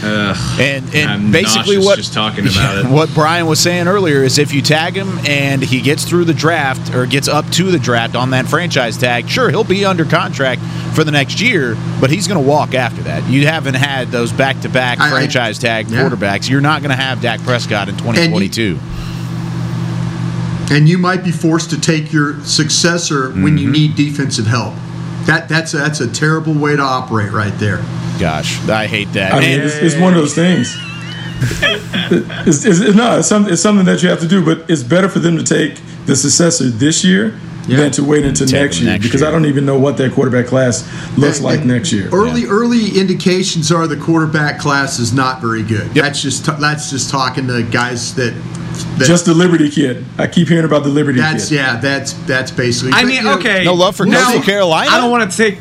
And 0.05 0.95
and 0.95 1.11
I'm 1.11 1.33
basically 1.33 1.79
what 1.79 1.97
just 1.97 2.13
talking 2.13 2.45
about 2.47 2.79
it. 2.85 2.87
what 2.91 3.13
Brian 3.15 3.47
was 3.47 3.59
saying 3.59 3.89
earlier 3.89 4.23
is 4.23 4.39
if 4.39 4.53
you 4.53 4.61
tag 4.61 4.95
him 4.95 5.19
and 5.27 5.63
he 5.63 5.81
gets 5.81 6.05
through 6.05 6.27
the 6.27 6.35
draft 6.35 6.95
or 6.95 7.07
gets 7.07 7.27
up 7.27 7.49
to 7.53 7.71
the 7.71 7.79
draft 7.79 8.15
on 8.15 8.31
that 8.31 8.47
franchise 8.47 8.99
tag, 8.99 9.29
sure 9.31 9.49
he'll 9.49 9.65
be 9.65 9.85
under 9.87 10.05
contract 10.05 10.61
for 10.95 11.05
the 11.05 11.11
next 11.11 11.41
year, 11.41 11.75
but 12.01 12.11
he's 12.11 12.29
going 12.29 12.43
to 12.43 12.47
walk 12.47 12.75
after 12.75 13.03
that. 13.05 13.27
You 13.31 13.47
haven't 13.47 13.75
had 13.75 14.09
those 14.09 14.31
back 14.33 14.61
to 14.61 14.69
back 14.69 15.01
I- 15.01 15.07
I- 15.07 15.11
franchise 15.11 15.59
tag 15.59 15.89
yeah. 15.89 16.03
quarterbacks. 16.03 16.51
You're 16.51 16.61
not 16.61 16.83
going 16.83 16.91
to 16.95 17.03
have 17.03 17.23
Dak 17.23 17.41
Prescott 17.41 17.89
in 17.89 17.97
2022. 17.97 18.79
and 20.71 20.89
you 20.89 20.99
might 20.99 21.25
be 21.25 21.31
forced 21.31 21.71
to 21.71 21.81
take 21.81 22.13
your 22.13 22.41
successor 22.45 23.31
when 23.31 23.57
you 23.57 23.65
mm-hmm. 23.65 23.73
need 23.73 23.97
defensive 23.97 24.47
help. 24.47 24.75
That 25.27 25.49
that's 25.49 25.73
that's 25.73 26.01
a 26.01 26.11
terrible 26.13 26.55
way 26.55 26.77
to 26.77 26.83
operate 26.83 27.33
right 27.33 27.57
there. 27.59 27.79
Gosh, 28.19 28.61
I 28.69 28.87
hate 28.87 29.13
that. 29.15 29.33
I 29.35 29.41
mean, 29.41 29.61
it's, 29.61 29.75
it's 29.77 29.97
one 29.97 30.13
of 30.15 30.19
those 30.21 30.35
things. 30.35 30.77
it's, 32.47 32.65
it's, 32.65 32.81
it's, 32.81 32.95
no, 32.97 33.19
it's, 33.19 33.29
some, 33.29 33.49
it's 33.49 33.61
something 33.61 33.85
that 33.87 34.03
you 34.03 34.09
have 34.09 34.21
to 34.21 34.29
do, 34.29 34.45
but 34.45 34.69
it's 34.71 34.83
better 34.83 35.09
for 35.09 35.19
them 35.19 35.37
to 35.37 35.43
take 35.45 35.81
the 36.07 36.15
successor 36.15 36.65
this 36.65 37.05
year 37.05 37.35
Yeah. 37.67 37.79
than 37.79 37.93
to 37.93 38.05
wait 38.05 38.25
until 38.25 38.47
Take 38.47 38.61
next 38.63 38.81
year 38.81 38.91
next 38.93 39.05
because 39.07 39.21
year. 39.21 39.29
I 39.29 39.33
don't 39.33 39.47
even 39.47 39.67
know 39.67 39.79
what 39.79 39.97
that 39.99 40.13
quarterback 40.13 40.47
class 40.47 40.85
looks 41.19 41.39
And- 41.39 41.45
like 41.45 41.61
and 41.61 41.69
next 41.69 41.93
year. 41.93 42.09
Early 42.13 42.45
early 42.47 42.99
indications 42.99 43.73
are 43.73 43.87
the 43.87 43.97
quarterback 43.97 44.59
class 44.61 44.99
is 44.99 45.13
not 45.13 45.41
very 45.41 45.63
good. 45.63 45.87
Yep. 45.95 46.05
That's 46.05 46.23
just 46.23 46.47
that's 46.61 46.91
just 46.91 47.11
talking 47.11 47.47
to 47.49 47.63
guys 47.65 48.15
that. 48.15 48.33
That 48.99 49.07
Just 49.07 49.25
the 49.27 49.35
Liberty 49.35 49.71
kid. 49.71 50.05
I 50.19 50.27
keep 50.27 50.49
hearing 50.49 50.65
about 50.65 50.83
the 50.85 50.89
Liberty 50.91 51.19
that's 51.21 51.49
kid. 51.49 51.57
yeah. 51.57 51.77
That's 51.77 52.13
that's 52.27 52.51
basically. 52.51 52.93
I 52.95 53.05
mean, 53.05 53.27
okay. 53.27 53.65
No 53.65 53.75
love 53.75 53.97
for 53.97 54.07
now, 54.07 54.25
Coastal 54.27 54.43
Carolina? 54.43 54.91
I 54.91 54.99
don't 54.99 55.11
want 55.11 55.31
to 55.31 55.37
take. 55.37 55.59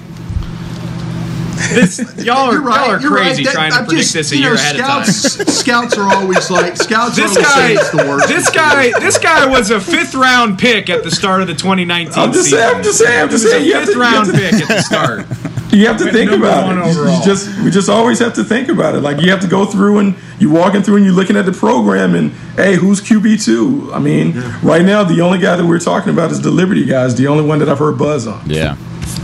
This 1.74 2.00
y'all 2.26 2.52
are 2.52 2.60
right. 2.60 2.76
y'all 2.76 2.90
are 2.96 3.00
you're 3.00 3.12
right. 3.12 3.24
crazy 3.28 3.44
That- 3.46 3.54
trying 3.54 3.72
to 3.72 3.78
I'm 3.78 3.86
predict 3.86 4.02
just- 4.12 4.14
this 4.16 4.32
a 4.32 4.36
you 4.36 4.42
year 4.42 4.50
know, 4.50 4.56
ahead 4.60 4.76
of 4.76 4.82
time. 4.82 5.04
scouts, 5.06 5.54
Scouts 5.60 5.98
are 5.98 6.14
always 6.14 6.50
like 6.52 6.76
scouts. 6.76 7.16
This 7.16 7.38
always 7.38 7.80
guy, 7.80 8.04
the 8.04 8.10
worst. 8.10 8.28
this 8.28 8.50
guy, 8.50 8.92
this 9.00 9.18
guy 9.18 9.46
was 9.46 9.70
a 9.72 9.80
fifth 9.80 10.14
round 10.14 10.60
pick 10.60 10.90
at 10.90 11.04
the 11.04 11.12
start 11.12 11.42
of 11.42 11.48
the 11.48 11.54
2019 11.54 12.12
I'm 12.22 12.34
just 12.34 12.46
season. 12.46 12.60
saying. 12.60 12.76
I'm 12.76 12.84
just 12.84 12.98
saying. 13.00 13.22
I'm 13.24 13.30
just 13.30 13.44
saying. 13.50 13.72
a 13.72 13.80
fifth 13.86 13.94
to, 13.94 14.00
round 14.00 14.26
to- 14.28 14.34
pick 14.34 14.54
at 14.54 14.68
the 14.68 14.82
start. 14.82 15.26
You 15.74 15.88
have 15.88 15.98
to 15.98 16.12
think 16.12 16.32
about 16.32 16.72
it. 16.72 16.96
You- 16.96 17.04
You 17.10 17.24
just 17.26 17.60
we 17.64 17.72
just 17.72 17.90
always 17.90 18.20
have 18.20 18.34
to 18.36 18.44
think 18.44 18.70
about 18.70 18.96
it. 18.96 19.02
Like 19.02 19.20
you 19.22 19.32
have 19.32 19.42
to 19.42 19.48
go 19.48 19.66
through 19.66 20.00
and 20.00 20.16
you 20.40 20.50
walking 20.50 20.84
through 20.84 20.98
and 20.98 21.06
you're 21.06 21.14
looking 21.14 21.36
at 21.36 21.46
the 21.46 21.52
program 21.52 22.16
and 22.16 22.32
hey, 22.56 22.76
who's 22.76 23.02
QB 23.02 23.44
two? 23.44 23.92
I 23.94 24.00
mean, 24.00 24.34
right 24.62 24.84
now 24.86 25.04
the 25.04 25.22
only 25.22 25.40
guy 25.40 25.56
that 25.56 25.66
we're 25.66 25.80
talking 25.80 26.14
about 26.14 26.32
is 26.32 26.42
the 26.42 26.52
Liberty 26.52 26.86
guys. 26.86 27.16
The 27.16 27.28
only 27.28 27.44
one 27.44 27.60
that 27.60 27.70
I've 27.70 27.80
heard 27.80 27.98
buzz 27.98 28.28
on. 28.28 28.50
Yeah. 28.50 28.76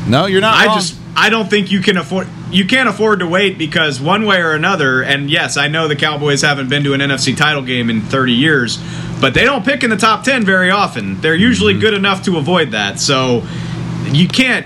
No, 0.08 0.26
you're 0.26 0.42
not. 0.42 0.56
I 0.56 0.66
wrong. 0.66 0.76
just 0.78 0.96
I 1.16 1.30
don't 1.30 1.50
think 1.50 1.72
you 1.72 1.82
can 1.82 1.98
afford 1.98 2.28
you 2.52 2.66
can't 2.66 2.90
afford 2.90 3.20
to 3.20 3.28
wait 3.28 3.58
because 3.60 4.02
one 4.02 4.26
way 4.26 4.40
or 4.42 4.54
another 4.54 5.02
and 5.04 5.30
yes, 5.30 5.56
I 5.58 5.68
know 5.68 5.88
the 5.88 5.96
Cowboys 5.96 6.42
haven't 6.42 6.68
been 6.70 6.84
to 6.86 6.94
an 6.94 7.02
NFC 7.02 7.36
title 7.38 7.62
game 7.62 7.90
in 7.92 8.02
30 8.02 8.34
years, 8.34 8.80
but 9.22 9.34
they 9.36 9.44
don't 9.46 9.64
pick 9.64 9.84
in 9.84 9.92
the 9.92 9.98
top 9.98 10.24
10 10.24 10.46
very 10.46 10.72
often. 10.72 11.22
They're 11.22 11.36
usually 11.36 11.74
Mm-hmm. 11.74 11.82
good 11.82 11.94
enough 11.94 12.24
to 12.24 12.38
avoid 12.38 12.72
that. 12.72 13.00
So 13.00 13.44
you 14.06 14.28
can't 14.28 14.66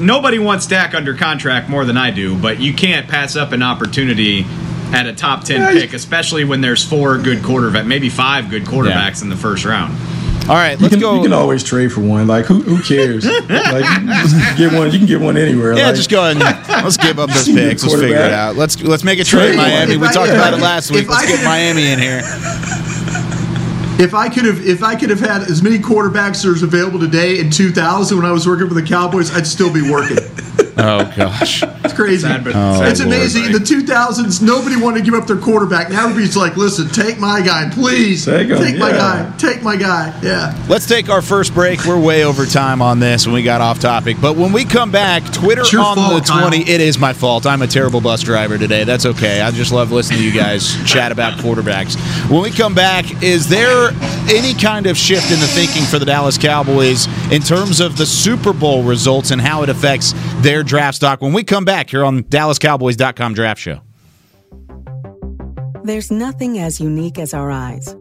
nobody 0.00 0.38
wants 0.38 0.66
Dak 0.66 0.94
under 0.94 1.14
contract 1.14 1.68
more 1.68 1.84
than 1.84 1.96
I 1.96 2.10
do, 2.10 2.36
but 2.38 2.60
you 2.60 2.74
can't 2.74 3.08
pass 3.08 3.36
up 3.36 3.52
an 3.52 3.62
opportunity 3.62 4.44
at 4.92 5.06
a 5.06 5.12
top 5.14 5.44
10 5.44 5.60
Yeah, 5.60 5.72
pick, 5.80 5.92
especially 5.92 6.44
when 6.44 6.60
there's 6.60 6.84
four 6.84 7.16
good 7.18 7.42
quarterback, 7.44 7.86
maybe 7.86 8.08
five 8.08 8.50
good 8.50 8.64
quarterbacks 8.64 9.22
in 9.22 9.28
the 9.28 9.36
first 9.36 9.64
round. 9.64 9.96
All 10.48 10.56
right, 10.56 10.72
You 10.72 10.82
let's 10.82 10.94
can, 10.94 11.00
go. 11.00 11.14
you 11.16 11.22
can 11.22 11.32
always 11.32 11.62
trade 11.62 11.92
for 11.92 12.00
one. 12.00 12.26
Like 12.26 12.46
who 12.46 12.60
who 12.62 12.82
cares? 12.82 13.24
like 13.48 13.84
get 14.56 14.72
one. 14.72 14.90
You 14.90 14.98
can 14.98 15.06
get 15.06 15.20
one 15.20 15.36
anywhere. 15.36 15.76
yeah, 15.76 15.86
like, 15.88 15.94
just 15.94 16.10
go 16.10 16.28
ahead 16.28 16.42
and 16.42 16.68
let's 16.84 16.96
give 16.96 17.20
up 17.20 17.30
those 17.30 17.46
Good 17.46 17.54
picks. 17.54 17.84
Let's 17.84 17.94
figure 17.94 18.16
it 18.16 18.32
out. 18.32 18.56
Let's 18.56 18.82
let's 18.82 19.04
make 19.04 19.20
a 19.20 19.24
trade, 19.24 19.54
Trade 19.54 19.56
Miami. 19.58 19.92
one. 19.92 20.00
We 20.00 20.06
If 20.06 20.10
I- 20.10 20.14
talked 20.14 20.28
if 20.30 20.34
about 20.34 20.54
it 20.54 20.60
last 20.60 20.90
week. 20.90 21.08
Let's 21.08 21.22
I 21.22 21.26
get 21.28 21.36
could- 21.38 21.44
Miami 21.44 21.86
in 21.92 21.98
here. 22.00 22.22
If 24.00 24.14
I 24.14 24.30
could 24.30 24.46
have, 24.46 24.66
if 24.66 24.82
I 24.82 24.96
could 24.96 25.10
have 25.10 25.20
had 25.20 25.42
as 25.42 25.62
many 25.62 25.78
quarterbacks 25.78 26.42
as 26.46 26.62
available 26.62 26.98
today 26.98 27.38
in 27.38 27.50
2000 27.50 28.16
when 28.16 28.24
I 28.24 28.32
was 28.32 28.46
working 28.46 28.66
for 28.66 28.72
the 28.72 28.82
Cowboys, 28.82 29.30
I'd 29.30 29.46
still 29.46 29.70
be 29.70 29.82
working. 29.90 30.16
Oh 30.82 31.12
gosh. 31.16 31.62
It's 31.84 31.94
crazy. 31.94 32.22
Sad, 32.26 32.44
but- 32.44 32.54
Oh, 32.54 32.82
it's 32.82 32.98
sad, 32.98 33.06
amazing. 33.06 33.42
Lord, 33.42 33.54
In 33.54 33.62
the 33.62 33.66
2000s, 33.66 34.40
nobody 34.42 34.76
wanted 34.76 34.98
to 34.98 35.04
give 35.04 35.14
up 35.14 35.26
their 35.26 35.36
quarterback. 35.36 35.90
Now 35.90 36.04
everybody's 36.04 36.36
like, 36.36 36.56
"Listen, 36.56 36.88
take 36.88 37.18
my 37.18 37.40
guy, 37.40 37.68
please. 37.70 38.24
Take 38.24 38.48
him, 38.48 38.78
my 38.78 38.90
yeah. 38.90 38.96
guy. 38.96 39.32
Take 39.38 39.62
my 39.62 39.76
guy." 39.76 40.12
Yeah. 40.22 40.54
Let's 40.68 40.86
take 40.86 41.08
our 41.10 41.22
first 41.22 41.54
break. 41.54 41.84
We're 41.84 41.98
way 41.98 42.24
over 42.24 42.46
time 42.46 42.80
on 42.82 42.98
this 43.00 43.24
and 43.24 43.34
we 43.34 43.42
got 43.42 43.60
off 43.60 43.78
topic. 43.80 44.16
But 44.20 44.36
when 44.36 44.52
we 44.52 44.64
come 44.64 44.90
back, 44.90 45.22
Twitter 45.32 45.62
on 45.78 45.96
fault, 45.96 46.24
the 46.24 46.32
20. 46.32 46.64
Kyle. 46.64 46.74
It 46.74 46.80
is 46.80 46.98
my 46.98 47.12
fault. 47.12 47.46
I'm 47.46 47.62
a 47.62 47.66
terrible 47.66 48.00
bus 48.00 48.22
driver 48.22 48.58
today. 48.58 48.84
That's 48.84 49.06
okay. 49.06 49.40
I 49.40 49.50
just 49.50 49.72
love 49.72 49.92
listening 49.92 50.20
to 50.20 50.24
you 50.24 50.32
guys 50.32 50.74
chat 50.86 51.12
about 51.12 51.38
quarterbacks. 51.38 51.96
When 52.30 52.42
we 52.42 52.50
come 52.50 52.74
back, 52.74 53.22
is 53.22 53.48
there 53.48 53.90
any 54.28 54.54
kind 54.54 54.86
of 54.86 54.96
shift 54.96 55.30
in 55.30 55.40
the 55.40 55.46
thinking 55.46 55.82
for 55.84 55.98
the 55.98 56.06
Dallas 56.06 56.38
Cowboys 56.38 57.06
in 57.30 57.42
terms 57.42 57.80
of 57.80 57.96
the 57.96 58.06
Super 58.06 58.52
Bowl 58.52 58.82
results 58.82 59.30
and 59.30 59.40
how 59.40 59.62
it 59.62 59.68
affects 59.68 60.14
their 60.42 60.62
draft 60.62 60.96
stock? 60.96 61.20
When 61.20 61.32
we 61.32 61.44
come 61.44 61.64
back 61.64 61.90
here 61.90 62.04
on 62.04 62.24
DallasCowboys.com 62.24 63.34
Draft 63.34 63.60
Show. 63.60 63.80
There's 65.82 66.10
nothing 66.10 66.58
as 66.58 66.78
unique 66.78 67.18
as 67.18 67.32
our 67.32 67.50
eyes, 67.50 67.96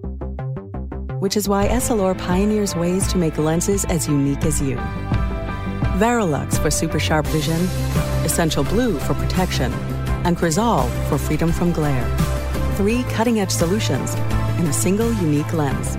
which 1.20 1.38
is 1.38 1.48
why 1.48 1.68
Essilor 1.68 2.18
pioneers 2.18 2.76
ways 2.76 3.08
to 3.08 3.18
make 3.18 3.38
lenses 3.38 3.86
as 3.86 4.08
unique 4.08 4.44
as 4.44 4.62
you. 4.62 4.76
Varilux 5.98 6.62
for 6.62 6.70
super 6.70 7.00
sharp 7.00 7.26
vision, 7.28 7.62
Essential 8.26 8.64
Blue 8.64 9.00
for 9.00 9.14
protection, 9.14 9.72
and 10.26 10.38
Crizal 10.38 10.90
for 11.08 11.18
freedom 11.18 11.52
from 11.52 11.72
glare. 11.72 12.06
Three 12.76 13.04
cutting 13.04 13.40
edge 13.40 13.52
solutions 13.52 14.14
in 14.60 14.66
a 14.66 14.74
single 14.74 15.12
unique 15.14 15.54
lens. 15.54 15.96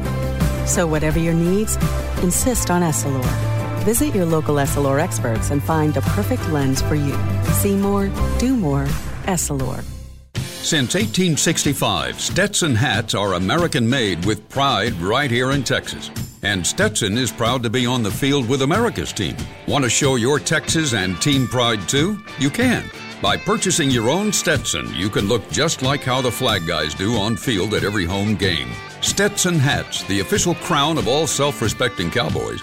So, 0.70 0.86
whatever 0.86 1.18
your 1.18 1.34
needs, 1.34 1.74
insist 2.22 2.70
on 2.70 2.82
Essilor. 2.82 3.24
Visit 3.82 4.14
your 4.14 4.24
local 4.24 4.54
Essilor 4.54 5.00
experts 5.00 5.50
and 5.50 5.60
find 5.60 5.92
the 5.92 6.00
perfect 6.02 6.48
lens 6.50 6.80
for 6.80 6.94
you. 6.94 7.12
See 7.54 7.74
more, 7.74 8.08
do 8.38 8.54
more, 8.54 8.84
Essilor. 9.24 9.82
Since 10.62 10.94
1865, 10.94 12.20
Stetson 12.20 12.76
hats 12.76 13.16
are 13.16 13.34
American 13.34 13.90
made 13.90 14.24
with 14.24 14.48
pride 14.48 14.92
right 15.00 15.28
here 15.28 15.50
in 15.50 15.64
Texas. 15.64 16.08
And 16.44 16.64
Stetson 16.64 17.18
is 17.18 17.32
proud 17.32 17.64
to 17.64 17.68
be 17.68 17.84
on 17.84 18.04
the 18.04 18.10
field 18.12 18.48
with 18.48 18.62
America's 18.62 19.12
team. 19.12 19.36
Want 19.66 19.82
to 19.82 19.90
show 19.90 20.14
your 20.14 20.38
Texas 20.38 20.94
and 20.94 21.20
team 21.20 21.48
pride 21.48 21.88
too? 21.88 22.16
You 22.38 22.48
can. 22.48 22.88
By 23.20 23.38
purchasing 23.38 23.90
your 23.90 24.08
own 24.08 24.32
Stetson, 24.32 24.94
you 24.94 25.10
can 25.10 25.26
look 25.26 25.50
just 25.50 25.82
like 25.82 26.02
how 26.02 26.20
the 26.20 26.30
flag 26.30 26.64
guys 26.64 26.94
do 26.94 27.16
on 27.16 27.36
field 27.36 27.74
at 27.74 27.82
every 27.82 28.04
home 28.04 28.36
game. 28.36 28.70
Stetson 29.00 29.58
hats, 29.58 30.02
the 30.04 30.20
official 30.20 30.54
crown 30.56 30.98
of 30.98 31.08
all 31.08 31.26
self 31.26 31.62
respecting 31.62 32.10
Cowboys, 32.10 32.62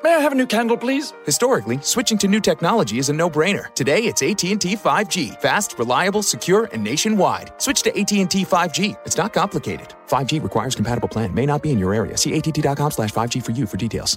May 0.00 0.14
I 0.14 0.18
have 0.20 0.30
a 0.30 0.34
new 0.36 0.46
candle, 0.46 0.76
please? 0.76 1.12
Historically, 1.24 1.78
switching 1.82 2.18
to 2.18 2.28
new 2.28 2.38
technology 2.38 2.98
is 2.98 3.08
a 3.08 3.12
no-brainer. 3.12 3.74
Today, 3.74 4.02
it's 4.04 4.22
AT&T 4.22 4.76
5G. 4.76 5.40
Fast, 5.40 5.76
reliable, 5.76 6.22
secure, 6.22 6.68
and 6.72 6.84
nationwide. 6.84 7.52
Switch 7.60 7.82
to 7.82 7.90
AT&T 7.98 8.44
5G. 8.44 8.96
It's 9.04 9.16
not 9.16 9.32
complicated. 9.32 9.94
5G 10.06 10.40
requires 10.40 10.76
compatible 10.76 11.08
plan. 11.08 11.34
May 11.34 11.46
not 11.46 11.62
be 11.62 11.72
in 11.72 11.80
your 11.80 11.92
area. 11.94 12.16
See 12.16 12.32
att.com 12.38 12.92
slash 12.92 13.10
5G 13.10 13.44
for 13.44 13.50
you 13.50 13.66
for 13.66 13.76
details. 13.76 14.16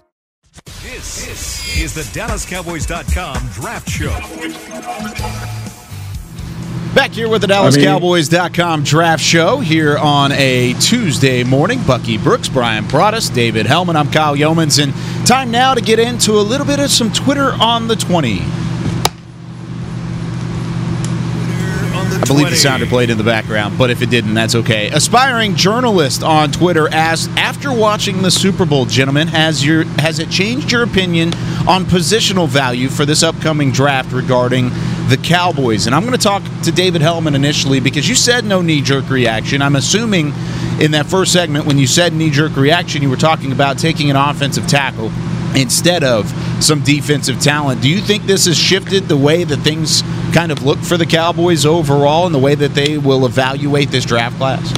This, 0.84 1.26
this 1.26 1.78
is 1.80 1.93
the 1.95 2.01
DallasCowboys.com 2.20 3.47
Draft 3.49 3.89
Show. 3.89 4.12
Back 6.93 7.12
here 7.12 7.30
with 7.30 7.41
the 7.41 7.53
I 7.55 7.62
mean- 7.70 7.72
DallasCowboys.com 7.72 8.84
draft 8.84 9.24
show 9.24 9.60
here 9.60 9.97
on 9.97 10.34
a 10.34 10.74
Tuesday 10.82 11.41
morning. 11.45 11.82
Bucky 11.88 12.18
Brooks, 12.18 12.49
Bryan 12.49 12.84
Broaddus, 12.84 13.34
David 13.34 13.66
Helman. 13.66 13.95
I'm 13.95 14.12
Kyle 14.12 14.36
Youmans, 14.36 14.78
and 14.84 14.91
time 15.26 15.51
now 15.51 15.74
to 15.74 15.82
get 15.82 15.99
into 15.99 16.34
a 16.34 16.41
little 16.41 16.65
bit 16.65 16.80
of 16.80 16.89
some 16.89 17.11
Twitter 17.11 17.51
on 17.53 17.88
the 17.88 17.95
20. 17.95 18.41
I 22.13 22.24
believe 22.26 22.49
the 22.49 22.55
sounder 22.55 22.86
played 22.86 23.09
in 23.09 23.17
the 23.17 23.24
background, 23.24 23.78
but 23.78 23.89
if 23.89 24.01
it 24.01 24.09
didn't, 24.09 24.34
that's 24.34 24.55
okay. 24.55 24.89
Aspiring 24.89 25.55
journalist 25.55 26.24
on 26.24 26.51
Twitter 26.51 26.88
asked, 26.88 27.30
"After 27.36 27.74
watching 27.74 28.22
the 28.22 28.32
Super 28.32 28.65
Bowl, 28.65 28.86
gentlemen, 28.86 29.28
has 29.28 29.65
your 29.65 29.84
has 29.99 30.19
it 30.19 30.30
changed 30.30 30.72
your 30.72 30.84
opinion 30.84 31.34
on 31.67 31.86
positional 31.86 32.47
value 32.47 32.89
for 32.89 33.05
this 33.05 33.24
upcoming 33.24 33.72
draft 33.72 34.11
regarding 34.13 34.72
the 35.09 35.17
Cowboys?" 35.17 35.88
And 35.88 35.95
I'm 35.95 36.01
going 36.01 36.17
to 36.17 36.19
talk 36.19 36.43
to 36.63 36.72
David 36.72 37.01
Helman 37.01 37.36
initially 37.36 37.80
because 37.80 38.07
you 38.07 38.15
said 38.15 38.45
no 38.45 38.61
knee 38.61 38.82
jerk 38.82 39.09
reaction. 39.09 39.61
I'm 39.61 39.76
assuming 39.76 40.34
in 40.82 40.91
that 40.91 41.05
first 41.05 41.32
segment 41.32 41.67
when 41.67 41.77
you 41.77 41.86
said 41.86 42.11
knee 42.11 42.32
jerk 42.32 42.55
reaction, 42.55 43.03
you 43.03 43.09
were 43.09 43.15
talking 43.15 43.51
about 43.51 43.77
taking 43.77 44.09
an 44.09 44.15
offensive 44.15 44.65
tackle 44.67 45.11
instead 45.55 46.03
of 46.03 46.27
some 46.61 46.82
defensive 46.82 47.39
talent. 47.39 47.82
Do 47.82 47.89
you 47.89 47.99
think 47.99 48.23
this 48.23 48.47
has 48.47 48.57
shifted 48.57 49.03
the 49.03 49.15
way 49.15 49.43
that 49.43 49.57
things 49.57 50.01
kind 50.34 50.51
of 50.51 50.63
look 50.63 50.79
for 50.79 50.97
the 50.97 51.05
Cowboys 51.05 51.67
overall 51.67 52.25
and 52.25 52.34
the 52.34 52.39
way 52.39 52.55
that 52.55 52.73
they 52.73 52.97
will 52.97 53.27
evaluate 53.27 53.89
this 53.89 54.05
draft 54.05 54.38
class? 54.38 54.73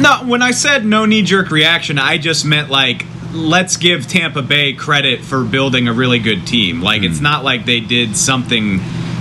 No, 0.00 0.28
when 0.30 0.40
I 0.40 0.52
said 0.52 0.86
no 0.86 1.04
knee 1.04 1.22
jerk 1.22 1.50
reaction, 1.50 1.98
I 1.98 2.16
just 2.16 2.46
meant 2.46 2.70
like 2.70 3.04
let's 3.32 3.76
give 3.76 4.06
Tampa 4.06 4.40
Bay 4.40 4.72
credit 4.72 5.20
for 5.20 5.44
building 5.44 5.88
a 5.88 5.92
really 5.92 6.20
good 6.20 6.46
team. 6.46 6.80
Like 6.80 7.02
it's 7.02 7.18
hmm. 7.18 7.24
not 7.24 7.44
like 7.44 7.66
they 7.66 7.80
did 7.80 8.16
something 8.16 8.80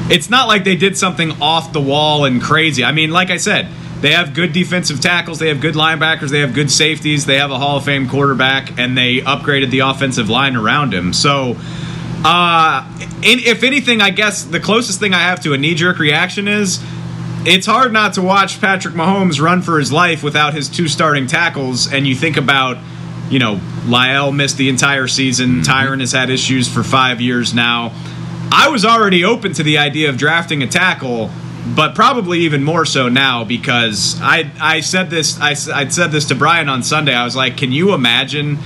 it's 0.09 0.29
not 0.29 0.47
like 0.47 0.63
they 0.63 0.75
did 0.75 0.97
something 0.97 1.41
off 1.41 1.71
the 1.73 1.81
wall 1.81 2.25
and 2.25 2.41
crazy. 2.41 2.83
I 2.83 2.91
mean, 2.91 3.11
like 3.11 3.29
I 3.29 3.37
said, 3.37 3.69
they 4.03 4.11
have 4.11 4.33
good 4.33 4.51
defensive 4.51 4.99
tackles, 4.99 5.39
they 5.39 5.47
have 5.47 5.61
good 5.61 5.75
linebackers, 5.75 6.29
they 6.29 6.41
have 6.41 6.53
good 6.53 6.69
safeties, 6.69 7.25
they 7.25 7.37
have 7.37 7.51
a 7.51 7.57
Hall 7.57 7.77
of 7.77 7.85
Fame 7.85 8.09
quarterback, 8.09 8.77
and 8.77 8.97
they 8.97 9.19
upgraded 9.19 9.71
the 9.71 9.79
offensive 9.79 10.29
line 10.29 10.57
around 10.57 10.93
him. 10.93 11.13
So, 11.13 11.55
uh, 12.25 12.85
in, 13.23 13.39
if 13.39 13.63
anything, 13.63 14.01
I 14.01 14.09
guess 14.09 14.43
the 14.43 14.59
closest 14.59 14.99
thing 14.99 15.13
I 15.13 15.19
have 15.19 15.39
to 15.43 15.53
a 15.53 15.57
knee 15.57 15.73
jerk 15.73 15.99
reaction 15.99 16.49
is 16.49 16.83
it's 17.45 17.65
hard 17.65 17.93
not 17.93 18.15
to 18.15 18.21
watch 18.21 18.59
Patrick 18.59 18.93
Mahomes 18.93 19.39
run 19.39 19.61
for 19.61 19.79
his 19.79 19.89
life 19.89 20.21
without 20.21 20.53
his 20.53 20.67
two 20.67 20.89
starting 20.89 21.25
tackles, 21.25 21.89
and 21.89 22.05
you 22.05 22.13
think 22.13 22.35
about, 22.35 22.77
you 23.29 23.39
know, 23.39 23.61
Lyle 23.87 24.33
missed 24.33 24.57
the 24.57 24.67
entire 24.67 25.07
season, 25.07 25.61
Tyron 25.61 26.01
has 26.01 26.11
had 26.11 26.29
issues 26.29 26.67
for 26.67 26.83
five 26.83 27.21
years 27.21 27.53
now. 27.53 27.93
I 28.51 28.67
was 28.67 28.83
already 28.83 29.23
open 29.23 29.53
to 29.53 29.63
the 29.63 29.77
idea 29.77 30.09
of 30.09 30.17
drafting 30.17 30.61
a 30.61 30.67
tackle, 30.67 31.31
but 31.65 31.95
probably 31.95 32.39
even 32.39 32.63
more 32.63 32.85
so 32.85 33.07
now 33.09 33.43
because 33.43 34.19
I 34.21 34.51
I 34.59 34.81
said 34.81 35.09
this 35.09 35.39
I, 35.39 35.51
I 35.51 35.87
said 35.87 36.11
this 36.11 36.25
to 36.25 36.35
Brian 36.35 36.67
on 36.69 36.83
Sunday. 36.83 37.13
I 37.13 37.23
was 37.23 37.35
like, 37.35 37.57
can 37.57 37.71
you 37.71 37.93
imagine 37.93 38.57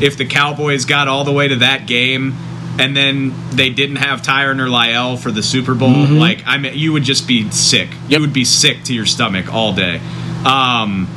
if 0.00 0.16
the 0.16 0.24
Cowboys 0.26 0.84
got 0.84 1.06
all 1.08 1.24
the 1.24 1.32
way 1.32 1.48
to 1.48 1.56
that 1.56 1.86
game 1.86 2.34
and 2.78 2.96
then 2.96 3.34
they 3.50 3.70
didn't 3.70 3.96
have 3.96 4.22
Tyron 4.22 4.60
or 4.60 4.68
Lyle 4.68 5.16
for 5.16 5.30
the 5.30 5.42
Super 5.42 5.74
Bowl? 5.74 5.90
Mhm. 5.90 6.18
Like 6.18 6.42
I 6.46 6.58
mean, 6.58 6.76
you 6.76 6.92
would 6.92 7.04
just 7.04 7.28
be 7.28 7.48
sick. 7.50 7.88
You 8.08 8.20
would 8.20 8.32
be 8.32 8.44
sick 8.44 8.82
to 8.84 8.94
your 8.94 9.06
stomach 9.06 9.52
all 9.52 9.72
day. 9.72 10.00
Um, 10.44 11.08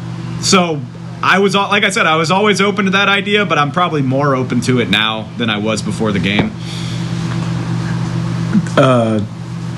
so. 0.41 0.79
I 1.25 1.39
was 1.39 1.55
like 1.55 1.86
I 1.86 1.89
said, 1.89 2.05
I 2.05 2.17
was 2.17 2.31
always 2.31 2.59
open 2.59 2.84
to 2.84 2.91
that 2.91 3.07
idea, 3.07 3.45
but 3.45 3.57
I'm 3.57 3.71
probably 3.71 4.01
more 4.01 4.36
open 4.36 4.59
to 4.63 4.81
it 4.81 4.89
now 4.89 5.29
than 5.38 5.49
I 5.49 5.57
was 5.57 5.81
before 5.81 6.11
the 6.11 6.19
game. 6.19 6.51
Uh, 8.75 9.21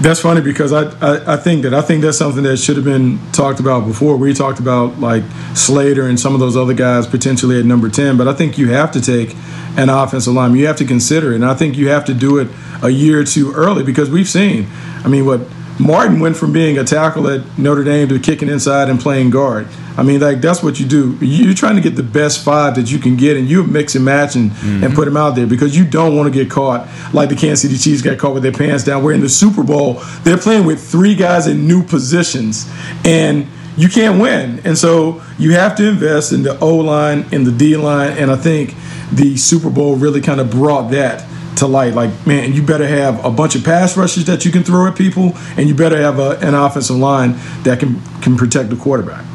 that's 0.06 0.20
funny 0.20 0.40
because 0.40 0.72
I, 0.72 0.84
I, 1.00 1.34
I 1.34 1.38
think 1.38 1.64
that 1.64 1.74
I 1.74 1.82
think 1.82 2.04
that's 2.04 2.20
something 2.20 2.44
that 2.44 2.58
should 2.58 2.76
have 2.76 2.86
been 2.86 3.20
talked 3.32 3.60
about 3.60 3.88
before. 3.88 4.18
We 4.18 4.34
talked 4.36 4.60
about 4.60 5.00
like 5.00 5.24
Slater 5.56 6.08
and 6.08 6.20
some 6.20 6.36
of 6.36 6.40
those 6.40 6.56
other 6.56 6.76
guys 6.76 7.08
potentially 7.08 7.60
at 7.60 7.66
number 7.66 7.90
ten, 7.90 8.16
but 8.16 8.28
I 8.28 8.34
think 8.34 8.60
you 8.60 8.70
have 8.70 8.92
to 8.92 9.02
take 9.02 9.36
an 9.78 9.90
offensive 9.90 10.34
lineman. 10.34 10.60
You 10.60 10.68
have 10.68 10.78
to 10.78 10.86
consider 10.86 11.32
it, 11.32 11.36
and 11.36 11.46
I 11.46 11.56
think 11.56 11.76
you 11.76 11.90
have 11.90 12.06
to 12.06 12.14
do 12.14 12.38
it 12.38 12.50
a 12.84 12.90
year 12.90 13.20
or 13.20 13.24
two 13.24 13.52
early 13.54 13.84
because 13.84 14.12
we've 14.12 14.30
seen. 14.30 14.68
I 15.04 15.08
mean, 15.08 15.26
what 15.26 15.42
Martin 15.80 16.20
went 16.20 16.38
from 16.38 16.54
being 16.54 16.78
a 16.78 16.84
tackle 16.84 17.28
at 17.28 17.58
Notre 17.58 17.84
Dame 17.84 18.08
to 18.10 18.20
kicking 18.20 18.48
inside 18.48 18.90
and 18.90 19.00
playing 19.00 19.30
guard. 19.30 19.68
I 19.98 20.04
mean, 20.04 20.22
like 20.22 20.42
that's 20.42 20.64
what 20.64 20.80
you 20.80 20.86
do. 20.86 21.18
You're 21.22 21.54
trying 21.54 21.76
to 21.76 21.82
get 21.82 21.96
the 21.96 22.04
best 22.04 22.44
five 22.44 22.76
that 22.76 22.92
you 22.92 23.00
can 23.00 23.16
get, 23.16 23.38
and 23.38 23.48
you 23.48 23.64
mix 23.64 23.96
and 23.96 24.04
match 24.04 24.36
and, 24.36 24.52
and 24.52 24.60
mm-hmm. 24.60 24.96
put 24.96 25.06
them 25.06 25.18
out 25.18 25.36
there 25.36 25.48
because 25.48 25.78
you 25.78 25.86
don't 25.86 26.16
want 26.16 26.32
to 26.32 26.38
get 26.38 26.50
caught 26.50 26.88
like 27.14 27.30
the 27.30 27.36
Kansas 27.36 27.62
City 27.62 27.78
Chiefs 27.78 28.02
got 28.02 28.18
caught 28.18 28.34
with 28.34 28.44
their 28.44 28.52
pants 28.52 28.84
down. 28.84 29.04
Where 29.04 29.14
in 29.14 29.22
the 29.22 29.30
Super 29.30 29.64
Bowl 29.64 30.02
they're 30.24 30.38
playing 30.38 30.66
with 30.66 30.82
three 30.82 31.16
guys 31.16 31.48
in 31.48 31.68
new 31.68 31.84
positions, 31.84 32.70
and 33.04 33.48
you 33.78 33.90
can't 33.90 34.22
win. 34.22 34.62
And 34.66 34.78
so 34.78 35.22
you 35.38 35.54
have 35.54 35.76
to 35.78 35.88
invest 35.88 36.32
in 36.32 36.44
the 36.44 36.58
O 36.60 36.78
line, 36.78 37.26
in 37.32 37.44
the 37.44 37.52
D 37.52 37.76
line, 37.76 38.18
and 38.18 38.32
I 38.32 38.38
think 38.38 38.76
the 39.12 39.38
Super 39.38 39.70
Bowl 39.70 39.96
really 39.96 40.22
kind 40.22 40.40
of 40.40 40.52
brought 40.52 40.92
that 40.92 41.26
to 41.58 41.68
light. 41.68 41.94
Like, 41.94 42.26
man, 42.26 42.54
you 42.54 42.62
better 42.62 42.88
have 42.88 43.24
a 43.24 43.32
bunch 43.32 43.56
of 43.56 43.64
pass 43.64 43.98
rushes 43.98 44.26
that 44.26 44.46
you 44.46 44.52
can 44.52 44.64
throw 44.64 44.88
at 44.88 44.96
people, 44.96 45.34
and 45.58 45.68
you 45.68 45.76
better 45.76 45.98
have 45.98 46.20
a, 46.20 46.38
an 46.40 46.54
offensive 46.54 46.96
line 46.96 47.36
that 47.64 47.80
can 47.80 48.02
can 48.22 48.36
protect 48.36 48.70
the 48.70 48.76
quarterback. 48.76 49.26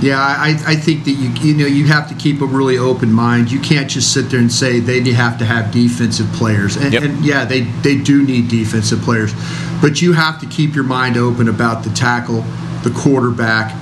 Yeah, 0.00 0.18
I, 0.18 0.60
I 0.66 0.76
think 0.76 1.04
that 1.04 1.12
you 1.12 1.30
you 1.40 1.54
know 1.56 1.66
you 1.66 1.86
have 1.86 2.08
to 2.08 2.14
keep 2.14 2.40
a 2.40 2.46
really 2.46 2.76
open 2.76 3.12
mind. 3.12 3.50
You 3.50 3.60
can't 3.60 3.88
just 3.88 4.12
sit 4.12 4.28
there 4.30 4.40
and 4.40 4.52
say 4.52 4.80
they 4.80 5.00
have 5.12 5.38
to 5.38 5.44
have 5.44 5.72
defensive 5.72 6.30
players. 6.32 6.76
And, 6.76 6.94
and 6.94 7.24
yeah, 7.24 7.44
they 7.44 7.60
they 7.60 7.96
do 7.96 8.22
need 8.24 8.48
defensive 8.48 9.00
players, 9.00 9.32
but 9.80 10.02
you 10.02 10.12
have 10.12 10.40
to 10.40 10.46
keep 10.46 10.74
your 10.74 10.84
mind 10.84 11.16
open 11.16 11.48
about 11.48 11.84
the 11.84 11.90
tackle, 11.90 12.42
the 12.82 12.92
quarterback. 12.94 13.74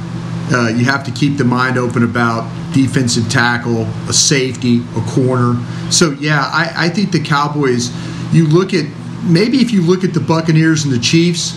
Uh, 0.51 0.69
you 0.69 0.85
have 0.85 1.05
to 1.05 1.11
keep 1.13 1.39
the 1.39 1.45
mind 1.45 1.79
open 1.79 2.03
about 2.03 2.51
defensive 2.73 3.29
tackle, 3.31 3.83
a 4.09 4.13
safety, 4.13 4.83
a 4.97 5.01
corner. 5.09 5.63
So 5.91 6.13
yeah, 6.13 6.41
I, 6.53 6.87
I 6.87 6.89
think 6.89 7.13
the 7.13 7.23
Cowboys. 7.23 7.91
You 8.35 8.47
look 8.47 8.73
at 8.73 8.87
maybe 9.25 9.59
if 9.59 9.73
you 9.73 9.83
look 9.83 10.05
at 10.05 10.15
the 10.15 10.21
Buccaneers 10.21 10.85
and 10.85 10.93
the 10.93 10.99
Chiefs, 10.99 11.57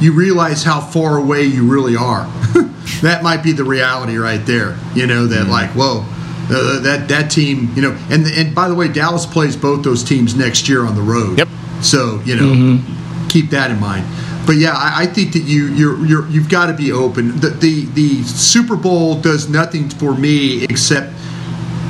you 0.00 0.12
realize 0.12 0.62
how 0.62 0.80
far 0.80 1.18
away 1.18 1.42
you 1.44 1.70
really 1.70 1.96
are. 1.96 2.24
that 3.02 3.20
might 3.22 3.42
be 3.42 3.52
the 3.52 3.64
reality 3.64 4.16
right 4.16 4.44
there. 4.44 4.78
You 4.94 5.06
know 5.06 5.26
that 5.26 5.46
like 5.46 5.70
whoa. 5.70 6.04
Uh, 6.46 6.78
that 6.80 7.08
that 7.08 7.30
team, 7.30 7.72
you 7.74 7.80
know, 7.80 7.98
and 8.10 8.26
and 8.26 8.54
by 8.54 8.68
the 8.68 8.74
way, 8.74 8.88
Dallas 8.88 9.24
plays 9.24 9.56
both 9.56 9.82
those 9.82 10.04
teams 10.04 10.34
next 10.34 10.68
year 10.68 10.84
on 10.84 10.94
the 10.94 11.02
road. 11.02 11.38
Yep. 11.38 11.48
So 11.80 12.20
you 12.24 12.36
know, 12.36 12.82
keep 13.28 13.50
that 13.50 13.70
in 13.70 13.80
mind. 13.80 14.04
But 14.46 14.56
yeah, 14.56 14.74
I, 14.74 15.02
I 15.02 15.06
think 15.06 15.32
that 15.32 15.42
you 15.42 15.66
you're, 15.68 16.04
you're 16.04 16.28
you've 16.28 16.48
got 16.48 16.66
to 16.66 16.74
be 16.74 16.92
open. 16.92 17.40
The, 17.40 17.50
the 17.50 17.84
the 17.86 18.22
Super 18.24 18.76
Bowl 18.76 19.20
does 19.20 19.48
nothing 19.48 19.88
for 19.88 20.14
me 20.14 20.64
except 20.64 21.12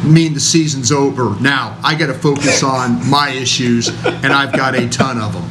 mean 0.04 0.34
the 0.34 0.40
season's 0.40 0.92
over. 0.92 1.38
Now 1.40 1.78
I 1.82 1.94
got 1.94 2.06
to 2.06 2.14
focus 2.14 2.62
on 2.62 3.08
my 3.08 3.30
issues, 3.30 3.88
and 4.04 4.26
I've 4.26 4.52
got 4.52 4.74
a 4.74 4.88
ton 4.88 5.18
of 5.18 5.32
them. 5.32 5.48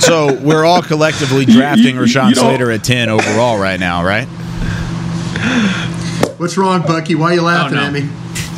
So 0.00 0.34
we're 0.40 0.64
all 0.64 0.82
collectively 0.82 1.44
drafting 1.44 1.96
you 1.96 2.02
Rashawn 2.02 2.32
don't- 2.32 2.44
Slater 2.44 2.70
at 2.70 2.84
10 2.84 3.08
overall 3.08 3.58
right 3.58 3.80
now, 3.80 4.04
right? 4.04 4.26
What's 6.38 6.56
wrong, 6.56 6.82
Bucky? 6.82 7.14
Why 7.14 7.32
are 7.32 7.34
you 7.34 7.42
laughing 7.42 7.78
oh, 7.78 7.82
at 7.82 7.92
me? 7.92 8.08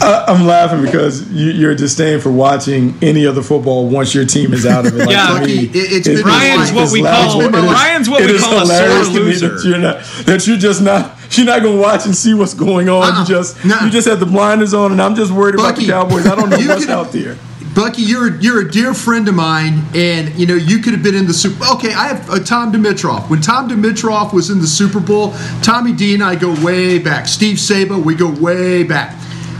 I, 0.01 0.25
I'm 0.29 0.47
laughing 0.47 0.83
because 0.83 1.29
you, 1.33 1.51
you're 1.51 1.75
disdain 1.75 2.21
for 2.21 2.31
watching 2.31 2.97
any 3.03 3.27
other 3.27 3.43
football 3.43 3.89
once 3.89 4.15
your 4.15 4.25
team 4.25 4.53
is 4.53 4.65
out 4.65 4.87
of 4.87 4.95
it. 4.95 4.99
Like, 4.99 5.11
Yeah. 5.11 5.41
me, 5.45 5.65
It- 5.65 5.71
it's 5.75 6.07
it- 6.09 6.17
been 6.19 6.25
Ryan's 6.27 6.73
what 6.73 6.93
we 6.93 7.03
laughable. 7.03 7.41
call- 7.51 7.55
It 7.55 7.65
is- 7.65 7.73
Ryan's 7.73 8.09
what 8.11 8.23
it 8.23 8.27
we 8.31 8.33
is 8.37 8.43
call 8.43 8.57
a 8.57 8.61
hilarious 8.61 9.07
sore 9.07 9.15
to 9.17 9.21
me 9.21 9.27
loser. 9.27 9.49
That 9.57 9.65
you're, 9.69 9.79
not, 9.79 10.05
that 10.27 10.47
you're 10.47 10.57
just 10.57 10.83
not 10.83 11.15
you're 11.33 11.45
not 11.47 11.63
going 11.63 11.77
to 11.77 11.81
watch 11.83 12.07
and 12.07 12.17
see 12.17 12.33
what's 12.33 12.55
going 12.55 12.89
on. 12.89 13.21
You 13.21 13.27
just 13.27 13.63
you 13.65 13.91
just 13.91 14.09
have 14.09 14.19
the 14.21 14.27
blinders 14.27 14.73
on, 14.73 14.93
and 14.93 15.03
I'm 15.03 15.15
just 15.15 15.31
worried 15.33 15.55
about 15.57 15.75
the 15.77 15.83
Bucky, 15.83 15.87
Cowboys. 15.89 16.27
I 16.27 16.35
don't 16.35 16.49
know 16.49 16.57
you 16.57 16.69
what's 16.69 16.87
could- 16.87 16.95
out 16.95 17.13
there. 17.13 17.37
Bucky, 17.75 18.03
you're 18.03 18.41
you're 18.41 18.61
a 18.63 18.71
dear 18.71 18.93
friend 18.95 19.29
of 19.29 19.35
mine, 19.35 19.85
and 19.95 20.35
you 20.37 20.47
know 20.47 20.55
you 20.55 20.79
could 20.79 20.95
have 20.95 21.03
been 21.03 21.15
in 21.15 21.27
the 21.27 21.35
Super. 21.35 21.65
Okay, 21.75 21.93
I 21.93 22.09
have 22.09 22.29
uh, 22.31 22.39
Tom 22.41 22.73
Dimitroff. 22.73 23.29
When 23.29 23.41
Tom 23.41 23.69
Dimitroff 23.69 24.33
was 24.33 24.49
in 24.51 24.59
the 24.61 24.67
Super 24.67 24.99
Bowl, 25.01 25.35
Tommy 25.63 25.93
D 25.93 26.15
and 26.15 26.23
I 26.25 26.35
go 26.35 26.55
way 26.65 26.99
back. 26.99 27.29
Steve 27.29 27.61
Saba, 27.61 27.97
we 27.99 28.15
go 28.15 28.31
way 28.31 28.83
back. 28.85 29.15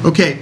Okay, 0.05 0.37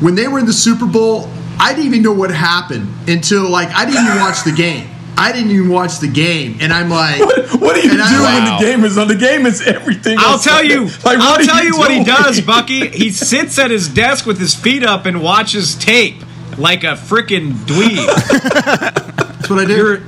when 0.00 0.14
they 0.14 0.28
were 0.28 0.38
in 0.38 0.46
the 0.46 0.52
Super 0.52 0.86
Bowl, 0.86 1.30
I 1.58 1.72
didn't 1.74 1.86
even 1.86 2.02
know 2.02 2.12
what 2.12 2.30
happened 2.30 2.88
until 3.08 3.48
like 3.48 3.68
I 3.70 3.84
didn't 3.84 4.04
even 4.06 4.20
watch 4.20 4.42
the 4.44 4.52
game. 4.52 4.88
I 5.18 5.32
didn't 5.32 5.50
even 5.50 5.70
watch 5.70 5.98
the 6.00 6.08
game, 6.08 6.58
and 6.60 6.70
I'm 6.72 6.90
like, 6.90 7.20
What 7.20 7.74
do 7.74 7.80
you 7.80 7.90
and 7.90 7.98
do 7.98 8.04
I- 8.04 8.34
when 8.34 8.44
the 8.44 8.58
game 8.66 8.84
is 8.84 8.98
on? 8.98 9.08
The 9.08 9.14
game 9.14 9.46
is 9.46 9.62
everything. 9.66 10.16
I'll 10.18 10.38
tell 10.38 10.62
you. 10.62 10.88
Like, 11.04 11.18
I'll 11.18 11.42
tell 11.44 11.64
you, 11.64 11.76
what 11.78 11.90
he 11.90 12.04
does, 12.04 12.40
Bucky. 12.46 12.88
He 12.88 13.10
sits 13.10 13.58
at 13.58 13.70
his 13.70 13.88
desk 13.88 14.26
with 14.26 14.38
his 14.38 14.54
feet 14.54 14.82
up 14.84 15.06
and 15.06 15.22
watches 15.22 15.74
tape 15.74 16.16
like 16.58 16.84
a 16.84 16.96
freaking 16.96 17.52
dweeb. 17.52 18.06
That's 19.16 19.48
what 19.48 19.58
I 19.60 19.64
do. 19.64 19.74
You're, 19.76 20.00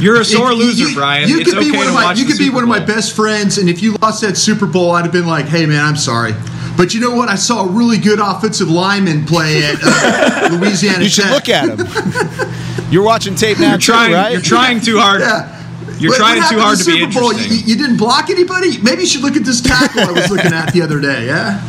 you're 0.00 0.20
a 0.20 0.24
sore 0.24 0.52
If 0.52 0.58
loser, 0.58 0.88
you- 0.88 0.94
Brian. 0.94 1.28
You 1.30 1.40
it's 1.40 1.48
could 1.50 1.58
okay 1.58 1.70
be 1.70 1.76
one 1.76 1.84
to 1.86 1.88
of 1.88 1.94
my 1.94 2.04
watch 2.04 2.18
you 2.18 2.26
could 2.26 2.36
be 2.38 2.44
Super 2.44 2.54
one 2.56 2.62
of 2.64 2.68
my 2.68 2.80
best 2.80 3.16
friends, 3.16 3.56
and 3.56 3.70
if 3.70 3.82
you 3.82 3.94
lost 4.02 4.20
that 4.22 4.36
Super 4.36 4.66
Bowl, 4.66 4.90
I'd 4.92 5.04
have 5.04 5.12
been 5.12 5.26
like, 5.26 5.46
"Hey, 5.46 5.64
man, 5.64 5.82
I'm 5.82 5.96
sorry." 5.96 6.32
But 6.76 6.94
you 6.94 7.00
know 7.00 7.14
what? 7.14 7.28
I 7.28 7.34
saw 7.34 7.66
a 7.66 7.70
really 7.70 7.98
good 7.98 8.18
offensive 8.18 8.68
lineman 8.70 9.24
play 9.26 9.62
at 9.64 9.76
uh, 9.82 10.48
Louisiana. 10.56 11.02
You 11.04 11.10
should 11.10 11.24
Tech. 11.24 11.32
look 11.32 11.48
at 11.48 11.78
him. 11.78 12.90
You're 12.90 13.02
watching 13.04 13.34
tape 13.34 13.58
now, 13.58 13.70
You're 13.70 13.78
trying. 13.78 14.10
too, 14.10 14.16
right? 14.16 14.32
You're 14.32 14.40
trying 14.40 14.80
too 14.80 14.98
hard. 14.98 15.20
Yeah. 15.20 15.58
You're 15.98 16.10
What- 16.12 16.18
trying 16.18 16.40
what 16.40 16.50
too 16.50 16.58
happened 16.58 16.60
hard 16.62 16.78
in 16.78 16.84
to 16.84 16.90
the 16.90 16.92
be 16.92 17.00
Super 17.12 17.20
Bowl? 17.20 17.30
interesting. 17.30 17.58
You, 17.58 17.64
you 17.66 17.76
didn't 17.76 17.96
block 17.98 18.30
anybody. 18.30 18.78
Maybe 18.82 19.02
you 19.02 19.06
should 19.08 19.20
look 19.22 19.36
at 19.36 19.44
this 19.44 19.60
tackle 19.60 20.00
I 20.02 20.12
was 20.12 20.30
looking 20.30 20.52
at 20.52 20.72
the 20.72 20.82
other 20.82 21.00
day. 21.00 21.26
Yeah. 21.26 21.60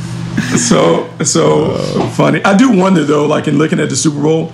So 0.57 1.09
so 1.23 1.75
funny. 2.15 2.43
I 2.43 2.55
do 2.57 2.71
wonder 2.75 3.03
though, 3.03 3.25
like 3.27 3.47
in 3.47 3.57
looking 3.57 3.79
at 3.79 3.89
the 3.89 3.95
Super 3.95 4.21
Bowl, 4.21 4.51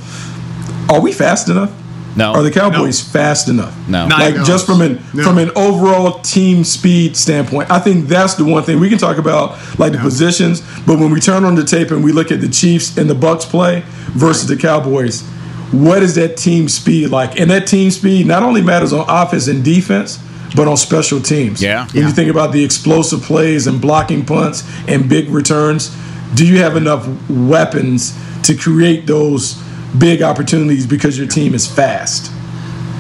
are 0.89 0.99
we 0.99 1.11
fast 1.13 1.47
enough? 1.49 1.71
No. 2.15 2.33
Are 2.33 2.43
the 2.43 2.51
Cowboys 2.51 3.01
fast 3.01 3.49
enough? 3.49 3.75
No. 3.87 4.07
Not 4.07 4.19
like 4.19 4.33
even 4.33 4.45
just 4.45 4.65
from 4.65 4.81
an 4.81 4.97
from 4.97 5.37
an 5.37 5.51
overall 5.55 6.19
team 6.21 6.63
speed 6.63 7.15
standpoint, 7.15 7.69
I 7.71 7.79
think 7.79 8.07
that's 8.07 8.35
the 8.35 8.45
one 8.45 8.63
thing 8.63 8.79
we 8.79 8.89
can 8.89 8.97
talk 8.97 9.17
about, 9.17 9.57
like 9.79 9.91
the 9.91 9.99
positions. 9.99 10.61
But 10.85 10.99
when 10.99 11.11
we 11.11 11.19
turn 11.19 11.43
on 11.43 11.55
the 11.55 11.63
tape 11.63 11.91
and 11.91 12.03
we 12.03 12.11
look 12.11 12.31
at 12.31 12.41
the 12.41 12.49
Chiefs 12.49 12.97
and 12.97 13.09
the 13.09 13.15
Bucks 13.15 13.45
play 13.45 13.83
versus 14.11 14.47
the 14.47 14.57
Cowboys, 14.57 15.21
what 15.71 16.01
is 16.01 16.15
that 16.15 16.35
team 16.35 16.67
speed 16.67 17.09
like? 17.09 17.39
And 17.39 17.49
that 17.51 17.67
team 17.67 17.91
speed 17.91 18.25
not 18.25 18.43
only 18.43 18.61
matters 18.61 18.91
on 18.91 19.05
offense 19.07 19.47
and 19.47 19.63
defense, 19.63 20.19
but 20.55 20.67
on 20.67 20.77
special 20.77 21.21
teams. 21.21 21.61
Yeah. 21.61 21.87
When 21.93 22.05
you 22.05 22.11
think 22.11 22.29
about 22.29 22.51
the 22.51 22.63
explosive 22.63 23.21
plays 23.21 23.67
and 23.67 23.79
blocking 23.79 24.25
punts 24.25 24.63
and 24.87 25.07
big 25.07 25.29
returns, 25.29 25.95
do 26.35 26.45
you 26.45 26.59
have 26.59 26.75
enough 26.75 27.07
weapons 27.29 28.17
to 28.43 28.55
create 28.55 29.05
those 29.05 29.61
big 29.97 30.21
opportunities 30.21 30.85
because 30.85 31.17
your 31.17 31.27
team 31.27 31.53
is 31.53 31.67
fast? 31.67 32.31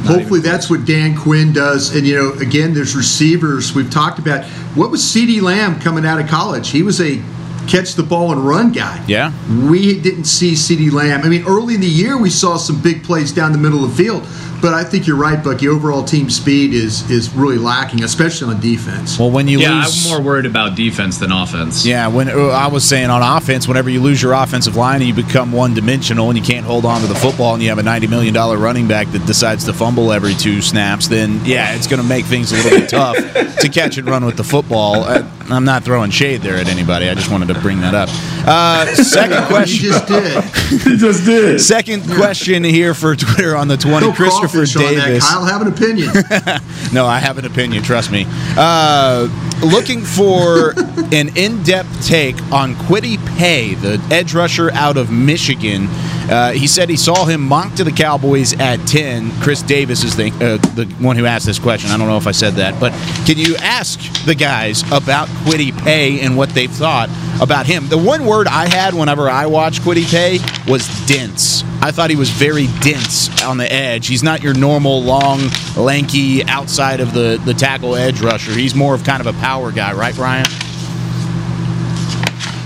Hopefully 0.05 0.39
that's 0.39 0.69
what 0.69 0.85
Dan 0.85 1.15
Quinn 1.15 1.51
does. 1.51 1.95
And 1.95 2.07
you 2.07 2.15
know, 2.15 2.31
again, 2.39 2.73
there's 2.73 2.95
receivers 2.95 3.75
we've 3.75 3.91
talked 3.91 4.17
about. 4.17 4.45
What 4.75 4.91
was 4.91 5.01
CeeDee 5.01 5.41
Lamb 5.41 5.79
coming 5.79 6.05
out 6.05 6.19
of 6.19 6.27
college? 6.27 6.69
He 6.69 6.83
was 6.83 7.01
a 7.01 7.21
catch 7.67 7.93
the 7.93 8.03
ball 8.03 8.31
and 8.31 8.41
run 8.41 8.71
guy. 8.71 9.03
Yeah. 9.07 9.31
We 9.69 9.99
didn't 9.99 10.23
see 10.23 10.53
CeeDee 10.53 10.91
Lamb. 10.91 11.21
I 11.21 11.29
mean, 11.29 11.45
early 11.45 11.75
in 11.75 11.81
the 11.81 11.87
year 11.87 12.17
we 12.17 12.29
saw 12.29 12.57
some 12.57 12.81
big 12.81 13.03
plays 13.03 13.31
down 13.31 13.51
the 13.51 13.57
middle 13.57 13.83
of 13.83 13.95
the 13.95 14.03
field, 14.03 14.23
but 14.61 14.73
I 14.73 14.83
think 14.83 15.07
you're 15.07 15.17
right, 15.17 15.43
Bucky. 15.43 15.67
Overall 15.67 16.03
team 16.03 16.29
speed 16.29 16.73
is 16.73 17.09
is 17.09 17.33
really 17.33 17.57
lacking, 17.57 18.03
especially 18.03 18.53
on 18.53 18.61
defense. 18.61 19.17
Well, 19.19 19.31
when 19.31 19.47
you 19.47 19.59
yeah, 19.59 19.83
lose, 19.83 20.05
I'm 20.05 20.11
more 20.11 20.21
worried 20.21 20.45
about 20.45 20.75
defense 20.75 21.17
than 21.17 21.31
offense. 21.31 21.85
Yeah, 21.85 22.07
when 22.07 22.29
uh, 22.29 22.47
I 22.47 22.67
was 22.67 22.83
saying 22.83 23.09
on 23.09 23.21
offense, 23.21 23.67
whenever 23.67 23.89
you 23.89 24.01
lose 24.01 24.21
your 24.21 24.33
offensive 24.33 24.75
line 24.75 25.01
and 25.01 25.07
you 25.07 25.13
become 25.13 25.51
one 25.51 25.73
dimensional 25.73 26.29
and 26.29 26.37
you 26.37 26.43
can't 26.43 26.65
hold 26.65 26.85
on 26.85 27.01
to 27.01 27.07
the 27.07 27.15
football 27.15 27.53
and 27.53 27.63
you 27.63 27.69
have 27.69 27.79
a 27.79 27.83
$90 27.83 28.09
million 28.09 28.33
running 28.33 28.87
back 28.87 29.07
that 29.11 29.25
decides 29.25 29.65
to 29.65 29.73
fumble 29.73 30.11
every 30.11 30.33
two 30.33 30.61
snaps, 30.61 31.07
then 31.07 31.43
yeah, 31.45 31.75
it's 31.75 31.87
going 31.87 32.01
to 32.01 32.07
make 32.07 32.25
things 32.25 32.51
a 32.51 32.55
little 32.55 32.79
bit 32.79 32.89
tough 32.89 33.15
to 33.15 33.69
catch 33.69 33.97
and 33.97 34.09
run 34.09 34.25
with 34.25 34.37
the 34.37 34.43
football. 34.43 35.03
Uh, 35.03 35.27
I'm 35.51 35.65
not 35.65 35.83
throwing 35.83 36.11
shade 36.11 36.41
there 36.41 36.55
at 36.55 36.67
anybody. 36.67 37.09
I 37.09 37.15
just 37.15 37.31
wanted 37.31 37.47
to 37.53 37.59
bring 37.59 37.81
that 37.81 37.95
up. 37.95 38.09
Uh, 38.47 38.85
second 38.95 39.45
question. 39.47 39.89
You 39.89 39.91
just 39.91 40.07
did. 40.07 40.43
He 40.81 40.97
just 40.97 41.25
did. 41.25 41.61
Second 41.61 42.03
question 42.05 42.63
here 42.63 42.93
for 42.93 43.15
Twitter 43.15 43.55
on 43.55 43.67
the 43.67 43.77
20. 43.77 44.07
No 44.07 44.13
Christopher 44.13 44.47
crawfish 44.47 44.75
on 44.75 44.83
that. 44.83 45.05
Davis. 45.07 45.27
Kyle 45.27 45.45
have 45.45 45.61
an 45.61 45.67
opinion. 45.73 46.09
no, 46.93 47.05
I 47.05 47.19
have 47.19 47.37
an 47.37 47.45
opinion. 47.45 47.81
Trust 47.83 48.11
me. 48.11 48.25
Uh, 48.57 49.27
looking 49.63 50.01
for 50.01 50.73
an 51.13 51.35
in-depth 51.37 52.05
take 52.05 52.39
on 52.51 52.75
Kwity 52.75 53.17
Paye, 53.37 53.73
the 53.75 54.01
edge 54.11 54.33
rusher 54.33 54.71
out 54.73 54.97
of 54.97 55.11
Michigan. 55.11 55.87
Uh, 56.29 56.51
he 56.51 56.67
said 56.67 56.89
he 56.89 56.97
saw 56.97 57.25
him 57.25 57.41
mock 57.41 57.73
to 57.75 57.83
the 57.83 57.91
Cowboys 57.91 58.53
at 58.59 58.77
ten. 58.87 59.31
Chris 59.41 59.63
Davis 59.63 60.03
is 60.03 60.15
the 60.15 60.27
uh, 60.27 60.57
the 60.75 60.85
one 60.99 61.15
who 61.15 61.25
asked 61.25 61.45
this 61.45 61.57
question. 61.57 61.89
I 61.89 61.97
don't 61.97 62.07
know 62.07 62.17
if 62.17 62.27
I 62.27 62.31
said 62.31 62.53
that, 62.53 62.79
but 62.79 62.91
can 63.25 63.37
you 63.37 63.55
ask 63.57 63.99
the 64.25 64.35
guys 64.35 64.83
about 64.91 65.27
Kwity 65.43 65.75
Paye 65.83 66.19
and 66.21 66.37
what 66.37 66.49
they've 66.49 66.71
thought 66.71 67.09
about 67.41 67.65
him? 67.65 67.87
The 67.87 67.97
one 67.97 68.25
word 68.25 68.47
I 68.47 68.67
had 68.67 68.93
whenever 68.93 69.29
I 69.29 69.47
watched 69.47 69.81
Kwity 69.81 70.09
Paye 70.09 70.39
was 70.71 70.87
dense. 71.07 71.63
I 71.81 71.91
thought 71.91 72.09
he 72.09 72.15
was 72.15 72.29
very 72.29 72.67
dense 72.81 73.43
on 73.43 73.57
the 73.57 73.71
edge. 73.71 74.07
He's 74.07 74.23
not 74.23 74.43
your 74.43 74.53
normal 74.53 75.01
long, 75.01 75.39
lanky 75.75 76.43
outside 76.45 76.99
of 76.99 77.13
the 77.13 77.41
the 77.43 77.53
tackle 77.53 77.95
edge 77.95 78.21
rusher. 78.21 78.51
He's 78.51 78.75
more 78.75 78.93
of 78.93 79.03
kind 79.03 79.19
of 79.19 79.27
a 79.27 79.33
power 79.39 79.71
guy, 79.71 79.93
right, 79.93 80.13
Brian? 80.13 80.45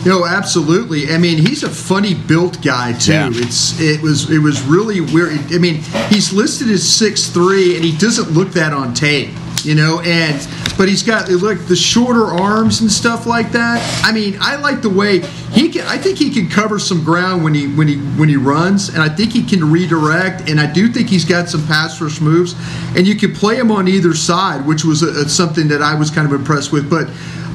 No, 0.06 0.26
absolutely. 0.26 1.12
I 1.12 1.18
mean, 1.18 1.38
he's 1.38 1.64
a 1.64 1.70
funny 1.70 2.14
built 2.14 2.62
guy 2.62 2.94
too. 2.94 3.14
Yeah. 3.14 3.30
It's 3.32 3.80
it 3.80 4.02
was 4.02 4.30
it 4.30 4.40
was 4.40 4.62
really 4.64 5.00
weird. 5.02 5.40
I 5.54 5.58
mean, 5.58 5.76
he's 6.10 6.34
listed 6.34 6.70
as 6.70 6.88
six 6.88 7.28
three, 7.28 7.76
and 7.76 7.86
he 7.86 7.98
doesn't 7.98 8.32
look 8.32 8.50
that 8.50 8.74
on 8.74 8.94
tape, 8.94 9.30
you 9.64 9.76
know. 9.76 10.02
And 10.02 10.46
but 10.78 10.90
he's 10.90 11.04
got 11.04 11.30
like 11.30 11.68
the 11.68 11.76
shorter 11.76 12.26
arms 12.26 12.82
and 12.82 12.92
stuff 12.92 13.26
like 13.26 13.52
that. 13.52 13.82
I 14.04 14.12
mean, 14.12 14.38
I 14.42 14.56
like 14.58 14.82
the 14.82 14.90
way 14.90 15.20
he 15.52 15.70
can. 15.70 15.86
I 15.88 15.98
think 15.98 16.18
he 16.18 16.30
can 16.30 16.50
cover 16.50 16.80
some 16.80 17.04
ground 17.04 17.44
when 17.44 17.54
he 17.54 17.68
when 17.68 17.88
he 17.88 17.98
when 17.98 18.28
he 18.28 18.36
runs, 18.36 18.90
and 18.90 19.02
I 19.02 19.08
think 19.08 19.32
he 19.32 19.44
can 19.44 19.72
redirect. 19.72 20.50
And 20.50 20.60
I 20.60 20.72
do 20.72 20.90
think 20.90 21.08
he's 21.08 21.26
got 21.26 21.48
some 21.48 21.66
pass 21.66 22.02
rush 22.02 22.20
moves, 22.20 22.56
and 22.98 23.08
you 23.08 23.16
can 23.16 23.34
play 23.34 23.56
him 23.56 23.72
on 23.72 23.88
either 23.88 24.14
side, 24.14 24.66
which 24.66 24.84
was 24.84 25.02
a, 25.02 25.30
something 25.30 25.70
that 25.70 25.82
I 25.82 25.96
was 25.96 26.10
kind 26.10 26.28
of 26.28 26.34
impressed 26.34 26.74
with. 26.74 26.90
But 26.90 27.08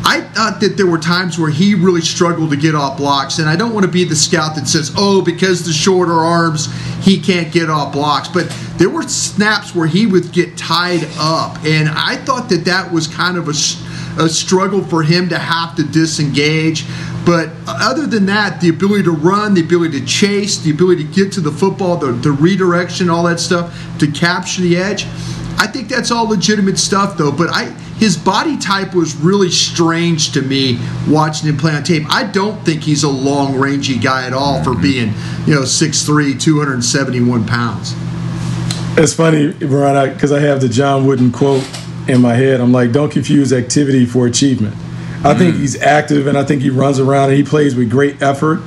I 0.09 0.23
thought 0.23 0.61
that 0.61 0.79
there 0.79 0.87
were 0.87 0.99
times 0.99 1.39
where 1.39 1.51
he 1.51 1.75
really 1.75 2.01
struggled 2.01 2.49
to 2.53 2.57
get 2.57 2.75
off 2.75 2.97
blocks, 2.97 3.41
and 3.41 3.47
I 3.47 3.57
don't 3.57 3.75
want 3.75 3.85
to 3.85 3.93
be 3.93 4.05
the 4.05 4.17
scout 4.17 4.55
that 4.55 4.67
says, 4.67 4.91
"Oh, 4.97 5.21
because 5.21 5.67
the 5.67 5.73
shorter 5.75 6.15
arms, 6.15 6.71
he 7.03 7.21
can't 7.21 7.53
get 7.53 7.69
off 7.69 7.93
blocks." 7.93 8.27
But 8.27 8.51
there 8.79 8.89
were 8.89 9.03
snaps 9.03 9.75
where 9.75 9.87
he 9.87 10.07
would 10.07 10.33
get 10.33 10.57
tied 10.57 11.07
up, 11.19 11.63
and 11.63 11.91
I 11.91 12.17
thought 12.17 12.49
that 12.49 12.65
that 12.65 12.91
was 12.91 13.07
kind 13.07 13.37
of 13.37 13.49
a 13.49 14.29
struggle 14.31 14.83
for 14.83 15.03
him 15.03 15.29
to 15.29 15.39
have 15.39 15.77
to 15.77 15.83
disengage. 15.83 16.87
But 17.27 17.51
other 17.67 18.07
than 18.07 18.25
that, 18.27 18.63
the 18.63 18.71
ability 18.71 19.03
to 19.03 19.11
run, 19.11 19.53
the 19.53 19.61
ability 19.61 20.01
to 20.01 20.07
chase, 20.07 20.57
the 20.57 20.71
ability 20.71 21.05
to 21.05 21.13
get 21.13 21.33
to 21.33 21.43
the 21.43 21.53
football, 21.53 21.99
the, 21.99 22.13
the 22.13 22.33
redirection, 22.33 23.11
all 23.11 23.25
that 23.25 23.41
stuff, 23.41 23.79
to 23.99 24.07
capture 24.07 24.63
the 24.63 24.79
edge. 24.79 25.05
I 25.59 25.67
think 25.67 25.89
that's 25.89 26.11
all 26.11 26.29
legitimate 26.29 26.79
stuff, 26.79 27.17
though. 27.17 27.33
But 27.33 27.51
I, 27.51 27.65
his 27.99 28.17
body 28.17 28.57
type 28.57 28.95
was 28.95 29.17
really 29.17 29.51
strange 29.51 30.33
to 30.33 30.43
me 30.43 30.79
watching 31.09 31.49
him 31.49 31.57
play 31.57 31.73
on 31.73 31.83
tape. 31.83 32.05
I 32.09 32.25
don't 32.25 32.65
think 32.65 32.83
he's 32.83 33.03
a 33.03 33.09
long 33.09 33.55
rangey 33.55 34.01
guy 34.01 34.27
at 34.27 34.33
all 34.33 34.63
for 34.63 34.75
being, 34.75 35.09
you 35.47 35.55
know, 35.55 35.63
6'3", 35.63 36.41
271 36.41 37.47
pounds. 37.47 37.95
It's 38.97 39.15
funny, 39.15 39.53
Brian, 39.53 40.13
because 40.15 40.33
I 40.33 40.41
have 40.41 40.61
the 40.61 40.69
John 40.69 41.07
Wooden 41.07 41.33
quote 41.33 41.65
in 42.09 42.21
my 42.21 42.35
head. 42.35 42.61
I'm 42.61 42.73
like, 42.73 42.93
don't 42.93 43.11
confuse 43.11 43.53
activity 43.53 44.07
for 44.07 44.27
achievement. 44.27 44.75
I 45.25 45.35
think 45.35 45.57
mm. 45.57 45.61
he's 45.61 45.81
active 45.81 46.27
and 46.29 46.39
I 46.39 46.45
think 46.45 46.63
he 46.63 46.71
runs 46.71 47.01
around 47.01 47.31
and 47.31 47.39
he 47.39 47.45
plays 47.45 47.75
with 47.75 47.91
great 47.91 48.23
effort. 48.23 48.63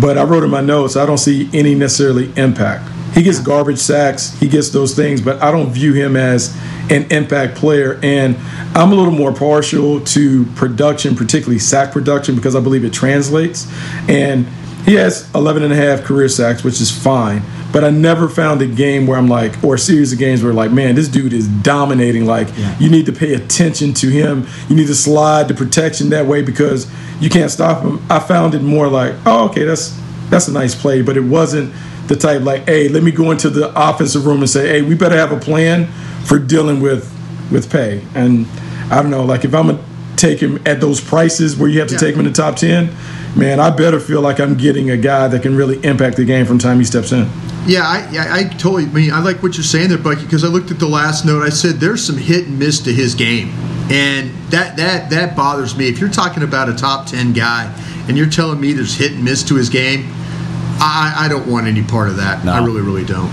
But 0.00 0.18
I 0.18 0.24
wrote 0.24 0.42
in 0.42 0.50
my 0.50 0.60
notes, 0.60 0.96
I 0.96 1.06
don't 1.06 1.18
see 1.18 1.48
any 1.52 1.74
necessarily 1.74 2.32
impact. 2.36 2.91
He 3.14 3.22
gets 3.22 3.40
garbage 3.40 3.78
sacks, 3.78 4.38
he 4.38 4.48
gets 4.48 4.70
those 4.70 4.94
things, 4.94 5.20
but 5.20 5.42
I 5.42 5.50
don't 5.50 5.70
view 5.70 5.92
him 5.92 6.16
as 6.16 6.56
an 6.90 7.10
impact 7.12 7.56
player. 7.56 8.00
And 8.02 8.36
I'm 8.74 8.92
a 8.92 8.94
little 8.94 9.12
more 9.12 9.32
partial 9.32 10.00
to 10.00 10.44
production, 10.54 11.14
particularly 11.14 11.58
sack 11.58 11.92
production, 11.92 12.34
because 12.34 12.56
I 12.56 12.60
believe 12.60 12.84
it 12.84 12.92
translates. 12.92 13.70
And 14.08 14.46
he 14.84 14.94
has 14.94 15.32
11 15.34 15.62
and 15.62 15.72
a 15.72 15.76
half 15.76 16.02
career 16.02 16.28
sacks, 16.28 16.64
which 16.64 16.80
is 16.80 16.90
fine. 16.90 17.42
But 17.72 17.84
I 17.84 17.90
never 17.90 18.28
found 18.28 18.60
a 18.60 18.66
game 18.66 19.06
where 19.06 19.18
I'm 19.18 19.28
like, 19.28 19.62
or 19.64 19.76
a 19.76 19.78
series 19.78 20.12
of 20.12 20.18
games 20.18 20.42
where 20.42 20.52
like, 20.52 20.72
man, 20.72 20.94
this 20.94 21.08
dude 21.08 21.32
is 21.32 21.48
dominating. 21.48 22.26
Like, 22.26 22.48
you 22.78 22.90
need 22.90 23.06
to 23.06 23.12
pay 23.12 23.34
attention 23.34 23.94
to 23.94 24.08
him. 24.08 24.46
You 24.68 24.76
need 24.76 24.88
to 24.88 24.94
slide 24.94 25.48
the 25.48 25.54
protection 25.54 26.10
that 26.10 26.26
way 26.26 26.42
because 26.42 26.90
you 27.20 27.30
can't 27.30 27.50
stop 27.50 27.82
him. 27.82 28.04
I 28.10 28.18
found 28.18 28.54
it 28.54 28.62
more 28.62 28.88
like, 28.88 29.14
oh, 29.24 29.48
okay, 29.48 29.64
that's 29.64 29.98
that's 30.28 30.48
a 30.48 30.52
nice 30.52 30.74
play, 30.74 31.02
but 31.02 31.16
it 31.16 31.24
wasn't 31.24 31.72
the 32.08 32.16
type 32.16 32.42
like, 32.42 32.64
hey, 32.66 32.88
let 32.88 33.02
me 33.02 33.10
go 33.12 33.30
into 33.30 33.48
the 33.50 33.72
offensive 33.80 34.26
room 34.26 34.38
and 34.40 34.50
say, 34.50 34.68
hey, 34.68 34.82
we 34.82 34.94
better 34.94 35.16
have 35.16 35.32
a 35.32 35.38
plan 35.38 35.86
for 36.24 36.38
dealing 36.38 36.80
with 36.80 37.10
with 37.50 37.70
Paye. 37.70 38.02
And 38.14 38.46
I 38.90 39.02
don't 39.02 39.10
know, 39.10 39.24
like 39.24 39.44
if 39.44 39.54
I'm 39.54 39.66
gonna 39.68 39.84
take 40.16 40.40
him 40.40 40.60
at 40.66 40.80
those 40.80 41.00
prices 41.00 41.56
where 41.56 41.68
you 41.68 41.78
have 41.80 41.88
to 41.88 41.94
Yeah. 41.94 42.00
take 42.00 42.14
him 42.14 42.20
in 42.20 42.26
the 42.26 42.32
top 42.32 42.56
ten, 42.56 42.90
man, 43.36 43.60
I 43.60 43.70
better 43.70 44.00
feel 44.00 44.20
like 44.20 44.40
I'm 44.40 44.54
getting 44.56 44.90
a 44.90 44.96
guy 44.96 45.28
that 45.28 45.42
can 45.42 45.54
really 45.56 45.78
impact 45.84 46.16
the 46.16 46.24
game 46.24 46.46
from 46.46 46.58
time 46.58 46.78
he 46.78 46.84
steps 46.84 47.12
in. 47.12 47.28
Yeah, 47.66 47.82
I, 47.82 47.98
I, 48.16 48.38
I 48.38 48.44
totally. 48.44 48.84
I 48.84 48.88
mean, 48.88 49.12
I 49.12 49.20
like 49.22 49.42
what 49.42 49.56
you're 49.56 49.62
saying 49.64 49.90
there, 49.90 49.98
Bucky, 49.98 50.24
because 50.24 50.42
I 50.44 50.48
looked 50.48 50.70
at 50.72 50.78
the 50.80 50.88
last 50.88 51.24
note. 51.24 51.42
I 51.44 51.48
said 51.50 51.76
there's 51.76 52.04
some 52.04 52.16
hit 52.16 52.46
and 52.46 52.58
miss 52.58 52.80
to 52.80 52.92
his 52.92 53.14
game, 53.14 53.50
and 53.90 54.30
that 54.50 54.76
that 54.78 55.10
that 55.10 55.36
bothers 55.36 55.76
me. 55.76 55.88
If 55.88 56.00
you're 56.00 56.10
talking 56.10 56.42
about 56.42 56.68
a 56.68 56.74
top 56.74 57.06
ten 57.06 57.32
guy, 57.32 57.72
and 58.08 58.16
you're 58.18 58.28
telling 58.28 58.60
me 58.60 58.72
there's 58.72 58.96
hit 58.96 59.12
and 59.12 59.24
miss 59.24 59.42
to 59.44 59.54
his 59.54 59.68
game, 59.68 60.12
I, 60.84 61.26
I 61.26 61.28
don't 61.28 61.46
want 61.46 61.66
any 61.66 61.82
part 61.82 62.08
of 62.08 62.16
that. 62.16 62.44
I 62.46 62.64
really, 62.64 62.80
really 62.82 63.04
don't. 63.04 63.30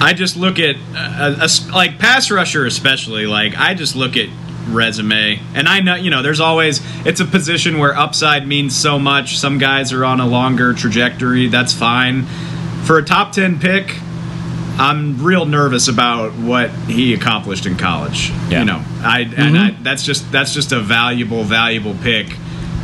I 0.00 0.14
just 0.16 0.36
look 0.36 0.58
at 0.58 0.76
uh, 0.96 1.36
a, 1.40 1.44
a- 1.44 1.72
like 1.72 1.98
pass 1.98 2.30
rusher, 2.30 2.66
especially. 2.66 3.26
Like 3.26 3.56
I 3.56 3.74
just 3.74 3.94
look 3.94 4.16
at 4.16 4.28
resume, 4.68 5.38
and 5.54 5.68
I 5.68 5.80
know 5.80 5.94
you 5.94 6.10
know 6.10 6.22
there's 6.22 6.40
always 6.40 6.80
it's 7.06 7.20
a 7.20 7.24
position 7.24 7.78
where 7.78 7.96
upside 7.96 8.46
means 8.46 8.74
so 8.76 8.98
much. 8.98 9.38
Some 9.38 9.58
guys 9.58 9.92
are 9.92 10.04
on 10.04 10.18
a 10.18 10.26
longer 10.26 10.72
trajectory. 10.74 11.48
That's 11.48 11.72
fine. 11.72 12.24
For 12.84 12.98
a 12.98 13.04
top 13.04 13.32
ten 13.32 13.60
pick, 13.60 13.94
I'm 14.78 15.22
real 15.22 15.44
nervous 15.46 15.86
about 15.88 16.32
what 16.32 16.70
he 16.88 17.14
accomplished 17.14 17.66
in 17.66 17.76
college. 17.76 18.30
Yeah. 18.48 18.60
You 18.60 18.64
know, 18.64 18.84
I 19.02 19.20
and 19.36 19.58
I, 19.58 19.70
that's 19.82 20.02
just 20.04 20.32
that's 20.32 20.52
just 20.54 20.72
a 20.72 20.80
valuable, 20.80 21.44
valuable 21.44 21.94
pick 22.02 22.28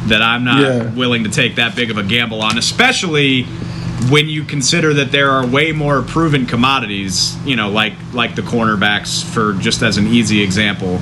that 0.09 0.23
I'm 0.23 0.45
not 0.45 0.61
Yeah. 0.61 0.83
willing 0.91 1.25
to 1.25 1.31
take 1.31 1.57
that 1.57 1.75
big 1.77 1.91
of 1.91 1.99
a 1.99 2.03
gamble 2.03 2.43
on, 2.43 2.59
especially 2.59 3.45
when 4.11 4.29
you 4.29 4.45
consider 4.45 4.95
that 4.95 5.11
there 5.11 5.31
are 5.31 5.45
way 5.47 5.73
more 5.73 6.03
proven 6.03 6.47
commodities, 6.47 7.37
you 7.45 7.57
know, 7.57 7.69
like 7.71 7.95
like 8.13 8.35
the 8.37 8.43
cornerbacks, 8.43 9.23
for 9.25 9.55
just 9.55 9.83
as 9.83 9.97
an 9.99 10.07
easy 10.07 10.41
example, 10.43 10.97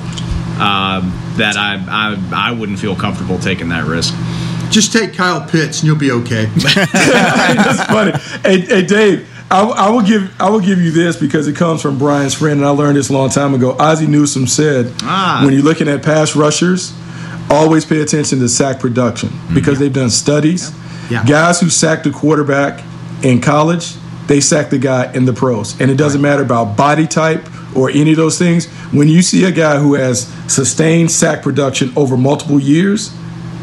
um, 0.59 1.13
that 1.37 1.55
I, 1.57 1.75
I 1.87 2.49
I 2.49 2.51
wouldn't 2.51 2.79
feel 2.79 2.95
comfortable 2.95 3.37
taking 3.39 3.69
that 3.69 3.85
risk. 3.85 4.13
Just 4.71 4.91
take 4.91 5.13
Kyle 5.13 5.41
Pitts, 5.47 5.79
and 5.79 5.87
you'll 5.87 5.95
be 5.95 6.11
okay. 6.11 6.45
That's 6.55 7.83
funny. 7.85 8.11
Hey, 8.43 8.61
hey, 8.61 8.85
Dave, 8.85 9.29
I, 9.49 9.61
I 9.61 9.89
will 9.89 10.01
give 10.01 10.33
I 10.41 10.49
will 10.49 10.59
give 10.59 10.79
you 10.81 10.91
this 10.91 11.15
because 11.15 11.47
it 11.47 11.55
comes 11.55 11.81
from 11.81 11.97
Brian's 11.97 12.33
friend, 12.33 12.59
and 12.59 12.65
I 12.65 12.71
learned 12.71 12.97
this 12.97 13.09
a 13.09 13.13
long 13.13 13.29
time 13.29 13.53
ago. 13.53 13.75
Ozzie 13.79 14.07
Newsome 14.07 14.47
said, 14.47 14.91
Ah. 15.03 15.41
when 15.45 15.53
you're 15.53 15.63
looking 15.63 15.87
at 15.87 16.03
pass 16.03 16.35
rushers, 16.35 16.93
always 17.49 17.85
pay 17.85 18.01
attention 18.01 18.39
to 18.39 18.49
sack 18.49 18.79
production 18.79 19.29
because 19.53 19.75
mm-hmm. 19.75 19.83
they've 19.83 19.93
done 19.93 20.09
studies. 20.09 20.71
Yeah. 21.09 21.25
Guys 21.25 21.59
who 21.59 21.69
sack 21.69 22.03
the 22.03 22.11
quarterback 22.11 22.83
in 23.23 23.41
college, 23.41 23.95
they 24.27 24.41
sack 24.41 24.69
the 24.69 24.77
guy 24.77 25.11
in 25.13 25.25
the 25.25 25.33
pros, 25.33 25.79
and 25.79 25.89
it 25.89 25.95
doesn't 25.95 26.21
matter 26.21 26.43
about 26.43 26.75
body 26.75 27.07
type 27.07 27.47
or 27.75 27.89
any 27.89 28.11
of 28.11 28.17
those 28.17 28.37
things. 28.37 28.65
When 28.91 29.07
you 29.07 29.21
see 29.21 29.45
a 29.45 29.51
guy 29.51 29.79
who 29.79 29.93
has 29.95 30.27
sustained 30.51 31.11
sack 31.11 31.41
production 31.41 31.93
over 31.95 32.17
multiple 32.17 32.59
years, 32.59 33.15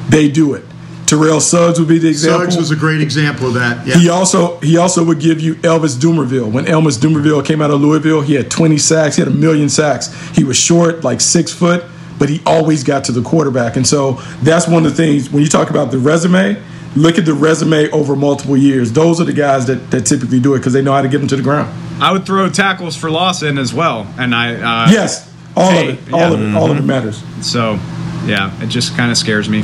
they 0.08 0.30
do 0.30 0.54
it. 0.54 0.64
Terrell 1.06 1.40
Suggs 1.40 1.78
would 1.78 1.88
be 1.88 1.98
the 1.98 2.08
example. 2.08 2.40
Suggs 2.40 2.56
was 2.56 2.70
a 2.70 2.76
great 2.76 3.00
example 3.00 3.48
of 3.48 3.54
that. 3.54 3.86
Yeah. 3.86 3.96
He 3.96 4.08
also 4.08 4.58
he 4.60 4.78
also 4.78 5.04
would 5.04 5.20
give 5.20 5.40
you 5.40 5.56
Elvis 5.56 5.96
Dumervil. 5.96 6.50
When 6.50 6.64
Elvis 6.64 6.98
Dumervil 6.98 7.44
came 7.44 7.60
out 7.60 7.70
of 7.70 7.80
Louisville, 7.80 8.22
he 8.22 8.34
had 8.34 8.50
20 8.50 8.78
sacks. 8.78 9.16
He 9.16 9.22
had 9.22 9.28
a 9.28 9.34
million 9.34 9.68
sacks. 9.68 10.12
He 10.30 10.44
was 10.44 10.56
short, 10.56 11.04
like 11.04 11.20
six 11.20 11.52
foot, 11.52 11.84
but 12.18 12.28
he 12.28 12.40
always 12.46 12.84
got 12.84 13.04
to 13.04 13.12
the 13.12 13.22
quarterback. 13.22 13.76
And 13.76 13.86
so 13.86 14.12
that's 14.42 14.66
one 14.66 14.84
of 14.86 14.96
the 14.96 14.96
things 14.96 15.30
when 15.30 15.42
you 15.42 15.48
talk 15.48 15.70
about 15.70 15.90
the 15.90 15.98
resume. 15.98 16.60
Look 16.96 17.18
at 17.18 17.24
the 17.24 17.34
resume 17.34 17.90
over 17.90 18.14
multiple 18.14 18.56
years. 18.56 18.92
Those 18.92 19.20
are 19.20 19.24
the 19.24 19.32
guys 19.32 19.66
that, 19.66 19.90
that 19.90 20.02
typically 20.06 20.38
do 20.38 20.54
it 20.54 20.58
because 20.58 20.72
they 20.72 20.82
know 20.82 20.92
how 20.92 21.02
to 21.02 21.08
get 21.08 21.18
them 21.18 21.26
to 21.28 21.36
the 21.36 21.42
ground. 21.42 21.74
I 22.00 22.12
would 22.12 22.24
throw 22.24 22.48
tackles 22.48 22.96
for 22.96 23.10
loss 23.10 23.42
in 23.42 23.58
as 23.58 23.74
well, 23.74 24.06
and 24.16 24.34
I 24.34 24.54
uh, 24.54 24.90
yes, 24.90 25.32
all 25.56 25.70
hey, 25.70 25.90
of 25.90 26.08
it, 26.08 26.12
all 26.12 26.20
yeah. 26.20 26.32
of 26.32 26.40
it, 26.40 26.54
all 26.56 26.70
of 26.70 26.76
it 26.76 26.82
matters. 26.82 27.22
So, 27.40 27.74
yeah, 28.26 28.62
it 28.62 28.68
just 28.68 28.96
kind 28.96 29.10
of 29.10 29.16
scares 29.16 29.48
me. 29.48 29.62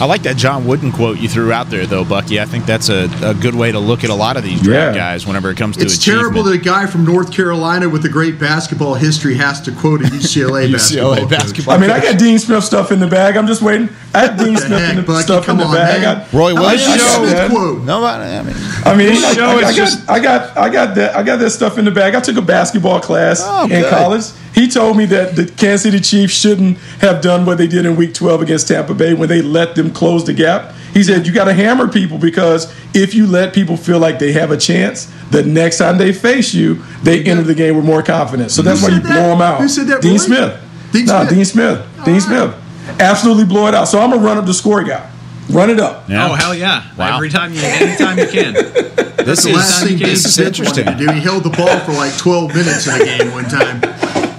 I 0.00 0.04
like 0.06 0.22
that 0.22 0.36
John 0.36 0.66
Wooden 0.66 0.90
quote 0.90 1.18
you 1.18 1.28
threw 1.28 1.52
out 1.52 1.70
there, 1.70 1.86
though, 1.86 2.04
Bucky. 2.04 2.40
I 2.40 2.44
think 2.44 2.66
that's 2.66 2.88
a, 2.88 3.08
a 3.22 3.34
good 3.34 3.54
way 3.54 3.70
to 3.70 3.78
look 3.78 4.02
at 4.02 4.10
a 4.10 4.14
lot 4.14 4.36
of 4.36 4.42
these 4.42 4.60
draft 4.60 4.96
Yeah. 4.96 5.00
guys 5.00 5.26
whenever 5.28 5.48
it 5.50 5.56
comes 5.56 5.76
to 5.76 5.84
It's 5.84 5.96
terrible 6.04 6.42
that 6.44 6.54
a 6.54 6.58
guy 6.58 6.86
from 6.86 7.04
North 7.04 7.32
Carolina 7.32 7.88
with 7.88 8.04
a 8.04 8.08
great 8.08 8.38
basketball 8.40 8.94
history 8.94 9.34
has 9.36 9.60
to 9.62 9.70
quote 9.72 10.00
a 10.00 10.04
UCLA, 10.04 10.68
UCLA 10.74 11.28
basketball. 11.30 11.74
coach. 11.76 11.84
I 11.84 11.86
mean, 11.86 11.90
I 11.90 12.00
got 12.00 12.18
Dean 12.18 12.38
Smith 12.40 12.64
stuff 12.64 12.90
in 12.90 12.98
the 12.98 13.06
bag. 13.06 13.36
I'm 13.36 13.46
just 13.46 13.62
waiting. 13.62 13.90
I 14.12 14.26
had 14.26 14.36
Dean 14.38 14.56
Smith 14.56 14.90
in 14.90 14.96
the 14.96 15.02
Bucky? 15.02 15.22
stuff 15.22 15.46
Come 15.46 15.60
in 15.60 15.66
the 15.66 15.66
on, 15.68 15.74
bag. 15.74 16.00
man. 16.02 16.16
I, 16.32 16.36
Roy 16.36 16.50
I 16.50 16.52
Williams 16.54 16.82
got 16.84 16.98
show, 16.98 17.26
that. 17.26 17.50
quote. 17.50 17.82
Nobody. 17.84 18.24
I 18.24 18.42
mean, 18.42 18.54
I 18.84 18.96
mean, 18.96 19.06
This 19.08 19.24
I, 19.24 19.34
show 19.34 19.46
I- 19.46 19.54
is 19.58 19.64
I 19.64 19.70
got, 19.70 19.74
just- 19.76 20.10
I 20.10 20.20
got, 20.20 20.56
I 20.58 20.68
got 20.68 20.94
that, 20.96 21.14
I 21.16 21.22
got 21.22 21.36
that 21.38 21.50
stuff 21.50 21.78
in 21.78 21.84
the 21.84 21.92
bag. 21.92 22.16
I 22.16 22.20
took 22.20 22.36
a 22.38 22.42
basketball 22.42 22.98
class 23.00 23.40
Oh, 23.44 23.64
in 23.64 23.68
good. 23.70 23.90
college. 23.90 24.24
He 24.54 24.68
told 24.68 24.96
me 24.96 25.06
that 25.06 25.34
the 25.36 25.46
Kansas 25.46 25.82
City 25.82 26.00
Chiefs 26.00 26.34
shouldn't 26.34 26.76
have 27.00 27.22
done 27.22 27.46
what 27.46 27.58
they 27.58 27.66
did 27.66 27.86
in 27.86 27.96
Week 27.96 28.12
12 28.14 28.42
against 28.42 28.68
Tampa 28.68 28.94
Bay 28.94 29.14
when 29.14 29.28
they 29.28 29.40
let 29.42 29.74
them 29.74 29.90
close 29.92 30.24
the 30.26 30.34
gap. 30.34 30.74
He 30.92 31.02
said 31.02 31.26
you 31.26 31.32
got 31.32 31.44
to 31.46 31.54
hammer 31.54 31.88
people 31.88 32.18
because 32.18 32.70
if 32.94 33.14
you 33.14 33.26
let 33.26 33.54
people 33.54 33.78
feel 33.78 33.98
like 33.98 34.18
they 34.18 34.32
have 34.32 34.50
a 34.50 34.58
chance, 34.58 35.10
the 35.30 35.42
next 35.42 35.78
time 35.78 35.96
they 35.96 36.12
face 36.12 36.52
you, 36.52 36.82
they 37.02 37.24
enter 37.24 37.42
the 37.42 37.54
game 37.54 37.76
with 37.76 37.84
more 37.86 38.02
confidence. 38.02 38.52
So 38.54 38.60
that's 38.60 38.80
Who 38.80 38.88
why 38.88 38.92
you 38.96 39.00
said 39.00 39.02
blow 39.04 39.14
that? 39.14 39.28
them 39.28 39.40
out. 39.40 39.60
Who 39.62 39.68
said 39.68 39.86
that, 39.86 40.02
Dean 40.02 40.12
Roy? 40.12 40.18
Smith. 40.18 40.60
Dean 40.92 41.06
Nah, 41.06 41.20
Smith? 41.20 41.30
Dean 41.34 41.44
Smith. 41.46 41.86
Dean 42.04 42.20
Smith. 42.20 42.54
Absolutely 43.00 43.46
blow 43.46 43.68
it 43.68 43.74
out. 43.74 43.86
So 43.88 43.98
I'm 44.00 44.10
gonna 44.10 44.22
run 44.22 44.36
up 44.36 44.44
the 44.44 44.52
score 44.52 44.82
guy. 44.84 45.08
Run 45.48 45.70
it 45.70 45.80
up. 45.80 46.08
Yeah. 46.10 46.28
Oh 46.28 46.34
hell 46.34 46.54
yeah! 46.54 46.84
Wow. 46.96 47.16
Every 47.16 47.30
time 47.30 47.52
you, 47.54 47.60
anytime 47.62 48.18
you 48.18 48.26
can. 48.26 48.52
this 48.54 49.42
The 49.44 49.52
last 49.54 49.82
is 49.82 49.88
thing 49.88 49.98
this 49.98 50.24
is 50.26 50.38
interesting. 50.38 50.84
wanted 50.86 50.98
to 50.98 51.06
do, 51.06 51.12
he 51.12 51.20
held 51.20 51.42
the 51.44 51.50
ball 51.50 51.78
for 51.80 51.92
like 51.92 52.16
12 52.18 52.54
minutes 52.54 52.86
in 52.86 53.00
a 53.00 53.04
game 53.04 53.32
one 53.32 53.44
time. 53.44 53.80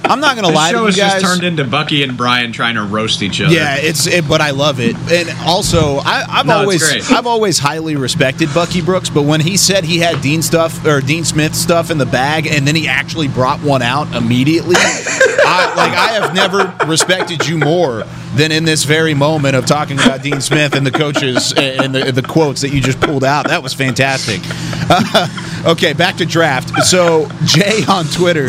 I'm 0.05 0.19
not 0.19 0.35
going 0.35 0.43
to 0.45 0.51
This 0.51 0.55
lie 0.55 0.71
to 0.71 0.77
show 0.77 0.81
you 0.81 0.85
has 0.87 0.95
guys. 0.97 1.21
just 1.21 1.33
turned 1.33 1.43
into 1.43 1.63
Bucky 1.63 2.03
and 2.03 2.17
Brian 2.17 2.51
trying 2.51 2.75
to 2.75 2.83
roast 2.83 3.21
each 3.21 3.39
other. 3.41 3.53
Yeah, 3.53 3.75
it's 3.77 4.05
it, 4.05 4.27
but 4.27 4.41
I 4.41 4.51
love 4.51 4.79
it, 4.79 4.95
and 5.11 5.29
also 5.45 5.97
I, 5.97 6.25
I've 6.27 6.45
No, 6.45 6.57
always. 6.57 7.11
I've 7.11 7.25
always 7.27 7.57
highly 7.59 7.95
respected 7.95 8.53
Bucky 8.53 8.81
Brooks. 8.81 9.09
But 9.09 9.23
when 9.23 9.39
he 9.41 9.55
said 9.57 9.83
he 9.85 9.99
had 9.99 10.21
Dean 10.21 10.41
stuff 10.41 10.85
or 10.85 10.99
Dean 11.01 11.23
Smith 11.23 11.55
stuff 11.55 11.89
in 11.89 11.97
the 11.97 12.05
bag, 12.05 12.47
and 12.47 12.67
then 12.67 12.75
he 12.75 12.87
actually 12.87 13.27
brought 13.29 13.61
one 13.61 13.81
out 13.81 14.13
immediately, 14.15 14.75
I, 14.79 15.73
like 15.77 15.93
I 15.93 16.07
have 16.19 16.33
never 16.35 16.73
respected 16.87 17.47
you 17.47 17.57
more 17.57 18.03
than 18.35 18.51
in 18.51 18.65
this 18.65 18.83
very 18.83 19.13
moment 19.13 19.55
of 19.55 19.65
talking 19.65 19.97
about 19.99 20.21
Dean 20.23 20.41
Smith 20.41 20.75
and 20.75 20.85
the 20.85 20.91
coaches 20.91 21.53
and 21.55 21.93
the, 21.93 22.11
the 22.11 22.23
quotes 22.23 22.61
that 22.61 22.69
you 22.69 22.81
just 22.81 22.99
pulled 22.99 23.23
out. 23.23 23.47
That 23.47 23.61
was 23.61 23.73
fantastic. 23.75 24.41
okay, 25.65 25.93
back 25.93 26.17
to 26.17 26.25
draft. 26.25 26.69
So 26.83 27.29
Jay 27.45 27.83
on 27.87 28.05
Twitter 28.05 28.47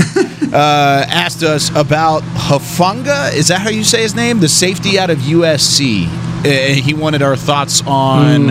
uh, 0.53 1.05
asked 1.09 1.44
us 1.45 1.71
about 1.71 2.23
Hufanga. 2.23 3.33
Is 3.35 3.49
that 3.49 3.61
how 3.61 3.71
you 3.71 3.85
say 3.85 4.03
his 4.03 4.15
name? 4.15 4.41
The 4.41 4.49
safety 4.49 4.99
out 4.99 5.11
of 5.11 5.19
USC. 5.19 6.07
Uh, 6.45 6.75
he 6.75 6.93
wanted 6.95 7.23
our 7.23 7.37
thoughts 7.37 7.83
on 7.87 8.49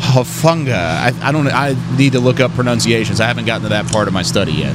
Hufanga. 0.00 0.74
I, 0.74 1.12
I 1.22 1.32
don't. 1.32 1.46
I 1.48 1.76
need 1.96 2.12
to 2.12 2.20
look 2.20 2.40
up 2.40 2.50
pronunciations. 2.52 3.20
I 3.20 3.26
haven't 3.26 3.46
gotten 3.46 3.62
to 3.62 3.68
that 3.70 3.86
part 3.86 4.08
of 4.08 4.14
my 4.14 4.22
study 4.22 4.52
yet. 4.52 4.74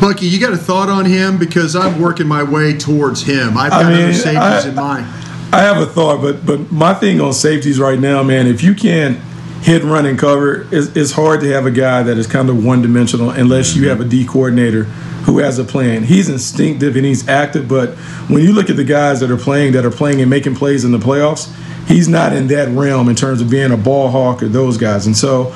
Bucky, 0.00 0.26
you 0.26 0.40
got 0.40 0.54
a 0.54 0.56
thought 0.56 0.88
on 0.88 1.04
him 1.04 1.38
because 1.38 1.76
I'm 1.76 2.00
working 2.00 2.26
my 2.26 2.42
way 2.42 2.72
towards 2.76 3.22
him. 3.22 3.58
I've 3.58 3.72
I 3.72 3.82
got 3.82 3.92
mean, 3.92 4.02
other 4.04 4.12
safeties 4.14 4.36
I- 4.64 4.68
in 4.68 4.74
mind. 4.74 5.06
I 5.52 5.62
have 5.62 5.78
a 5.78 5.86
thought, 5.86 6.22
but 6.22 6.46
but 6.46 6.70
my 6.70 6.94
thing 6.94 7.20
on 7.20 7.32
safeties 7.32 7.78
right 7.80 7.98
now, 7.98 8.22
man, 8.22 8.46
if 8.46 8.62
you 8.62 8.72
can't 8.72 9.18
hit, 9.62 9.82
run, 9.82 10.06
and 10.06 10.16
cover, 10.18 10.66
it's, 10.72 10.94
it's 10.96 11.10
hard 11.12 11.40
to 11.40 11.48
have 11.52 11.66
a 11.66 11.70
guy 11.72 12.02
that 12.04 12.16
is 12.16 12.26
kind 12.28 12.48
of 12.48 12.64
one 12.64 12.80
dimensional 12.82 13.30
unless 13.30 13.74
you 13.74 13.88
have 13.88 14.00
a 14.00 14.04
D 14.04 14.24
coordinator 14.24 14.84
who 15.24 15.38
has 15.38 15.58
a 15.58 15.64
plan. 15.64 16.04
He's 16.04 16.28
instinctive 16.28 16.96
and 16.96 17.04
he's 17.04 17.28
active, 17.28 17.68
but 17.68 17.90
when 18.28 18.42
you 18.42 18.52
look 18.52 18.70
at 18.70 18.76
the 18.76 18.84
guys 18.84 19.20
that 19.20 19.30
are 19.30 19.36
playing, 19.36 19.72
that 19.72 19.84
are 19.84 19.90
playing 19.90 20.20
and 20.20 20.30
making 20.30 20.54
plays 20.54 20.84
in 20.84 20.92
the 20.92 20.98
playoffs, 20.98 21.52
he's 21.86 22.08
not 22.08 22.32
in 22.32 22.46
that 22.48 22.68
realm 22.68 23.08
in 23.08 23.16
terms 23.16 23.40
of 23.40 23.50
being 23.50 23.70
a 23.70 23.76
ball 23.76 24.08
hawk 24.08 24.42
or 24.42 24.48
those 24.48 24.78
guys. 24.78 25.06
And 25.06 25.16
so 25.16 25.52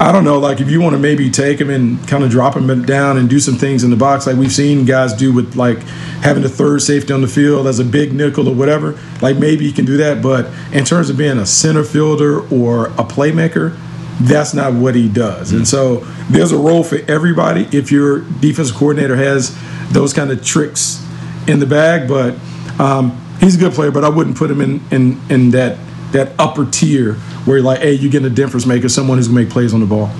I 0.00 0.10
don't 0.10 0.24
know, 0.24 0.38
like 0.40 0.60
if 0.60 0.68
you 0.68 0.80
want 0.80 0.94
to 0.94 0.98
maybe 0.98 1.30
take 1.30 1.60
him 1.60 1.70
and 1.70 2.06
kind 2.08 2.24
of 2.24 2.30
drop 2.30 2.56
him 2.56 2.82
down 2.82 3.16
and 3.16 3.30
do 3.30 3.38
some 3.38 3.54
things 3.54 3.84
in 3.84 3.90
the 3.90 3.96
box, 3.96 4.26
like 4.26 4.36
we've 4.36 4.52
seen 4.52 4.84
guys 4.84 5.12
do 5.12 5.32
with 5.32 5.54
like 5.54 5.78
having 6.22 6.42
a 6.42 6.48
third 6.48 6.82
safety 6.82 7.12
on 7.12 7.20
the 7.20 7.28
field 7.28 7.68
as 7.68 7.78
a 7.78 7.84
big 7.84 8.12
nickel 8.12 8.48
or 8.48 8.54
whatever, 8.54 8.98
like 9.22 9.36
maybe 9.36 9.64
you 9.64 9.72
can 9.72 9.84
do 9.84 9.96
that. 9.98 10.20
But 10.20 10.46
in 10.72 10.84
terms 10.84 11.10
of 11.10 11.16
being 11.16 11.38
a 11.38 11.46
center 11.46 11.84
fielder 11.84 12.40
or 12.48 12.86
a 12.86 13.04
playmaker, 13.04 13.78
that's 14.20 14.54
not 14.54 14.74
what 14.74 14.94
he 14.94 15.08
does. 15.08 15.52
And 15.52 15.66
so 15.66 15.96
there's 16.30 16.52
a 16.52 16.58
role 16.58 16.84
for 16.84 16.98
everybody 17.08 17.68
if 17.76 17.90
your 17.90 18.20
defensive 18.20 18.76
coordinator 18.76 19.16
has 19.16 19.56
those 19.90 20.12
kind 20.12 20.30
of 20.30 20.44
tricks 20.44 21.04
in 21.46 21.58
the 21.58 21.66
bag. 21.66 22.08
But 22.08 22.36
um, 22.78 23.20
he's 23.40 23.56
a 23.56 23.58
good 23.58 23.72
player, 23.72 23.90
but 23.90 24.04
I 24.04 24.08
wouldn't 24.08 24.36
put 24.36 24.50
him 24.50 24.60
in 24.60 24.80
in, 24.90 25.20
in 25.30 25.50
that 25.50 25.78
that 26.12 26.32
upper 26.38 26.64
tier 26.64 27.14
where 27.44 27.56
you're 27.56 27.66
like, 27.66 27.80
hey, 27.80 27.92
you're 27.92 28.10
getting 28.10 28.30
a 28.30 28.34
difference 28.34 28.66
maker, 28.66 28.88
someone 28.88 29.18
who's 29.18 29.28
gonna 29.28 29.40
make 29.40 29.50
plays 29.50 29.74
on 29.74 29.80
the 29.80 29.86
ball. 29.86 30.10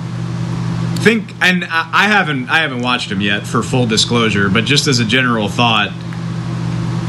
think 0.99 1.31
and 1.41 1.65
I 1.65 2.07
haven't 2.07 2.49
I 2.49 2.59
haven't 2.59 2.81
watched 2.81 3.11
him 3.11 3.21
yet 3.21 3.47
for 3.47 3.63
full 3.63 3.87
disclosure, 3.87 4.49
but 4.49 4.65
just 4.65 4.87
as 4.87 4.99
a 4.99 5.05
general 5.05 5.47
thought, 5.47 5.89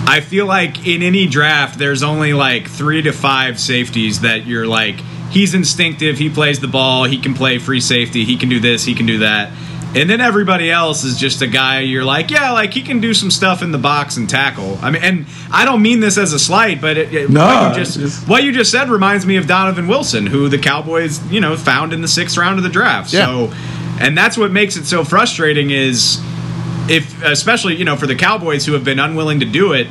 I 0.08 0.20
feel 0.20 0.46
like 0.46 0.86
in 0.86 1.02
any 1.02 1.26
draft 1.26 1.78
there's 1.78 2.04
only 2.04 2.32
like 2.32 2.68
3 2.68 3.02
to 3.02 3.12
5 3.12 3.58
safeties 3.58 4.20
that 4.20 4.46
you're 4.46 4.66
like 4.66 5.00
he's 5.30 5.54
instinctive, 5.54 6.18
he 6.18 6.30
plays 6.30 6.60
the 6.60 6.68
ball, 6.68 7.04
he 7.04 7.18
can 7.18 7.34
play 7.34 7.58
free 7.58 7.80
safety, 7.80 8.24
he 8.24 8.36
can 8.36 8.48
do 8.48 8.60
this, 8.60 8.84
he 8.84 8.94
can 8.94 9.06
do 9.06 9.18
that. 9.18 9.50
And 9.94 10.10
then 10.10 10.20
everybody 10.20 10.70
else 10.70 11.04
is 11.04 11.16
just 11.18 11.40
a 11.40 11.46
guy 11.46 11.80
you're 11.80 12.04
like, 12.04 12.30
yeah, 12.30 12.50
like 12.50 12.74
he 12.74 12.82
can 12.82 13.00
do 13.00 13.14
some 13.14 13.30
stuff 13.30 13.62
in 13.62 13.72
the 13.72 13.78
box 13.78 14.18
and 14.18 14.28
tackle. 14.28 14.78
I 14.82 14.90
mean, 14.90 15.02
and 15.02 15.26
I 15.50 15.64
don't 15.64 15.80
mean 15.80 16.00
this 16.00 16.18
as 16.18 16.34
a 16.34 16.38
slight, 16.38 16.80
but 16.82 16.98
it, 16.98 17.14
it- 17.14 17.30
No, 17.30 17.44
what, 17.44 17.68
you 17.78 17.82
just, 17.84 17.96
it's- 17.96 18.26
what 18.28 18.44
you 18.44 18.52
just 18.52 18.70
said 18.70 18.90
reminds 18.90 19.24
me 19.24 19.36
of 19.36 19.46
Donovan 19.46 19.88
Wilson, 19.88 20.26
who 20.26 20.48
the 20.50 20.58
Cowboys, 20.58 21.24
you 21.32 21.40
know, 21.40 21.56
found 21.56 21.92
in 21.94 22.02
the 22.02 22.08
sixth 22.08 22.36
round 22.36 22.58
of 22.58 22.62
the 22.64 22.68
draft. 22.68 23.12
Yeah. 23.12 23.26
So, 23.26 23.54
and 23.98 24.18
that's 24.18 24.36
what 24.36 24.52
makes 24.52 24.76
it 24.76 24.84
so 24.84 25.02
frustrating 25.02 25.70
is 25.70 26.20
if, 26.90 27.22
especially, 27.24 27.76
you 27.76 27.84
know, 27.86 27.96
for 27.96 28.06
the 28.06 28.16
Cowboys 28.16 28.66
who 28.66 28.74
have 28.74 28.84
been 28.84 28.98
unwilling 29.00 29.40
to 29.40 29.46
do 29.46 29.72
it, 29.72 29.86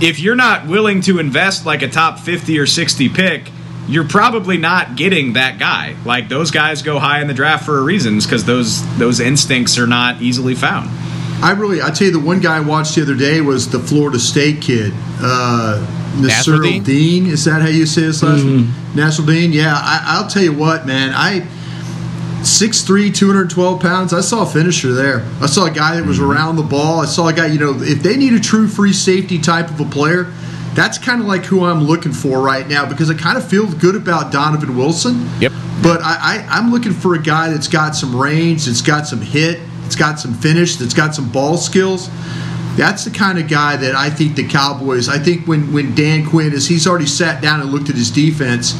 if 0.00 0.18
you're 0.20 0.36
not 0.36 0.66
willing 0.68 1.02
to 1.02 1.18
invest 1.18 1.66
like 1.66 1.82
a 1.82 1.88
top 1.88 2.18
50 2.18 2.58
or 2.58 2.66
60 2.66 3.08
pick, 3.10 3.50
you're 3.88 4.08
probably 4.08 4.56
not 4.56 4.96
getting 4.96 5.34
that 5.34 5.58
guy. 5.58 5.96
Like 6.04 6.28
those 6.28 6.50
guys 6.50 6.82
go 6.82 6.98
high 6.98 7.20
in 7.20 7.28
the 7.28 7.34
draft 7.34 7.64
for 7.64 7.78
a 7.78 7.82
reason, 7.82 8.18
because 8.18 8.44
those 8.44 8.84
those 8.98 9.20
instincts 9.20 9.78
are 9.78 9.86
not 9.86 10.22
easily 10.22 10.54
found. 10.54 10.90
I 11.42 11.52
really, 11.52 11.80
I 11.80 11.90
tell 11.90 12.06
you, 12.06 12.12
the 12.12 12.20
one 12.20 12.40
guy 12.40 12.58
I 12.58 12.60
watched 12.60 12.96
the 12.96 13.02
other 13.02 13.14
day 13.14 13.40
was 13.40 13.70
the 13.70 13.78
Florida 13.80 14.18
State 14.18 14.60
kid, 14.60 14.92
uh, 15.20 15.84
Nasruddin? 16.16 16.82
Nasirildeen. 16.82 17.26
Is 17.28 17.46
that 17.46 17.62
how 17.62 17.68
you 17.68 17.86
say 17.86 18.02
his 18.02 18.22
last 18.22 18.44
name? 18.44 18.66
Nasirildeen. 18.92 19.54
Yeah, 19.54 19.74
I, 19.74 20.02
I'll 20.04 20.28
tell 20.28 20.42
you 20.42 20.52
what, 20.52 20.86
man. 20.86 21.12
I 21.14 21.40
6'3", 22.40 23.14
212 23.14 23.80
pounds. 23.80 24.12
I 24.12 24.20
saw 24.20 24.42
a 24.42 24.46
finisher 24.46 24.92
there. 24.92 25.24
I 25.40 25.46
saw 25.46 25.64
a 25.64 25.70
guy 25.70 25.96
that 25.96 26.06
was 26.06 26.20
around 26.20 26.56
the 26.56 26.62
ball. 26.62 27.00
I 27.00 27.06
saw 27.06 27.28
a 27.28 27.32
guy. 27.32 27.46
You 27.46 27.58
know, 27.58 27.74
if 27.82 28.02
they 28.02 28.16
need 28.16 28.34
a 28.34 28.40
true 28.40 28.68
free 28.68 28.92
safety 28.92 29.38
type 29.38 29.70
of 29.70 29.80
a 29.80 29.86
player. 29.86 30.32
That's 30.74 30.98
kind 30.98 31.20
of 31.20 31.26
like 31.26 31.44
who 31.44 31.64
I'm 31.64 31.82
looking 31.82 32.12
for 32.12 32.40
right 32.40 32.66
now 32.66 32.86
because 32.86 33.10
I 33.10 33.14
kind 33.14 33.36
of 33.36 33.48
feel 33.48 33.70
good 33.72 33.96
about 33.96 34.30
Donovan 34.32 34.76
Wilson. 34.76 35.28
Yep. 35.40 35.52
But 35.82 36.00
I, 36.02 36.16
I, 36.20 36.46
I'm 36.48 36.70
looking 36.70 36.92
for 36.92 37.14
a 37.14 37.18
guy 37.22 37.48
that's 37.50 37.66
got 37.68 37.96
some 37.96 38.14
range, 38.14 38.66
that's 38.66 38.82
got 38.82 39.06
some 39.06 39.20
hit, 39.20 39.60
that's 39.82 39.96
got 39.96 40.20
some 40.20 40.34
finish, 40.34 40.76
that's 40.76 40.94
got 40.94 41.14
some 41.14 41.30
ball 41.32 41.56
skills. 41.56 42.08
That's 42.76 43.04
the 43.04 43.10
kind 43.10 43.38
of 43.38 43.48
guy 43.48 43.76
that 43.76 43.94
I 43.96 44.10
think 44.10 44.36
the 44.36 44.46
Cowboys. 44.46 45.08
I 45.08 45.18
think 45.18 45.48
when 45.48 45.72
when 45.72 45.94
Dan 45.94 46.24
Quinn 46.24 46.52
is, 46.52 46.68
he's 46.68 46.86
already 46.86 47.06
sat 47.06 47.42
down 47.42 47.60
and 47.60 47.70
looked 47.70 47.88
at 47.90 47.96
his 47.96 48.10
defense. 48.10 48.74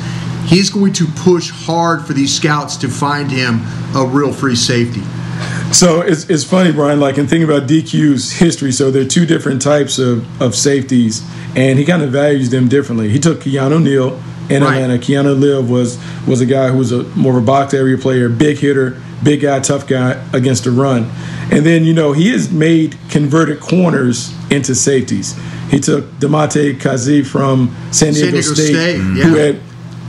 he's 0.47 0.71
going 0.71 0.93
to 0.95 1.07
push 1.07 1.51
hard 1.51 2.07
for 2.07 2.13
these 2.13 2.35
scouts 2.35 2.77
to 2.79 2.89
find 2.89 3.31
him 3.31 3.61
a 3.95 4.05
real 4.05 4.33
free 4.33 4.57
safety. 4.57 5.03
So 5.73 6.01
it's, 6.01 6.29
it's 6.29 6.45
funny, 6.45 6.73
Brian, 6.73 7.01
like 7.01 7.19
in 7.19 7.27
thinking 7.27 7.49
about 7.49 7.69
DQ's 7.69 8.33
history, 8.33 8.73
so 8.73 8.91
there 8.91 9.03
are 9.03 9.09
two 9.09 9.27
different 9.27 9.63
types 9.63 9.99
of, 9.99 10.43
of 10.43 10.55
safeties, 10.55 11.23
and 11.55 11.79
he 11.79 11.85
kind 11.85 12.03
of 12.03 12.11
values 12.11 12.51
them 12.51 12.69
differently. 12.69 13.09
He 13.09 13.19
took 13.19 13.41
Keanu 13.41 13.83
Neal 13.83 14.21
in 14.51 14.63
Right. 14.63 14.83
Atlanta. 14.83 14.99
Keanu 14.99 15.39
Neal 15.39 15.63
was 15.63 15.99
was 16.27 16.41
a 16.41 16.47
guy 16.47 16.69
who 16.69 16.79
was 16.79 16.93
a 16.93 17.05
more 17.17 17.37
of 17.37 17.43
a 17.43 17.47
box 17.47 17.73
area 17.73 17.97
player, 17.97 18.29
big 18.29 18.59
hitter, 18.59 19.01
big 19.23 19.43
guy, 19.43 19.61
tough 19.61 19.87
guy 19.87 20.23
against 20.33 20.65
the 20.65 20.71
run. 20.71 21.11
And 21.53 21.65
then, 21.65 21.85
you 21.85 21.95
know, 21.95 22.13
he 22.13 22.31
has 22.31 22.51
made 22.51 22.97
converted 23.09 23.61
corners 23.61 24.35
into 24.51 24.75
safeties. 24.75 25.37
He 25.69 25.79
took 25.81 26.05
Damontae 26.19 26.79
Kazee 26.79 27.27
from 27.27 27.75
San 27.93 28.13
San 28.13 28.15
Diego, 28.15 28.31
Diego 28.31 28.55
State, 28.55 28.75
State, 28.75 28.97
who 28.99 29.37
yeah. 29.37 29.43
had 29.45 29.61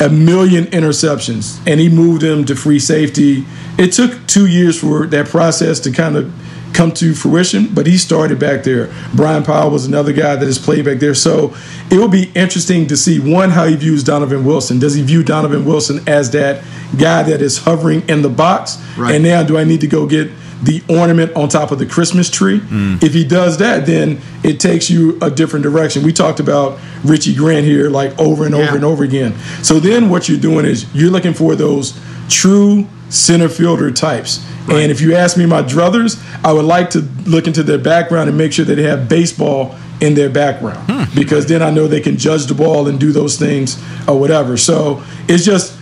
a 0.01 0.09
million 0.09 0.65
interceptions, 0.65 1.61
and 1.67 1.79
he 1.79 1.87
moved 1.87 2.23
him 2.23 2.43
to 2.45 2.55
free 2.55 2.79
safety. 2.79 3.45
It 3.77 3.93
took 3.93 4.27
two 4.27 4.47
years 4.47 4.79
for 4.79 5.05
that 5.07 5.27
process 5.27 5.79
to 5.81 5.91
kind 5.91 6.17
of 6.17 6.33
come 6.73 6.91
to 6.93 7.13
fruition, 7.13 7.67
but 7.73 7.85
he 7.85 7.97
started 7.97 8.39
back 8.39 8.63
there. 8.63 8.91
Brian 9.13 9.43
Powell 9.43 9.69
was 9.69 9.85
another 9.85 10.13
guy 10.13 10.35
that 10.35 10.45
has 10.45 10.57
played 10.57 10.85
back 10.85 10.99
there. 10.99 11.13
So 11.13 11.55
it 11.89 11.97
will 11.97 12.07
be 12.07 12.31
interesting 12.33 12.87
to 12.87 12.97
see 12.97 13.19
one 13.19 13.51
how 13.51 13.65
he 13.65 13.75
views 13.75 14.03
Donovan 14.03 14.45
Wilson. 14.45 14.79
Does 14.79 14.95
he 14.95 15.03
view 15.03 15.23
Donovan 15.23 15.65
Wilson 15.65 15.99
as 16.07 16.31
that 16.31 16.63
guy 16.97 17.23
that 17.23 17.41
is 17.41 17.59
hovering 17.59 18.07
in 18.09 18.21
the 18.21 18.29
box? 18.29 18.77
Right. 18.97 19.15
And 19.15 19.23
now 19.23 19.43
do 19.43 19.57
I 19.57 19.63
need 19.63 19.81
to 19.81 19.87
go 19.87 20.07
get 20.07 20.31
the 20.61 20.83
ornament 20.87 21.35
on 21.35 21.49
top 21.49 21.71
of 21.71 21.79
the 21.79 21.85
Christmas 21.85 22.29
tree? 22.29 22.59
Mm. 22.59 23.03
If 23.03 23.13
he 23.13 23.23
does 23.23 23.57
that, 23.57 23.85
then 23.85 24.19
it 24.43 24.59
takes 24.59 24.89
you 24.89 25.17
a 25.21 25.29
different 25.29 25.63
direction. 25.63 26.03
We 26.03 26.13
talked 26.13 26.39
about 26.39 26.79
Richie 27.03 27.35
Grant 27.35 27.65
here 27.65 27.89
like 27.89 28.17
over 28.19 28.45
and 28.45 28.55
over 28.55 28.75
and 28.75 28.83
over 28.83 29.03
again. 29.03 29.37
So 29.63 29.79
then 29.79 30.09
what 30.09 30.29
you're 30.29 30.39
doing 30.39 30.65
is 30.65 30.93
you're 30.93 31.11
looking 31.11 31.33
for 31.33 31.55
those 31.55 31.99
true 32.29 32.87
center 33.09 33.49
fielder 33.49 33.91
types. 33.91 34.45
And 34.69 34.91
if 34.91 35.01
you 35.01 35.15
ask 35.15 35.37
me 35.37 35.45
my 35.45 35.63
druthers, 35.63 36.23
I 36.45 36.53
would 36.53 36.65
like 36.65 36.91
to 36.91 37.01
look 37.25 37.47
into 37.47 37.63
their 37.63 37.77
background 37.77 38.29
and 38.29 38.37
make 38.37 38.53
sure 38.53 38.63
that 38.63 38.75
they 38.75 38.83
have 38.83 39.09
baseball 39.09 39.75
in 39.99 40.15
their 40.15 40.29
background 40.29 40.89
hmm. 40.89 41.15
because 41.15 41.45
then 41.45 41.61
I 41.61 41.69
know 41.69 41.87
they 41.87 41.99
can 41.99 42.17
judge 42.17 42.47
the 42.47 42.55
ball 42.55 42.87
and 42.87 42.99
do 42.99 43.11
those 43.11 43.37
things 43.37 43.81
or 44.07 44.19
whatever. 44.19 44.57
So 44.57 45.03
it's 45.27 45.45
just 45.45 45.77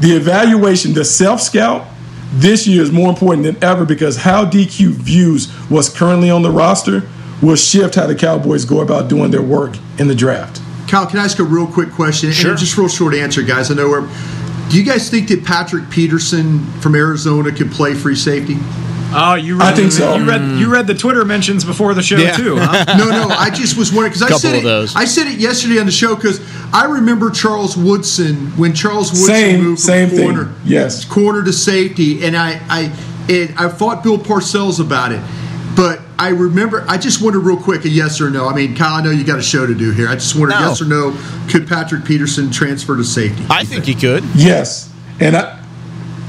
the 0.00 0.16
evaluation, 0.16 0.94
the 0.94 1.04
self 1.04 1.40
scout 1.40 1.86
this 2.34 2.66
year 2.66 2.82
is 2.82 2.90
more 2.90 3.08
important 3.08 3.44
than 3.44 3.62
ever 3.62 3.84
because 3.84 4.16
how 4.16 4.44
DQ 4.44 4.90
views 4.90 5.50
what's 5.68 5.88
currently 5.88 6.30
on 6.30 6.42
the 6.42 6.50
roster 6.50 7.08
will 7.40 7.56
shift 7.56 7.94
how 7.94 8.06
the 8.06 8.14
Cowboys 8.14 8.64
go 8.64 8.80
about 8.80 9.08
doing 9.08 9.30
their 9.30 9.42
work 9.42 9.76
in 9.98 10.08
the 10.08 10.14
draft. 10.14 10.60
Kyle, 10.88 11.06
can 11.06 11.18
I 11.18 11.24
ask 11.24 11.38
a 11.38 11.44
real 11.44 11.66
quick 11.66 11.90
question? 11.90 12.32
Sure. 12.32 12.50
And 12.50 12.58
just 12.58 12.76
real 12.76 12.88
short 12.88 13.14
answer, 13.14 13.42
guys. 13.42 13.70
I 13.70 13.74
know 13.74 13.88
we're. 13.88 14.08
Do 14.70 14.78
you 14.78 14.84
guys 14.84 15.10
think 15.10 15.28
that 15.28 15.44
Patrick 15.44 15.90
Peterson 15.90 16.64
from 16.80 16.94
Arizona 16.94 17.52
could 17.52 17.70
play 17.70 17.94
free 17.94 18.16
safety? 18.16 18.56
Oh, 19.16 19.34
you 19.34 19.60
I 19.60 19.68
read, 19.68 19.76
think 19.76 19.92
so. 19.92 20.16
You 20.16 20.24
read 20.28 20.58
you 20.58 20.72
read 20.72 20.86
the 20.86 20.94
Twitter 20.94 21.24
mentions 21.24 21.64
before 21.64 21.94
the 21.94 22.02
show 22.02 22.16
Yeah. 22.16 22.36
too, 22.36 22.56
huh? 22.58 22.96
no, 22.98 23.08
no. 23.10 23.28
I 23.28 23.50
just 23.50 23.76
was 23.76 23.92
wondering 23.92 24.12
because 24.12 24.22
I 24.30 24.36
said 24.36 24.56
of 24.64 24.64
it. 24.64 24.96
I 24.96 25.04
said 25.04 25.26
it 25.28 25.38
yesterday 25.38 25.78
on 25.78 25.86
the 25.86 25.92
show 25.92 26.14
because 26.16 26.40
I 26.72 26.84
remember 26.86 27.30
Charles 27.30 27.76
Woodson 27.76 28.36
when 28.56 28.74
Charles 28.74 29.10
Woodson 29.12 29.26
Same- 29.34 29.62
moved 29.64 29.80
from 29.80 29.86
same 29.88 30.08
thing. 30.10 30.20
corner, 30.24 30.52
Yes. 30.64 31.04
corner 31.04 31.42
to 31.44 31.52
safety, 31.52 32.24
and 32.24 32.36
I, 32.36 32.60
I, 32.68 32.90
and 33.32 33.54
I 33.56 33.68
fought 33.68 34.02
Bill 34.02 34.18
Parcells 34.18 34.80
about 34.80 35.12
it. 35.12 35.20
But 35.76 36.00
I 36.18 36.28
remember, 36.28 36.84
I 36.88 36.98
just 36.98 37.20
wondered 37.20 37.40
real 37.40 37.56
quick 37.56 37.84
a 37.84 37.88
yes 37.88 38.20
or 38.20 38.30
no. 38.30 38.46
I 38.48 38.54
mean, 38.54 38.76
Kyle, 38.76 38.94
I 38.94 39.02
know 39.02 39.10
you 39.10 39.24
got 39.24 39.38
a 39.40 39.42
show 39.42 39.66
to 39.66 39.74
do 39.74 39.90
here. 39.90 40.08
I 40.08 40.14
just 40.14 40.34
wondered 40.36 40.54
No. 40.60 40.68
yes 40.68 40.80
or 40.80 40.84
no. 40.84 41.16
Could 41.50 41.66
Patrick 41.66 42.04
Peterson 42.04 42.50
transfer 42.52 42.96
to 42.96 43.02
safety? 43.04 43.44
I 43.50 43.64
think 43.64 43.84
he 43.84 43.94
could. 43.96 44.22
Yes, 44.36 44.88
and 45.18 45.36
I, 45.36 45.58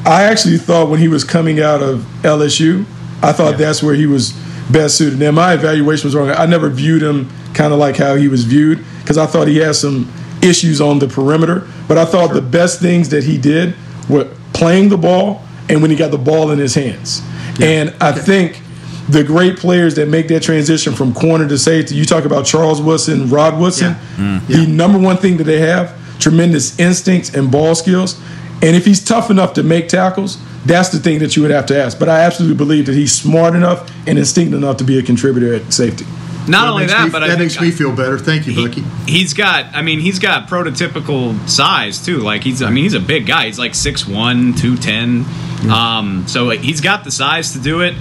I 0.06 0.24
actually 0.24 0.58
thought 0.58 0.90
when 0.90 1.00
he 1.00 1.08
was 1.08 1.24
coming 1.24 1.60
out 1.60 1.82
of 1.82 2.02
LSU, 2.22 2.86
I 3.22 3.32
thought 3.32 3.58
that's 3.58 3.82
where 3.82 3.96
he 3.96 4.06
was 4.06 4.34
best 4.72 4.98
suited. 4.98 5.20
Now 5.20 5.32
my 5.32 5.54
evaluation 5.54 6.08
was 6.08 6.16
wrong. 6.16 6.30
I 6.30 6.46
never 6.46 6.70
viewed 6.70 7.02
him 7.02 7.30
kind 7.54 7.74
of 7.74 7.80
like 7.80 7.98
how 7.98 8.16
he 8.16 8.28
was 8.28 8.44
viewed 8.44 8.84
because 9.02 9.18
I 9.18 9.26
thought 9.26 9.48
he 9.48 9.58
had 9.58 9.76
some 9.76 10.12
issues 10.42 10.80
on 10.80 11.00
the 11.00 11.08
perimeter. 11.08 11.68
But 11.88 11.98
I 11.98 12.06
thought 12.06 12.34
the 12.34 12.42
best 12.42 12.80
things 12.80 13.10
that 13.10 13.24
he 13.24 13.38
did 13.38 13.76
were 14.10 14.30
playing 14.54 14.90
the 14.90 14.98
ball 14.98 15.44
and 15.70 15.82
when 15.82 15.90
he 15.90 15.98
got 15.98 16.12
the 16.12 16.18
ball 16.18 16.52
in 16.52 16.60
his 16.60 16.76
hands. 16.76 17.22
And 17.62 17.94
I 18.02 18.12
think 18.12 18.62
the 19.10 19.24
great 19.24 19.58
players 19.58 19.96
that 19.96 20.08
make 20.08 20.28
that 20.28 20.44
transition 20.44 20.94
from 20.94 21.14
corner 21.14 21.48
to 21.48 21.58
safety, 21.58 21.96
you 21.96 22.06
talk 22.06 22.26
about 22.26 22.46
Charles 22.46 22.82
Woodson, 22.82 23.30
Rod 23.30 23.60
Woodson, 23.60 23.96
mm. 24.16 24.46
the 24.48 24.68
number 24.68 25.00
one 25.00 25.18
thing 25.18 25.38
that 25.38 25.44
they 25.46 25.60
have, 25.60 25.96
tremendous 26.20 26.80
instincts 26.80 27.34
and 27.34 27.52
ball 27.52 27.76
skills. 27.76 28.20
And 28.62 28.76
if 28.76 28.86
he's 28.86 29.04
tough 29.04 29.30
enough 29.30 29.54
to 29.54 29.64
make 29.64 29.90
tackles, 29.90 30.38
that's 30.66 30.90
the 30.90 31.00
thing 31.00 31.20
that 31.20 31.36
you 31.36 31.42
would 31.44 31.52
have 31.52 31.66
to 31.68 31.78
ask. 31.80 32.00
But 32.00 32.10
I 32.10 32.22
absolutely 32.22 32.58
believe 32.58 32.86
that 32.88 32.96
he's 32.96 33.14
smart 33.14 33.56
enough 33.56 33.92
and 34.08 34.18
instinctive 34.18 34.58
enough 34.58 34.78
to 34.78 34.84
be 34.84 34.98
a 34.98 35.04
contributor 35.04 35.54
at 35.54 35.72
safety. 35.74 36.06
Not 36.48 36.68
only 36.70 36.86
that, 36.86 37.06
me- 37.06 37.10
but 37.12 37.20
that 37.20 37.26
I 37.26 37.36
think 37.36 37.40
makes 37.52 37.60
me 37.62 37.72
feel 37.72 37.96
better. 37.96 38.18
Thank 38.20 38.46
you, 38.48 38.56
Bucky. 38.56 38.82
he's 39.08 39.34
got 39.34 39.66
i 39.76 39.82
mean 39.82 40.00
he's 40.00 40.20
got 40.20 40.48
prototypical 40.48 41.38
size 41.50 42.04
too 42.06 42.18
like 42.20 42.44
he's 42.44 42.62
i 42.62 42.70
mean 42.70 42.84
he's 42.84 42.94
a 42.94 43.00
big 43.00 43.26
guy 43.26 43.48
he's 43.48 43.58
like 43.58 43.72
6'1 43.74 44.56
210 44.60 45.72
um 45.72 46.28
so 46.28 46.50
he's 46.52 46.82
got 46.82 47.04
the 47.04 47.10
size 47.12 47.54
to 47.54 47.60
do 47.60 47.82
it 47.82 47.96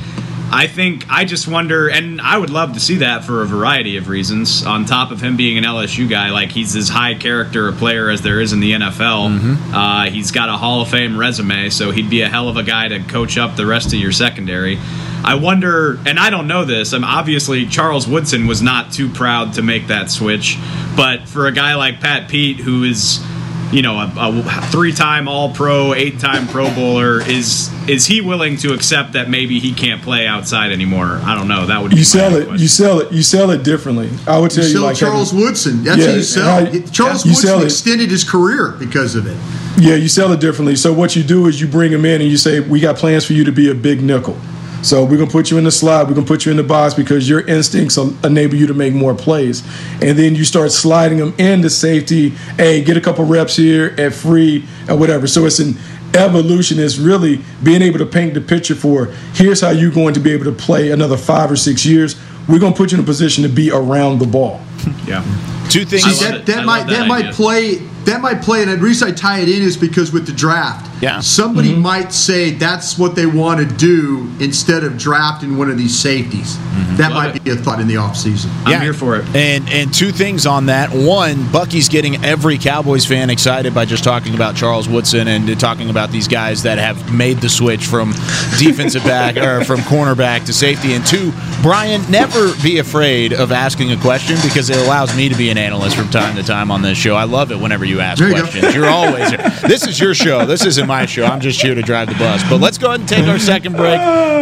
i 0.50 0.66
think 0.66 1.04
i 1.10 1.24
just 1.24 1.48
wonder 1.48 1.88
and 1.88 2.20
i 2.20 2.36
would 2.36 2.50
love 2.50 2.74
to 2.74 2.80
see 2.80 2.96
that 2.96 3.24
for 3.24 3.42
a 3.42 3.46
variety 3.46 3.96
of 3.96 4.08
reasons 4.08 4.64
on 4.64 4.84
top 4.84 5.10
of 5.10 5.20
him 5.20 5.36
being 5.36 5.58
an 5.58 5.64
lsu 5.64 6.08
guy 6.08 6.30
like 6.30 6.50
he's 6.50 6.76
as 6.76 6.88
high 6.88 7.14
character 7.14 7.68
a 7.68 7.72
player 7.72 8.10
as 8.10 8.22
there 8.22 8.40
is 8.40 8.52
in 8.52 8.60
the 8.60 8.72
nfl 8.72 9.24
uh, 9.72 10.10
he's 10.10 10.30
got 10.30 10.48
a 10.48 10.56
hall 10.56 10.82
of 10.82 10.88
fame 10.88 11.16
resume 11.18 11.70
so 11.70 11.90
he'd 11.90 12.10
be 12.10 12.22
a 12.22 12.28
hell 12.28 12.48
of 12.48 12.56
a 12.56 12.62
guy 12.62 12.88
to 12.88 13.00
coach 13.04 13.38
up 13.38 13.56
the 13.56 13.66
rest 13.66 13.88
of 13.88 13.94
your 13.94 14.12
secondary 14.12 14.78
I 15.26 15.36
wonder, 15.36 15.98
and 16.04 16.18
I 16.18 16.28
don't 16.28 16.46
know 16.46 16.66
this. 16.66 16.92
I'm 16.92 17.02
obviously 17.02 17.64
Charles 17.64 18.06
Woodson 18.06 18.46
was 18.46 18.60
not 18.60 18.92
too 18.92 19.08
proud 19.08 19.54
to 19.54 19.62
make 19.62 19.86
that 19.86 20.10
switch, 20.10 20.58
but 20.94 21.26
for 21.26 21.46
a 21.46 21.52
guy 21.52 21.76
like 21.76 21.98
Pat 21.98 22.28
Pete, 22.28 22.58
who 22.58 22.84
is, 22.84 23.24
you 23.72 23.82
know, 23.82 23.98
a, 23.98 24.12
a 24.16 24.60
three-time 24.70 25.26
All-Pro, 25.28 25.94
eight-time 25.94 26.46
Pro 26.48 26.72
Bowler, 26.74 27.20
is 27.22 27.70
is 27.88 28.06
he 28.06 28.20
willing 28.22 28.56
to 28.58 28.72
accept 28.72 29.12
that 29.12 29.28
maybe 29.28 29.58
he 29.60 29.72
can't 29.74 30.00
play 30.00 30.26
outside 30.26 30.72
anymore? 30.72 31.20
I 31.24 31.34
don't 31.34 31.48
know. 31.48 31.66
That 31.66 31.82
would 31.82 31.90
be 31.90 31.98
You 31.98 32.04
sell 32.04 32.34
it. 32.34 32.46
question. 32.46 32.62
You 32.62 32.68
sell 32.68 33.00
it. 33.00 33.12
You 33.12 33.22
sell 33.22 33.50
it 33.50 33.62
differently. 33.62 34.10
I 34.26 34.38
would 34.38 34.52
You 34.52 34.62
tell 34.62 34.64
you, 34.70 34.76
sell 34.76 34.82
like 34.84 34.96
Charles 34.96 35.30
having- 35.32 35.44
Woodson. 35.44 35.84
That's 35.84 35.98
Yeah, 35.98 36.06
how 36.06 36.12
you 36.14 36.22
sell. 36.22 36.62
right. 36.64 36.92
Charles 36.92 37.24
You 37.26 37.32
Woodson 37.32 37.46
sell 37.48 37.60
it. 37.60 37.64
extended 37.64 38.10
his 38.10 38.24
career 38.24 38.74
because 38.78 39.16
of 39.16 39.26
it. 39.26 39.36
Yeah, 39.76 39.96
you 39.96 40.08
sell 40.08 40.32
it 40.32 40.40
differently. 40.40 40.76
So 40.76 40.92
what 40.92 41.14
you 41.16 41.22
do 41.22 41.46
is 41.46 41.60
you 41.60 41.66
bring 41.66 41.92
him 41.92 42.04
in 42.04 42.20
and 42.22 42.30
you 42.30 42.36
say, 42.36 42.60
"We 42.60 42.80
got 42.80 42.96
plans 42.96 43.24
for 43.24 43.32
you 43.34 43.44
to 43.44 43.52
be 43.52 43.68
a 43.70 43.74
big 43.74 44.02
nickel." 44.02 44.38
So 44.84 45.02
we're 45.02 45.16
gonna 45.16 45.30
put 45.30 45.50
you 45.50 45.56
in 45.56 45.64
the 45.64 45.70
slot. 45.70 46.08
We're 46.08 46.14
gonna 46.14 46.26
put 46.26 46.44
you 46.44 46.50
in 46.50 46.58
the 46.58 46.62
box 46.62 46.92
because 46.92 47.26
your 47.26 47.40
instincts 47.46 47.96
enable 47.96 48.56
you 48.56 48.66
to 48.66 48.74
make 48.74 48.92
more 48.92 49.14
plays. 49.14 49.62
And 50.02 50.18
then 50.18 50.34
you 50.34 50.44
start 50.44 50.72
sliding 50.72 51.16
them 51.18 51.34
into 51.38 51.70
safety. 51.70 52.30
Hey, 52.58 52.84
get 52.84 52.98
a 52.98 53.00
couple 53.00 53.24
reps 53.24 53.56
here 53.56 53.94
at 53.96 54.12
free 54.12 54.66
or 54.86 54.96
whatever. 54.96 55.26
So 55.26 55.46
it's 55.46 55.58
an 55.58 55.76
evolution. 56.12 56.78
It's 56.78 56.98
really 56.98 57.40
being 57.62 57.80
able 57.80 57.98
to 57.98 58.06
paint 58.06 58.34
the 58.34 58.42
picture 58.42 58.74
for 58.74 59.06
here's 59.32 59.62
how 59.62 59.70
you're 59.70 59.90
going 59.90 60.12
to 60.14 60.20
be 60.20 60.32
able 60.32 60.44
to 60.44 60.52
play 60.52 60.90
another 60.90 61.16
five 61.16 61.50
or 61.50 61.56
six 61.56 61.86
years. 61.86 62.14
We're 62.46 62.58
gonna 62.58 62.76
put 62.76 62.92
you 62.92 62.98
in 62.98 63.04
a 63.04 63.06
position 63.06 63.42
to 63.44 63.48
be 63.48 63.70
around 63.70 64.18
the 64.18 64.26
ball. 64.26 64.60
Yeah. 65.06 65.22
Two 65.70 65.84
things. 65.84 66.04
See, 66.04 66.24
that, 66.24 66.46
that 66.46 66.64
might 66.64 66.86
that, 66.88 67.08
might 67.08 67.32
play 67.32 67.80
that 68.06 68.20
might 68.20 68.42
play, 68.42 68.62
and 68.62 68.70
the 68.70 68.76
reason 68.78 69.08
I 69.08 69.12
tie 69.12 69.40
it 69.40 69.48
in 69.48 69.62
is 69.62 69.76
because 69.76 70.12
with 70.12 70.26
the 70.26 70.32
draft, 70.32 70.90
Yeah. 71.02 71.20
somebody 71.20 71.70
Mm-hmm. 71.72 71.82
might 71.82 72.12
say 72.12 72.50
that's 72.52 72.98
what 72.98 73.14
they 73.14 73.26
want 73.26 73.60
to 73.60 73.76
do 73.76 74.30
instead 74.40 74.84
of 74.84 74.96
drafting 74.98 75.56
one 75.56 75.70
of 75.70 75.76
these 75.78 75.96
safeties. 75.98 76.58
That 76.96 77.12
might 77.12 77.42
be 77.42 77.50
a 77.50 77.56
thought 77.56 77.80
in 77.80 77.88
the 77.88 77.94
offseason. 77.96 78.48
I'm 78.64 78.80
here 78.80 78.92
for 78.94 79.16
it. 79.16 79.24
And 79.34 79.68
and 79.70 79.92
two 79.92 80.12
things 80.12 80.46
on 80.46 80.66
that. 80.66 80.90
One, 80.92 81.50
Bucky's 81.50 81.88
getting 81.88 82.24
every 82.24 82.56
Cowboys 82.58 83.04
fan 83.04 83.30
excited 83.30 83.74
by 83.74 83.84
just 83.84 84.04
talking 84.04 84.34
about 84.34 84.54
Charles 84.56 84.88
Woodson 84.88 85.26
and 85.28 85.58
talking 85.58 85.90
about 85.90 86.10
these 86.10 86.28
guys 86.28 86.62
that 86.62 86.78
have 86.78 87.12
made 87.12 87.38
the 87.38 87.48
switch 87.48 87.86
from 87.86 88.12
defensive 88.58 89.02
back 89.04 89.36
or 89.36 89.64
from 89.64 89.80
cornerback 89.80 90.46
to 90.46 90.52
safety. 90.52 90.92
And 90.94 91.04
two, 91.06 91.32
Brian, 91.62 92.08
never 92.10 92.52
be 92.62 92.78
afraid 92.78 93.32
of 93.32 93.50
asking 93.52 93.90
a 93.92 93.96
question 93.96 94.36
because 94.42 94.70
it 94.70 94.76
allows 94.78 95.16
me 95.16 95.28
to 95.28 95.34
be 95.36 95.50
an 95.50 95.58
analyst 95.58 95.96
from 95.96 96.08
time 96.10 96.36
to 96.36 96.42
time 96.42 96.70
on 96.70 96.82
this 96.82 96.96
show. 96.98 97.14
I 97.16 97.24
love 97.24 97.50
it 97.50 97.58
whenever 97.58 97.84
you 97.84 97.93
ask 98.00 98.18
There 98.18 98.28
you 98.28 98.34
go. 98.34 98.40
questions. 98.42 98.74
You're 98.74 98.88
always 98.88 99.30
here. 99.30 99.38
This 99.66 99.86
is 99.86 99.98
your 100.00 100.14
show. 100.14 100.46
This 100.46 100.64
isn't 100.64 100.86
my 100.86 101.06
show. 101.06 101.24
I'm 101.24 101.40
just 101.40 101.60
here 101.60 101.74
to 101.74 101.82
drive 101.82 102.08
the 102.08 102.14
bus. 102.14 102.42
But 102.48 102.60
let's 102.60 102.78
go 102.78 102.88
ahead 102.88 103.00
and 103.00 103.08
take 103.08 103.26
our 103.26 103.38
second 103.38 103.76
break. 103.76 103.98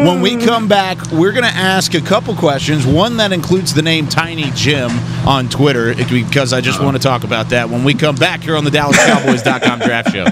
When 0.07 0.21
we 0.21 0.37
come 0.37 0.69
back, 0.69 0.99
we're 1.13 1.33
going 1.33 1.45
to 1.45 1.51
ask 1.57 1.95
a 1.95 2.01
couple 2.01 2.35
questions. 2.35 2.87
One 2.87 3.17
that 3.19 3.33
includes 3.33 3.73
the 3.75 3.83
name 3.83 4.09
Tiny 4.09 4.51
Jim 4.55 4.91
on 5.27 5.49
Twitter 5.49 5.95
because 5.95 6.53
I 6.53 6.61
just 6.61 6.83
want 6.83 6.97
to 6.97 7.03
talk 7.03 7.25
about 7.25 7.49
that 7.51 7.69
when 7.69 7.85
we 7.85 7.95
come 7.95 8.17
back 8.17 8.41
here 8.43 8.57
on 8.57 8.65
the 8.65 8.71
DallasCowboys.com 8.71 9.79
Draft 9.81 10.13
Show. 10.13 10.27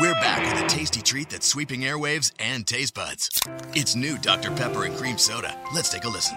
We're 0.00 0.14
back 0.14 0.54
with 0.54 0.64
a 0.64 0.66
tasty 0.68 1.00
treat 1.02 1.30
that's 1.30 1.46
sweeping 1.46 1.80
airwaves 1.82 2.32
and 2.38 2.66
taste 2.66 2.94
buds. 2.94 3.42
It's 3.74 3.94
new 3.94 4.18
Dr. 4.18 4.50
Pepper 4.50 4.84
and 4.84 4.96
Cream 4.96 5.18
Soda. 5.18 5.56
Let's 5.74 5.88
take 5.88 6.04
a 6.04 6.08
listen. 6.08 6.36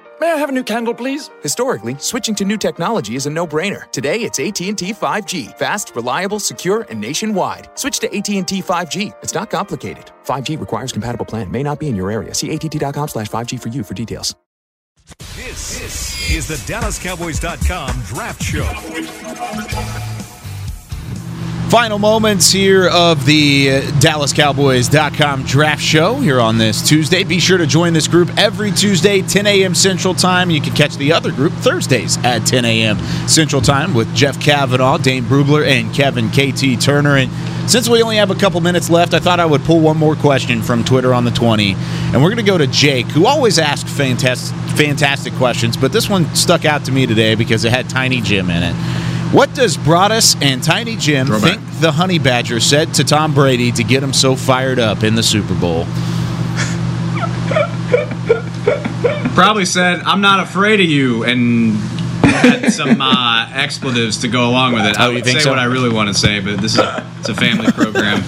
May 0.21 0.31
I 0.31 0.35
have 0.35 0.49
a 0.49 0.51
new 0.51 0.63
candle, 0.63 0.93
please? 0.93 1.31
Historically, 1.41 1.95
switching 1.97 2.35
to 2.35 2.45
new 2.45 2.55
technology 2.55 3.15
is 3.15 3.25
a 3.25 3.29
no-brainer. 3.31 3.91
Today, 3.91 4.17
it's 4.19 4.37
AT&T 4.37 4.93
5G. 4.93 5.57
Fast, 5.57 5.95
reliable, 5.95 6.39
secure, 6.39 6.85
and 6.91 7.01
nationwide. 7.01 7.69
Switch 7.73 7.97
to 8.01 8.07
AT&T 8.15 8.61
5G. 8.61 9.15
It's 9.23 9.33
not 9.33 9.49
complicated. 9.49 10.11
5G 10.23 10.59
requires 10.59 10.91
compatible 10.91 11.25
plan. 11.25 11.49
May 11.49 11.63
not 11.63 11.79
be 11.79 11.89
in 11.89 11.95
your 11.95 12.11
area. 12.11 12.35
See 12.35 12.51
att.com 12.53 13.07
slash 13.07 13.29
5G 13.29 13.59
for 13.59 13.69
you 13.69 13.81
for 13.83 13.95
details. 13.95 14.35
This, 15.35 15.79
this 15.79 16.29
is 16.29 16.47
the 16.47 16.57
DallasCowboys.com 16.71 18.03
Draft 18.03 18.43
Show. 18.43 20.10
Final 21.71 21.99
moments 21.99 22.51
here 22.51 22.89
of 22.89 23.25
the 23.25 23.67
DallasCowboys.com 24.01 25.43
draft 25.43 25.81
show 25.81 26.15
here 26.15 26.41
on 26.41 26.57
this 26.57 26.85
Tuesday. 26.85 27.23
Be 27.23 27.39
sure 27.39 27.57
to 27.57 27.65
join 27.65 27.93
this 27.93 28.09
group 28.09 28.29
every 28.37 28.71
Tuesday, 28.71 29.21
10 29.21 29.47
a.m. 29.47 29.73
Central 29.73 30.13
Time. 30.13 30.49
You 30.49 30.59
can 30.59 30.73
catch 30.73 30.97
the 30.97 31.13
other 31.13 31.31
group 31.31 31.53
Thursdays 31.53 32.17
at 32.25 32.39
10 32.39 32.65
a.m. 32.65 32.97
Central 33.29 33.61
Time 33.61 33.93
with 33.93 34.13
Jeff 34.13 34.37
Cavanaugh, 34.41 34.97
Dane 34.97 35.23
Brugler, 35.23 35.65
and 35.65 35.95
Kevin 35.95 36.27
KT 36.27 36.83
Turner. 36.83 37.15
And 37.15 37.31
since 37.71 37.87
we 37.87 38.03
only 38.03 38.17
have 38.17 38.31
a 38.31 38.35
couple 38.35 38.59
minutes 38.59 38.89
left, 38.89 39.13
I 39.13 39.19
thought 39.19 39.39
I 39.39 39.45
would 39.45 39.61
pull 39.61 39.79
one 39.79 39.95
more 39.95 40.17
question 40.17 40.61
from 40.61 40.83
Twitter 40.83 41.13
on 41.13 41.23
the 41.23 41.31
20. 41.31 41.75
And 41.75 42.15
we're 42.15 42.31
going 42.31 42.35
to 42.35 42.43
go 42.43 42.57
to 42.57 42.67
Jake, 42.67 43.05
who 43.05 43.25
always 43.25 43.57
asks 43.57 43.89
fantastic, 43.89 44.57
fantastic 44.75 45.33
questions, 45.35 45.77
but 45.77 45.93
this 45.93 46.09
one 46.09 46.35
stuck 46.35 46.65
out 46.65 46.83
to 46.83 46.91
me 46.91 47.07
today 47.07 47.33
because 47.35 47.63
it 47.63 47.71
had 47.71 47.89
Tiny 47.89 48.19
Jim 48.19 48.49
in 48.49 48.61
it. 48.61 49.00
What 49.31 49.53
does 49.53 49.77
Broadus 49.77 50.35
and 50.41 50.61
Tiny 50.61 50.97
Jim 50.97 51.27
Throwback. 51.27 51.59
think 51.59 51.79
the 51.79 51.93
Honey 51.93 52.19
Badger 52.19 52.59
said 52.59 52.93
to 52.95 53.03
Tom 53.05 53.33
Brady 53.33 53.71
to 53.71 53.83
get 53.83 54.03
him 54.03 54.11
so 54.11 54.35
fired 54.35 54.77
up 54.77 55.03
in 55.03 55.15
the 55.15 55.23
Super 55.23 55.53
Bowl? 55.55 55.85
Probably 59.33 59.65
said, 59.65 60.01
I'm 60.01 60.19
not 60.21 60.41
afraid 60.41 60.81
of 60.81 60.85
you, 60.87 61.23
and 61.23 61.77
had 62.23 62.71
some 62.73 62.99
uh, 63.01 63.49
expletives 63.53 64.17
to 64.19 64.27
go 64.27 64.49
along 64.49 64.73
with 64.73 64.85
it. 64.85 64.97
Oh, 64.99 65.05
I 65.05 65.07
you 65.09 65.13
would 65.15 65.23
think 65.23 65.39
say 65.39 65.43
so? 65.45 65.49
what 65.49 65.59
I 65.59 65.63
really 65.65 65.89
want 65.93 66.09
to 66.09 66.13
say, 66.13 66.39
but 66.41 66.59
this 66.59 66.73
is 66.77 66.81
it's 67.19 67.29
a 67.29 67.35
family 67.35 67.71
program. 67.71 68.21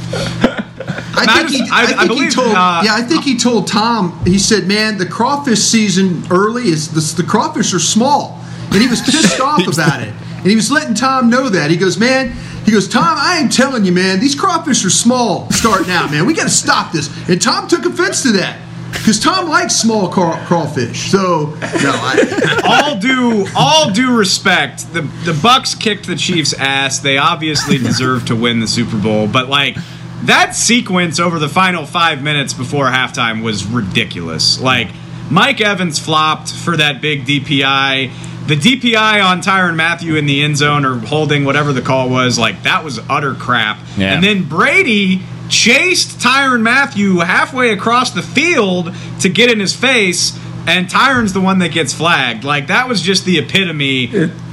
I 1.16 1.26
I 1.28 1.38
think, 1.38 1.50
he, 1.50 1.58
just- 1.60 1.72
I, 1.72 1.82
I- 1.82 2.04
I 2.04 2.08
think 2.08 2.22
he 2.22 2.30
told. 2.30 2.48
uh, 2.56 2.82
yeah, 2.86 2.96
I 2.96 3.02
think 3.02 3.24
he 3.24 3.38
told 3.38 3.68
Tom. 3.68 4.20
He 4.26 4.40
said, 4.40 4.68
"Man, 4.68 4.98
the 4.98 5.06
crawfish 5.06 5.60
season 5.60 6.24
early 6.32 6.64
is 6.70 6.90
the, 7.16 7.22
the 7.22 7.28
crawfish 7.30 7.74
are 7.74 7.80
small," 7.80 8.40
and 8.72 8.82
he 8.82 8.88
was 8.88 9.02
pissed 9.02 9.40
off 9.42 9.68
about 9.68 10.02
it. 10.02 10.14
And 10.44 10.50
he 10.50 10.56
was 10.56 10.70
letting 10.72 10.94
Tom 10.94 11.30
know 11.30 11.50
that. 11.50 11.72
He 11.72 11.78
goes, 11.78 11.98
"Man." 11.98 12.34
He 12.66 12.72
goes, 12.72 12.88
Tom, 12.88 13.18
I 13.18 13.40
am 13.40 13.50
telling 13.50 13.84
you, 13.84 13.92
man, 13.92 14.22
these 14.22 14.36
crawfish 14.36 14.86
are 14.86 14.90
small 14.90 15.52
starting 15.52 15.92
out, 15.92 16.10
man. 16.12 16.26
We 16.26 16.34
got 16.34 16.44
to 16.44 16.50
stop 16.50 16.94
this. 16.94 17.10
And 17.28 17.42
Tom 17.42 17.68
took 17.68 17.84
offense 17.86 18.24
to 18.24 18.32
that 18.34 18.58
because 18.94 19.20
Tom 19.20 19.50
likes 19.50 19.76
small 19.76 20.08
craw- 20.08 20.42
crawfish. 20.46 21.12
So, 21.12 21.48
no, 21.60 21.92
I, 21.94 22.62
all 22.64 22.98
due 22.98 23.46
all 23.54 23.92
due 23.92 24.16
respect, 24.16 24.94
the 24.94 25.02
the 25.26 25.38
Bucks 25.44 25.76
kicked 25.76 26.08
the 26.08 26.16
Chiefs' 26.16 26.54
ass. 26.54 27.00
They 27.00 27.18
obviously 27.18 27.78
deserve 27.80 28.26
to 28.28 28.36
win 28.36 28.62
the 28.62 28.68
Super 28.68 28.98
Bowl, 28.98 29.28
but 29.28 29.50
like 29.50 29.76
that 30.24 30.56
sequence 30.56 31.20
over 31.20 31.40
the 31.40 31.50
final 31.50 31.86
five 31.86 32.24
minutes 32.24 32.54
before 32.54 32.86
halftime 32.86 33.44
was 33.44 33.66
ridiculous. 33.66 34.62
Like 34.62 34.88
Mike 35.30 35.60
Evans 35.60 36.00
flopped 36.00 36.54
for 36.54 36.78
that 36.78 37.02
big 37.02 37.26
DPI. 37.26 38.12
The 38.48 38.56
DPI 38.56 39.24
on 39.26 39.42
Tyrann 39.42 39.76
Mathieu 39.76 40.16
in 40.18 40.26
the 40.26 40.44
end 40.44 40.58
zone 40.58 40.86
or 40.86 40.96
holding 40.98 41.46
whatever 41.46 41.72
the 41.72 41.82
call 41.82 42.10
was, 42.10 42.38
like 42.38 42.64
that 42.64 42.84
was 42.84 43.00
utter 43.10 43.34
crap. 43.36 43.80
Yeah. 43.98 44.14
And 44.14 44.24
then 44.24 44.44
Brady 44.50 45.22
chased 45.50 46.20
Tyrann 46.20 46.62
Mathieu 46.62 47.20
halfway 47.20 47.72
across 47.72 48.12
the 48.12 48.22
field 48.22 48.94
to 49.22 49.30
get 49.30 49.50
in 49.52 49.60
his 49.60 49.74
face, 49.76 50.38
and 50.68 50.88
Tyrann's 50.90 51.34
the 51.34 51.42
one 51.42 51.60
that 51.60 51.70
gets 51.72 51.94
flagged. 51.94 52.44
Like 52.44 52.68
that 52.68 52.88
was 52.90 53.02
just 53.02 53.24
the 53.26 53.38
epitome 53.38 54.12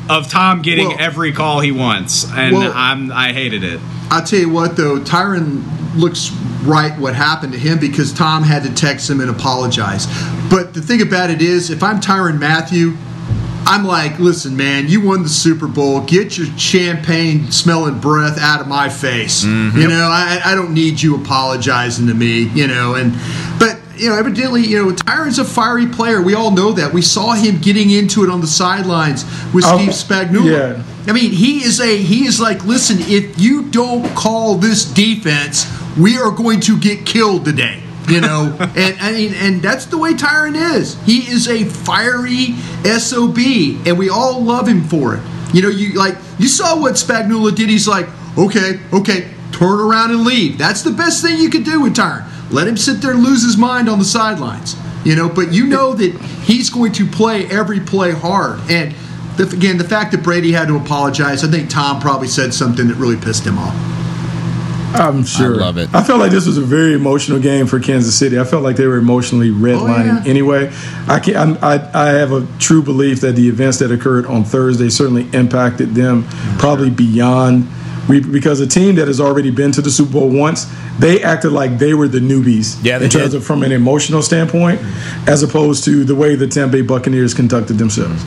of 0.08 0.28
Tom 0.28 0.62
getting 0.62 0.88
Well- 0.88 0.96
every 1.00 1.32
call 1.32 1.60
he 1.60 1.72
wants, 1.72 2.26
and 2.32 2.54
Well- 2.56 2.72
I'm 2.74 3.10
I 3.10 3.32
hated 3.32 3.64
it. 3.64 3.80
I'll 4.10 4.22
tell 4.24 4.40
you 4.40 4.48
what, 4.48 4.76
though, 4.76 4.98
Tyrann 5.00 5.62
looks 5.96 6.30
right 6.64 6.96
what 6.98 7.14
happened 7.14 7.52
to 7.52 7.58
him 7.58 7.78
because 7.78 8.12
Tom 8.12 8.42
had 8.42 8.62
to 8.64 8.70
text 8.70 9.08
him 9.08 9.20
and 9.20 9.30
apologize. 9.30 10.06
But 10.50 10.74
the 10.74 10.80
thing 10.80 11.00
about 11.00 11.30
it 11.30 11.40
is, 11.40 11.70
if 11.70 11.82
I'm 11.82 12.00
Tyron 12.00 12.38
Matthew, 12.38 12.96
I'm 13.70 13.84
like, 13.84 14.18
listen, 14.18 14.56
man, 14.56 14.88
you 14.88 15.00
won 15.00 15.22
the 15.22 15.28
Super 15.28 15.68
Bowl. 15.68 16.00
Get 16.00 16.36
your 16.36 16.46
champagne 16.58 17.50
smelling 17.52 18.00
breath 18.00 18.36
out 18.38 18.60
of 18.60 18.66
my 18.66 18.88
face. 18.88 19.44
Mm-hmm. 19.44 19.78
You 19.78 19.88
know, 19.88 20.08
I, 20.10 20.40
I 20.44 20.54
don't 20.54 20.74
need 20.74 21.00
you 21.00 21.14
apologizing 21.20 22.06
to 22.08 22.14
me, 22.14 22.42
you 22.48 22.66
know, 22.66 22.94
and 22.96 23.12
but 23.58 23.78
you 23.96 24.08
know, 24.08 24.16
evidently, 24.16 24.62
you 24.66 24.82
know, 24.82 24.90
Tyron's 24.92 25.38
a 25.38 25.44
fiery 25.44 25.86
player. 25.86 26.20
We 26.22 26.34
all 26.34 26.50
know 26.50 26.72
that. 26.72 26.92
We 26.92 27.02
saw 27.02 27.32
him 27.34 27.58
getting 27.60 27.90
into 27.90 28.24
it 28.24 28.30
on 28.30 28.40
the 28.40 28.46
sidelines 28.46 29.24
with 29.54 29.64
Oh, 29.66 29.78
Steve 29.78 29.90
Spagnuolo. 29.90 30.50
yeah. 30.76 30.82
I 31.06 31.12
mean, 31.12 31.30
he 31.32 31.62
is 31.62 31.80
a 31.80 31.96
he 31.96 32.26
is 32.26 32.40
like, 32.40 32.64
listen, 32.64 32.96
if 33.00 33.38
you 33.38 33.68
don't 33.70 34.04
call 34.16 34.56
this 34.56 34.84
defense, 34.84 35.66
we 35.98 36.18
are 36.18 36.30
going 36.30 36.60
to 36.60 36.78
get 36.78 37.06
killed 37.06 37.44
today. 37.44 37.82
You 38.10 38.20
know, 38.20 38.56
and 38.58 39.00
I 39.00 39.12
mean, 39.12 39.34
and 39.34 39.62
that's 39.62 39.86
the 39.86 39.98
way 39.98 40.14
Tyrann 40.14 40.56
is. 40.56 41.00
He 41.04 41.30
is 41.30 41.48
a 41.48 41.64
fiery 41.64 42.54
sob, 42.98 43.38
and 43.38 43.98
we 43.98 44.08
all 44.08 44.42
love 44.42 44.66
him 44.66 44.84
for 44.84 45.14
it. 45.14 45.22
You 45.52 45.62
know, 45.62 45.68
you 45.68 45.94
like 45.94 46.16
you 46.38 46.48
saw 46.48 46.80
what 46.80 46.94
Spagnuolo 46.94 47.54
did. 47.54 47.68
He's 47.68 47.88
like, 47.88 48.08
okay, 48.38 48.80
okay, 48.92 49.30
turn 49.52 49.80
around 49.80 50.10
and 50.10 50.24
leave. 50.24 50.58
That's 50.58 50.82
the 50.82 50.90
best 50.90 51.22
thing 51.22 51.38
you 51.38 51.50
could 51.50 51.64
do 51.64 51.80
with 51.80 51.94
Tyrann. 51.94 52.26
Let 52.50 52.66
him 52.66 52.76
sit 52.76 53.00
there 53.00 53.12
and 53.12 53.22
lose 53.22 53.42
his 53.44 53.56
mind 53.56 53.88
on 53.88 53.98
the 53.98 54.04
sidelines. 54.04 54.76
You 55.04 55.16
know, 55.16 55.28
but 55.28 55.52
you 55.52 55.66
know 55.66 55.94
that 55.94 56.20
he's 56.44 56.68
going 56.68 56.92
to 56.92 57.06
play 57.06 57.46
every 57.46 57.80
play 57.80 58.12
hard. 58.12 58.60
And 58.70 58.94
the, 59.36 59.48
again, 59.56 59.78
the 59.78 59.84
fact 59.84 60.12
that 60.12 60.22
Brady 60.22 60.52
had 60.52 60.68
to 60.68 60.76
apologize, 60.76 61.42
I 61.42 61.48
think 61.48 61.70
Tom 61.70 62.00
probably 62.00 62.28
said 62.28 62.52
something 62.52 62.88
that 62.88 62.96
really 62.96 63.16
pissed 63.16 63.46
him 63.46 63.58
off. 63.58 63.99
I'm 64.92 65.24
sure. 65.24 65.54
I 65.54 65.58
love 65.58 65.78
it. 65.78 65.94
I 65.94 66.02
felt 66.02 66.18
like 66.20 66.32
this 66.32 66.46
was 66.46 66.58
a 66.58 66.62
very 66.62 66.94
emotional 66.94 67.38
game 67.38 67.66
for 67.66 67.78
Kansas 67.80 68.18
City. 68.18 68.38
I 68.38 68.44
felt 68.44 68.62
like 68.62 68.76
they 68.76 68.86
were 68.86 68.98
emotionally 68.98 69.50
oh, 69.50 69.54
redlining 69.54 70.24
yeah. 70.24 70.30
anyway. 70.30 70.72
I 71.08 71.20
can 71.20 71.36
I'm, 71.36 71.58
I 71.62 71.90
I 71.94 72.06
have 72.10 72.32
a 72.32 72.46
true 72.58 72.82
belief 72.82 73.20
that 73.20 73.36
the 73.36 73.48
events 73.48 73.78
that 73.78 73.90
occurred 73.92 74.26
on 74.26 74.44
Thursday 74.44 74.88
certainly 74.88 75.28
impacted 75.32 75.94
them, 75.94 76.24
probably 76.58 76.90
beyond 76.90 77.68
We, 78.08 78.20
because 78.20 78.58
a 78.60 78.66
team 78.66 78.96
that 78.96 79.06
has 79.06 79.20
already 79.20 79.50
been 79.50 79.70
to 79.72 79.82
the 79.82 79.90
Super 79.90 80.12
Bowl 80.12 80.30
once, 80.30 80.66
they 80.98 81.22
acted 81.22 81.52
like 81.52 81.78
they 81.78 81.94
were 81.94 82.08
the 82.08 82.18
newbies 82.18 82.76
Yeah, 82.82 82.98
they 82.98 83.04
in 83.04 83.10
terms 83.10 83.30
did. 83.32 83.36
of 83.38 83.44
from 83.44 83.62
an 83.62 83.70
emotional 83.72 84.22
standpoint, 84.22 84.80
as 85.28 85.42
opposed 85.44 85.84
to 85.84 86.04
the 86.04 86.14
way 86.16 86.34
the 86.34 86.48
Tampa 86.48 86.78
Bay 86.78 86.82
Buccaneers 86.82 87.34
conducted 87.34 87.74
themselves. 87.78 88.24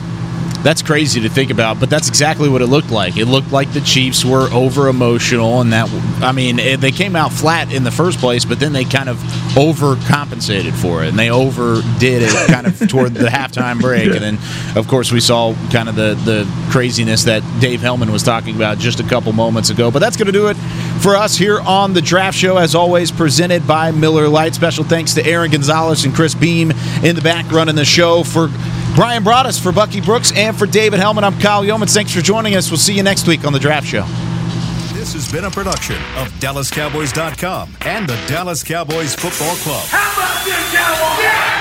That's 0.64 0.80
crazy 0.80 1.20
to 1.20 1.28
think 1.28 1.50
about, 1.50 1.78
but 1.78 1.90
that's 1.90 2.08
exactly 2.08 2.48
what 2.48 2.62
it 2.62 2.68
looked 2.68 2.90
like. 2.90 3.18
It 3.18 3.26
looked 3.26 3.52
like 3.52 3.72
the 3.74 3.82
Chiefs 3.82 4.24
were 4.24 4.48
over 4.50 4.88
emotional, 4.88 5.60
and 5.60 5.70
that 5.74 5.90
I 6.22 6.32
mean 6.32 6.58
it, 6.58 6.80
they 6.80 6.90
came 6.90 7.14
out 7.14 7.32
flat 7.32 7.70
in 7.70 7.84
the 7.84 7.90
first 7.90 8.18
place, 8.18 8.46
but 8.46 8.58
then 8.60 8.72
they 8.72 8.84
kind 8.84 9.10
of 9.10 9.18
overcompensated 9.54 10.72
for 10.72 11.04
it, 11.04 11.10
and 11.10 11.18
they 11.18 11.28
overdid 11.30 12.22
it 12.22 12.50
kind 12.50 12.66
of 12.66 12.78
toward 12.88 13.12
the 13.12 13.26
halftime 13.28 13.78
break, 13.78 14.06
and 14.06 14.22
then 14.22 14.38
of 14.74 14.88
course 14.88 15.12
we 15.12 15.20
saw 15.20 15.54
kind 15.70 15.88
of 15.88 15.96
the 15.96 16.14
the 16.24 16.50
craziness 16.70 17.24
that 17.24 17.42
Dave 17.60 17.82
Helman 17.82 18.10
was 18.10 18.22
talking 18.22 18.56
about 18.56 18.78
just 18.78 19.00
a 19.00 19.04
couple 19.04 19.34
moments 19.34 19.68
ago. 19.68 19.90
But 19.90 19.98
that's 19.98 20.16
going 20.16 20.26
to 20.26 20.32
do 20.32 20.48
it 20.48 20.56
for 21.04 21.16
us 21.16 21.36
here 21.36 21.60
on 21.60 21.92
the 21.92 22.00
Draft 22.00 22.34
Show, 22.34 22.56
as 22.56 22.74
always 22.74 23.12
presented 23.12 23.68
by 23.68 23.90
Miller 23.90 24.26
Lite. 24.26 24.54
Special 24.54 24.84
thanks 24.84 25.12
to 25.12 25.26
Aaron 25.26 25.50
Gonzalez 25.50 26.06
and 26.06 26.14
Chris 26.14 26.34
Beam 26.34 26.70
in 27.02 27.14
the 27.14 27.20
back 27.20 27.52
running 27.52 27.74
the 27.76 27.84
show 27.84 28.24
for. 28.24 28.48
Bryan 28.94 29.22
Broaddus 29.24 29.60
for 29.60 29.70
Bucky 29.70 30.00
Brooks 30.00 30.32
and 30.34 30.56
for 30.56 30.66
David 30.66 31.00
Helman. 31.00 31.24
I'm 31.24 31.38
Kyle 31.40 31.62
Youmans. 31.64 31.92
Thanks 31.92 32.14
for 32.14 32.22
joining 32.22 32.54
us. 32.54 32.70
We'll 32.70 32.78
see 32.78 32.94
you 32.94 33.02
next 33.02 33.26
week 33.26 33.44
on 33.44 33.52
the 33.52 33.58
Draft 33.58 33.86
Show. 33.86 34.04
This 34.94 35.12
has 35.12 35.30
been 35.30 35.44
a 35.44 35.50
production 35.50 35.96
of 36.16 36.28
DallasCowboys.com 36.40 37.76
and 37.82 38.08
the 38.08 38.16
Dallas 38.26 38.62
Cowboys 38.62 39.14
Football 39.14 39.56
Club. 39.56 39.84
How 39.88 40.12
about 40.12 40.44
this, 40.44 40.72
Cowboys? 40.72 41.53